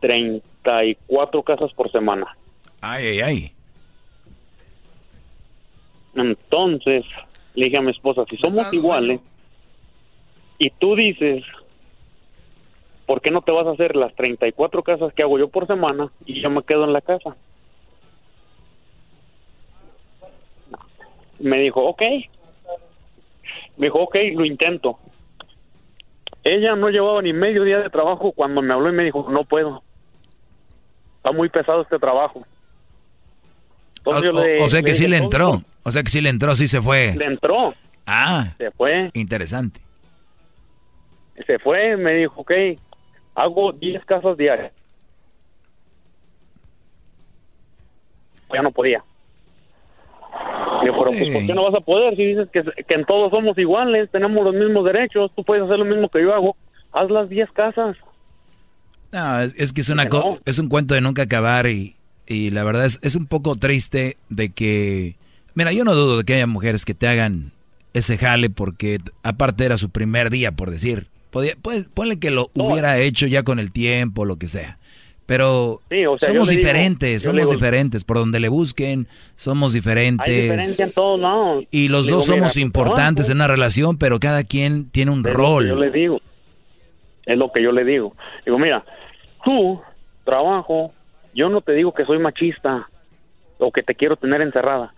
[0.00, 2.34] 34 casas por semana.
[2.80, 3.52] Ay, ay, ay.
[6.14, 7.04] Entonces,
[7.58, 9.20] le dije a mi esposa, si somos iguales,
[10.58, 11.44] y tú dices,
[13.06, 16.10] ¿por qué no te vas a hacer las 34 casas que hago yo por semana
[16.26, 17.36] y yo me quedo en la casa?
[21.38, 22.02] Me dijo, ok.
[23.76, 24.98] Me dijo, ok, lo intento.
[26.42, 29.44] Ella no llevaba ni medio día de trabajo cuando me habló y me dijo, no
[29.44, 29.82] puedo.
[31.18, 32.44] Está muy pesado este trabajo.
[33.98, 35.68] Entonces yo O, le- o sea que le sí le "Entonces, entró.
[35.88, 37.14] O sea que sí le entró, sí se fue.
[37.16, 37.74] Le entró,
[38.06, 39.10] Ah, se fue.
[39.14, 39.80] interesante.
[41.46, 42.52] se fue, me dijo, ok,
[43.34, 44.72] hago 10 casas diarias.
[48.52, 49.02] Ya no podía.
[50.82, 51.30] Digo, pero pues, Sí.
[51.32, 52.16] ¿por qué no vas a poder?
[52.16, 55.78] Si dices que, que en todos somos iguales, tenemos los mismos derechos, tú puedes hacer
[55.78, 56.56] lo mismo que yo hago,
[56.92, 57.96] haz las 10 casas.
[59.12, 61.96] No, es, es que es una co- es un cuento de nunca acabar y,
[62.26, 65.16] y la verdad es, es un poco triste de que,
[65.58, 67.52] mira, yo no dudo de que haya mujeres que te hagan
[67.92, 71.08] ese jale porque aparte era su primer día, por decir.
[71.30, 74.78] Podía, pues, ponle que lo hubiera hecho ya con el tiempo, lo que sea.
[75.26, 78.02] Pero Sí, o sea, yo somos digo- diferentes, somos digo- diferentes.
[78.04, 80.26] Por donde le busquen, somos diferentes.
[80.26, 81.64] Hay diferencia en todos lados.
[81.70, 85.24] Y los dos mira, somos importantes en una relación, pero cada quien tiene un Es
[85.24, 85.68] lo que rol.
[85.68, 86.20] yo le digo.
[87.26, 88.16] Es lo que yo le digo.
[88.46, 88.82] Digo, mira,
[89.44, 89.78] tú,
[90.24, 90.94] trabajo,
[91.34, 92.88] yo no te digo que soy machista
[93.58, 94.94] o que te quiero tener encerrada.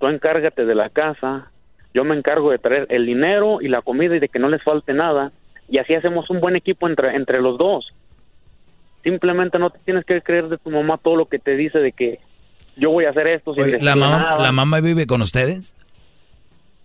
[0.00, 1.50] Tú encárgate de la casa,
[1.92, 4.62] yo me encargo de traer el dinero y la comida y de que no les
[4.62, 5.30] falte nada.
[5.68, 7.92] Y así hacemos un buen equipo entre, entre los dos.
[9.04, 11.92] Simplemente no te tienes que creer de tu mamá todo lo que te dice de
[11.92, 12.18] que
[12.76, 14.42] yo voy a hacer esto sin Oye, ¿la, mamá, nada.
[14.42, 15.76] ¿La mamá vive con ustedes?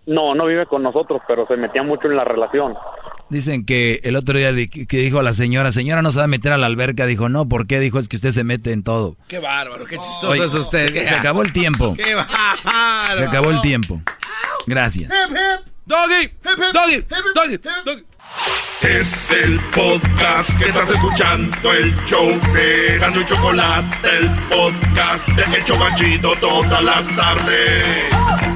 [0.06, 2.74] No, no vive con nosotros, pero se metía mucho en la relación.
[3.28, 6.24] Dicen que el otro día di- que dijo a la señora, señora no se va
[6.26, 7.80] a meter a la alberca, dijo, no, ¿por qué?
[7.80, 9.16] Dijo, es que usted se mete en todo.
[9.26, 10.94] Qué bárbaro, qué chistoso Oye, es usted.
[10.94, 11.94] se acabó el tiempo.
[11.96, 13.14] Qué bárbaro.
[13.14, 14.00] Se acabó el tiempo.
[14.68, 15.10] Gracias.
[15.86, 17.04] Doggy, doggy,
[17.34, 18.04] doggy, doggy.
[18.82, 25.56] Es el podcast que estás escuchando, el show de Gano y Chocolate, el podcast de
[25.56, 25.64] El
[26.40, 28.55] todas las tardes.